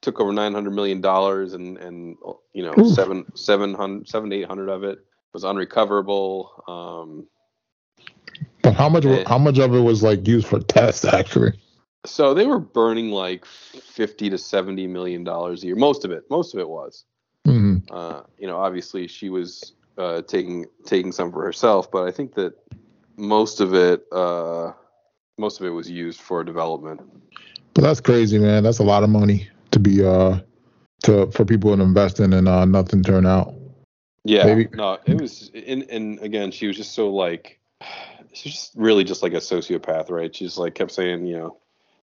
took 0.00 0.20
over 0.20 0.32
900 0.32 0.70
million 0.70 1.00
dollars 1.00 1.54
and 1.54 1.78
and 1.78 2.16
you 2.52 2.62
know 2.62 2.74
Ooh. 2.78 2.90
seven 2.90 3.24
seven 3.34 3.74
hundred 3.74 4.08
seven 4.08 4.32
eight 4.32 4.46
hundred 4.46 4.68
of 4.68 4.84
it 4.84 4.98
was 5.32 5.44
unrecoverable 5.44 6.62
um 6.68 7.26
but 8.62 8.74
how 8.74 8.88
much 8.88 9.04
and, 9.04 9.26
how 9.26 9.38
much 9.38 9.58
of 9.58 9.74
it 9.74 9.80
was 9.80 10.02
like 10.02 10.26
used 10.26 10.46
for 10.46 10.60
tests 10.60 11.04
actually 11.04 11.52
so 12.06 12.34
they 12.34 12.44
were 12.44 12.58
burning 12.58 13.10
like 13.10 13.46
50 13.46 14.28
to 14.30 14.38
70 14.38 14.86
million 14.86 15.24
dollars 15.24 15.62
a 15.62 15.66
year 15.66 15.76
most 15.76 16.04
of 16.04 16.10
it 16.10 16.24
most 16.28 16.54
of 16.54 16.60
it 16.60 16.68
was 16.68 17.04
mm-hmm. 17.46 17.78
uh, 17.90 18.22
you 18.38 18.46
know 18.46 18.58
obviously 18.58 19.06
she 19.06 19.30
was 19.30 19.72
uh, 19.98 20.22
taking 20.22 20.66
taking 20.84 21.12
some 21.12 21.30
for 21.30 21.44
herself 21.44 21.90
but 21.90 22.04
i 22.04 22.10
think 22.10 22.34
that 22.34 22.54
most 23.16 23.60
of 23.60 23.74
it 23.74 24.04
uh, 24.12 24.72
most 25.38 25.60
of 25.60 25.66
it 25.66 25.70
was 25.70 25.90
used 25.90 26.20
for 26.20 26.42
development 26.42 27.00
but 27.74 27.82
that's 27.82 28.00
crazy 28.00 28.38
man 28.38 28.62
that's 28.62 28.78
a 28.78 28.84
lot 28.84 29.02
of 29.02 29.10
money 29.10 29.48
to 29.70 29.78
be 29.78 30.04
uh 30.04 30.38
to 31.02 31.30
for 31.30 31.44
people 31.44 31.74
to 31.76 31.82
invest 31.82 32.20
in 32.20 32.32
and 32.32 32.48
uh, 32.48 32.64
nothing 32.64 33.02
turn 33.02 33.26
out 33.26 33.54
yeah 34.24 34.44
Maybe. 34.44 34.68
no 34.74 34.98
it 35.04 35.20
was 35.20 35.50
and, 35.54 35.82
and 35.90 36.18
again 36.20 36.50
she 36.50 36.66
was 36.66 36.76
just 36.76 36.92
so 36.92 37.10
like 37.10 37.60
she's 38.32 38.52
just 38.52 38.72
really 38.74 39.04
just 39.04 39.22
like 39.22 39.32
a 39.32 39.36
sociopath 39.36 40.10
right 40.10 40.34
she's 40.34 40.58
like 40.58 40.74
kept 40.74 40.90
saying 40.90 41.26
you 41.26 41.38
know 41.38 41.56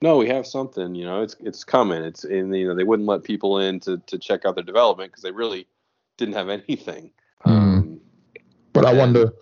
no, 0.01 0.17
we 0.17 0.27
have 0.29 0.45
something, 0.45 0.93
you 0.93 1.05
know, 1.05 1.23
it's 1.23 1.35
it's 1.39 1.63
coming. 1.63 2.03
It's 2.03 2.23
and 2.23 2.55
you 2.55 2.67
know 2.67 2.75
they 2.75 2.83
wouldn't 2.83 3.07
let 3.07 3.23
people 3.23 3.59
in 3.59 3.79
to 3.81 3.97
to 4.07 4.19
check 4.19 4.45
out 4.45 4.55
their 4.55 4.63
development 4.63 5.11
because 5.11 5.23
they 5.23 5.31
really 5.31 5.67
didn't 6.17 6.35
have 6.35 6.49
anything. 6.67 7.11
I 8.87 8.93
wonder, 8.93 9.33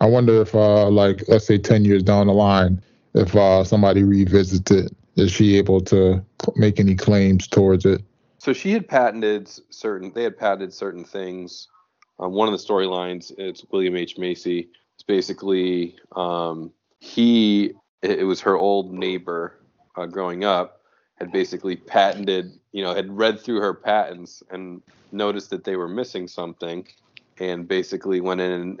I 0.00 0.06
wonder 0.06 0.40
if 0.42 0.54
uh 0.54 0.88
like 0.88 1.22
let's 1.28 1.46
say 1.46 1.58
ten 1.58 1.84
years 1.84 2.02
down 2.02 2.26
the 2.26 2.32
line, 2.32 2.82
if 3.14 3.34
uh 3.36 3.64
somebody 3.64 4.02
revisits 4.02 4.70
it, 4.70 4.92
is 5.16 5.30
she 5.30 5.56
able 5.56 5.80
to 5.82 6.24
make 6.56 6.80
any 6.80 6.94
claims 6.94 7.46
towards 7.46 7.84
it? 7.84 8.02
So 8.38 8.52
she 8.52 8.72
had 8.72 8.86
patented 8.86 9.50
certain. 9.70 10.12
They 10.14 10.22
had 10.22 10.38
patented 10.38 10.72
certain 10.72 11.04
things. 11.04 11.68
Um, 12.18 12.32
one 12.32 12.48
of 12.48 12.52
the 12.52 12.64
storylines, 12.64 13.32
it's 13.36 13.64
William 13.70 13.96
H 13.96 14.18
Macy. 14.18 14.68
It's 14.94 15.02
basically 15.02 15.96
um, 16.14 16.72
he. 17.00 17.72
It 18.02 18.26
was 18.26 18.40
her 18.42 18.56
old 18.56 18.92
neighbor 18.92 19.58
uh, 19.96 20.06
growing 20.06 20.44
up 20.44 20.76
had 21.16 21.32
basically 21.32 21.76
patented, 21.76 22.58
you 22.72 22.82
know, 22.82 22.94
had 22.94 23.16
read 23.16 23.40
through 23.40 23.60
her 23.60 23.74
patents 23.74 24.42
and 24.50 24.82
noticed 25.12 25.50
that 25.50 25.64
they 25.64 25.76
were 25.76 25.88
missing 25.88 26.28
something, 26.28 26.86
and 27.40 27.66
basically 27.66 28.20
went 28.20 28.40
in 28.40 28.52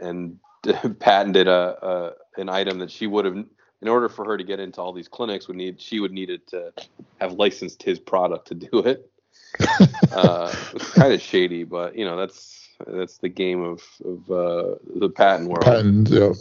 and 0.64 0.98
patented 1.00 1.48
a, 1.48 1.86
a, 1.86 2.40
an 2.40 2.48
item 2.48 2.78
that 2.78 2.90
she 2.90 3.06
would 3.06 3.24
have, 3.24 3.34
in 3.34 3.88
order 3.88 4.08
for 4.08 4.24
her 4.24 4.36
to 4.36 4.44
get 4.44 4.60
into 4.60 4.80
all 4.80 4.92
these 4.92 5.08
clinics, 5.08 5.48
would 5.48 5.56
need 5.56 5.80
she 5.80 6.00
would 6.00 6.12
needed 6.12 6.46
to 6.48 6.72
have 7.18 7.32
licensed 7.32 7.82
his 7.82 7.98
product 7.98 8.48
to 8.48 8.54
do 8.54 8.80
it. 8.80 9.10
uh, 10.12 10.54
it's 10.74 10.92
kind 10.92 11.12
of 11.12 11.20
shady, 11.20 11.64
but 11.64 11.96
you 11.96 12.04
know 12.04 12.16
that's 12.16 12.68
that's 12.86 13.18
the 13.18 13.28
game 13.28 13.62
of 13.62 13.82
of 14.04 14.30
uh, 14.30 14.74
the 14.96 15.08
patent 15.08 15.48
world. 15.48 15.64
Patents, 15.64 16.10
yeah. 16.10 16.32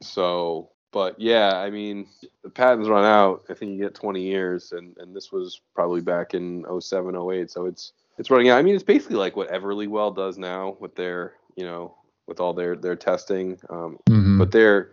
So 0.00 0.70
but 0.94 1.18
yeah, 1.20 1.56
I 1.56 1.70
mean, 1.70 2.06
the 2.44 2.50
patents 2.50 2.88
run 2.88 3.04
out. 3.04 3.42
I 3.50 3.54
think 3.54 3.72
you 3.72 3.78
get 3.78 3.96
20 3.96 4.22
years, 4.22 4.70
and 4.70 4.96
and 4.98 5.14
this 5.14 5.32
was 5.32 5.60
probably 5.74 6.00
back 6.00 6.34
in 6.34 6.64
07, 6.80 7.16
08. 7.16 7.50
So 7.50 7.66
it's 7.66 7.92
it's 8.18 8.30
running 8.30 8.48
out. 8.48 8.58
I 8.58 8.62
mean, 8.62 8.74
it's 8.74 8.84
basically 8.84 9.16
like 9.16 9.36
what 9.36 9.50
Everlywell 9.50 10.14
does 10.14 10.38
now 10.38 10.76
with 10.80 10.94
their, 10.94 11.34
you 11.56 11.64
know, 11.64 11.94
with 12.26 12.40
all 12.40 12.52
their 12.52 12.76
their 12.76 12.96
testing. 12.96 13.58
Um, 13.68 13.98
mm-hmm. 14.08 14.38
But 14.38 14.50
they're 14.50 14.92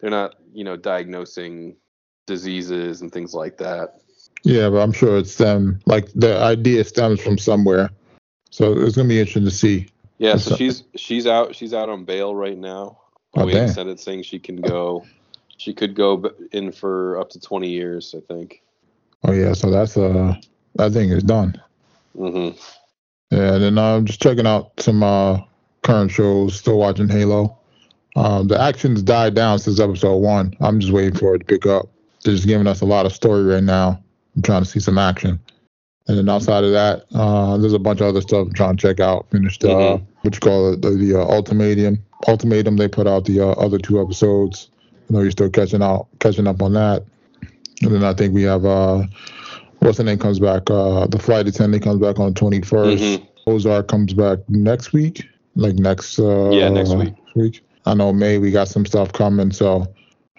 they're 0.00 0.10
not, 0.10 0.36
you 0.52 0.64
know, 0.64 0.76
diagnosing 0.76 1.76
diseases 2.26 3.00
and 3.00 3.12
things 3.12 3.34
like 3.34 3.58
that. 3.58 4.00
Yeah, 4.42 4.70
but 4.70 4.78
I'm 4.78 4.92
sure 4.92 5.18
it's 5.18 5.36
them. 5.36 5.80
Like 5.86 6.08
the 6.14 6.38
idea 6.38 6.84
stems 6.84 7.20
from 7.20 7.38
somewhere, 7.38 7.90
so 8.50 8.72
it's 8.72 8.96
gonna 8.96 9.08
be 9.08 9.20
interesting 9.20 9.44
to 9.44 9.50
see. 9.50 9.88
Yeah, 10.18 10.36
so 10.36 10.56
she's 10.56 10.84
she's 10.96 11.26
out 11.26 11.54
she's 11.54 11.74
out 11.74 11.88
on 11.88 12.04
bail 12.04 12.34
right 12.34 12.58
now. 12.58 12.98
Oh, 13.36 13.46
waiting 13.46 13.68
sentencing. 13.68 14.22
She 14.22 14.38
can 14.38 14.56
go 14.56 15.04
she 15.60 15.74
could 15.74 15.94
go 15.94 16.30
in 16.52 16.72
for 16.72 17.20
up 17.20 17.28
to 17.30 17.40
20 17.40 17.68
years, 17.68 18.14
I 18.16 18.20
think. 18.20 18.62
Oh 19.24 19.32
yeah, 19.32 19.52
so 19.52 19.70
that's 19.70 19.96
uh 19.96 20.34
that 20.76 20.92
thing 20.92 21.10
is 21.10 21.22
done. 21.22 21.60
Mhm. 22.16 22.58
Yeah, 23.30 23.54
and 23.54 23.62
then 23.62 23.78
I'm 23.78 24.02
uh, 24.02 24.06
just 24.06 24.20
checking 24.22 24.46
out 24.46 24.72
some 24.80 25.02
uh 25.02 25.40
current 25.82 26.10
shows. 26.10 26.56
Still 26.56 26.78
watching 26.78 27.08
Halo. 27.08 27.56
Um, 28.16 28.48
the 28.48 28.60
action's 28.60 29.02
died 29.02 29.34
down 29.34 29.58
since 29.58 29.78
episode 29.78 30.16
one. 30.16 30.54
I'm 30.60 30.80
just 30.80 30.92
waiting 30.92 31.16
for 31.16 31.34
it 31.34 31.40
to 31.40 31.44
pick 31.44 31.66
up. 31.66 31.88
They're 32.24 32.34
just 32.34 32.46
giving 32.46 32.66
us 32.66 32.80
a 32.80 32.86
lot 32.86 33.06
of 33.06 33.12
story 33.12 33.44
right 33.44 33.62
now. 33.62 34.02
I'm 34.36 34.42
trying 34.42 34.62
to 34.62 34.68
see 34.68 34.80
some 34.80 34.98
action. 34.98 35.38
And 36.08 36.18
then 36.18 36.28
outside 36.28 36.64
of 36.64 36.72
that, 36.72 37.04
uh, 37.14 37.56
there's 37.58 37.72
a 37.72 37.78
bunch 37.78 38.00
of 38.00 38.08
other 38.08 38.20
stuff 38.20 38.48
I'm 38.48 38.52
trying 38.52 38.76
to 38.76 38.82
check 38.82 39.00
out. 39.00 39.30
Finished 39.30 39.64
uh, 39.64 39.68
mm-hmm. 39.68 40.04
what 40.22 40.34
you 40.34 40.40
call 40.40 40.72
it, 40.72 40.82
the, 40.82 40.90
the 40.90 41.20
uh, 41.20 41.24
ultimatum. 41.24 42.04
Ultimatum. 42.26 42.76
They 42.76 42.88
put 42.88 43.06
out 43.06 43.26
the 43.26 43.40
uh, 43.40 43.50
other 43.52 43.78
two 43.78 44.02
episodes. 44.02 44.70
I 45.08 45.12
know 45.12 45.20
you're 45.20 45.30
still 45.30 45.50
catching 45.50 45.82
out, 45.82 46.08
catching 46.18 46.48
up 46.48 46.62
on 46.62 46.72
that. 46.72 47.04
And 47.82 47.94
then 47.94 48.04
I 48.04 48.12
think 48.12 48.34
we 48.34 48.42
have 48.42 48.64
uh, 48.64 49.04
what's 49.80 49.98
the 49.98 50.04
name 50.04 50.18
comes 50.18 50.38
back? 50.38 50.70
Uh, 50.70 51.06
the 51.06 51.18
flight 51.18 51.46
attendant 51.46 51.82
comes 51.82 52.00
back 52.00 52.18
on 52.18 52.34
21st. 52.34 52.98
Mm-hmm. 52.98 53.24
Ozark 53.46 53.88
comes 53.88 54.14
back 54.14 54.38
next 54.48 54.92
week, 54.92 55.26
like 55.56 55.74
next. 55.74 56.18
Uh, 56.18 56.50
yeah, 56.50 56.68
next 56.68 56.94
week. 56.94 57.14
week. 57.34 57.64
I 57.86 57.94
know 57.94 58.12
May 58.12 58.38
we 58.38 58.50
got 58.50 58.68
some 58.68 58.86
stuff 58.86 59.12
coming, 59.12 59.50
so 59.50 59.86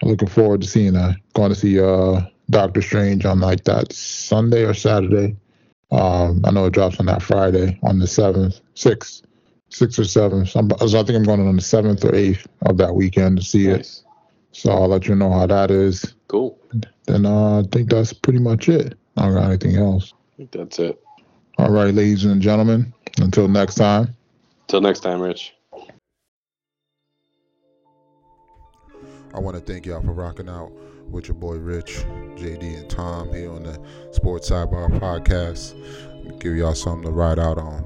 I'm 0.02 0.08
looking 0.08 0.28
forward 0.28 0.62
to 0.62 0.68
seeing 0.68 0.94
that. 0.94 1.16
Going 1.34 1.50
to 1.50 1.58
see 1.58 1.80
uh, 1.80 2.22
Doctor 2.50 2.80
Strange 2.80 3.24
on 3.24 3.40
like 3.40 3.64
that 3.64 3.92
Sunday 3.92 4.64
or 4.64 4.74
Saturday. 4.74 5.36
Um, 5.90 6.42
I 6.44 6.50
know 6.50 6.66
it 6.66 6.72
drops 6.72 6.98
on 7.00 7.06
that 7.06 7.22
Friday 7.22 7.78
on 7.82 7.98
the 7.98 8.06
seventh, 8.06 8.60
sixth, 8.74 9.24
sixth 9.68 9.98
or 9.98 10.04
seventh. 10.04 10.50
So, 10.50 10.66
so, 10.86 11.00
I 11.00 11.02
think 11.02 11.16
I'm 11.16 11.24
going 11.24 11.46
on 11.46 11.56
the 11.56 11.62
seventh 11.62 12.04
or 12.04 12.14
eighth 12.14 12.46
of 12.62 12.78
that 12.78 12.94
weekend 12.94 13.38
to 13.38 13.44
see 13.44 13.66
nice. 13.66 13.98
it. 13.98 14.11
So 14.52 14.70
I'll 14.70 14.88
let 14.88 15.08
you 15.08 15.14
know 15.14 15.32
how 15.32 15.46
that 15.46 15.70
is. 15.70 16.14
Cool. 16.28 16.58
Then 17.06 17.26
uh, 17.26 17.60
I 17.60 17.62
think 17.72 17.90
that's 17.90 18.12
pretty 18.12 18.38
much 18.38 18.68
it. 18.68 18.96
I 19.16 19.22
don't 19.22 19.34
got 19.34 19.44
anything 19.44 19.76
else. 19.76 20.12
I 20.14 20.36
think 20.36 20.52
that's 20.52 20.78
it. 20.78 21.02
All 21.58 21.70
right, 21.70 21.92
ladies 21.92 22.24
and 22.24 22.40
gentlemen. 22.40 22.92
Until 23.18 23.48
next 23.48 23.74
time. 23.74 24.14
Until 24.62 24.80
next 24.80 25.00
time, 25.00 25.20
Rich. 25.20 25.54
I 29.34 29.38
want 29.38 29.56
to 29.56 29.62
thank 29.62 29.86
y'all 29.86 30.02
for 30.02 30.12
rocking 30.12 30.48
out 30.48 30.72
with 31.08 31.28
your 31.28 31.34
boy 31.34 31.56
Rich, 31.56 32.04
JD, 32.36 32.80
and 32.80 32.90
Tom 32.90 33.32
here 33.32 33.50
on 33.50 33.62
the 33.62 33.80
Sports 34.12 34.50
Sidebar 34.50 34.98
Podcast. 34.98 35.74
Give 36.38 36.56
y'all 36.56 36.74
something 36.74 37.04
to 37.04 37.10
ride 37.10 37.38
out 37.38 37.58
on. 37.58 37.84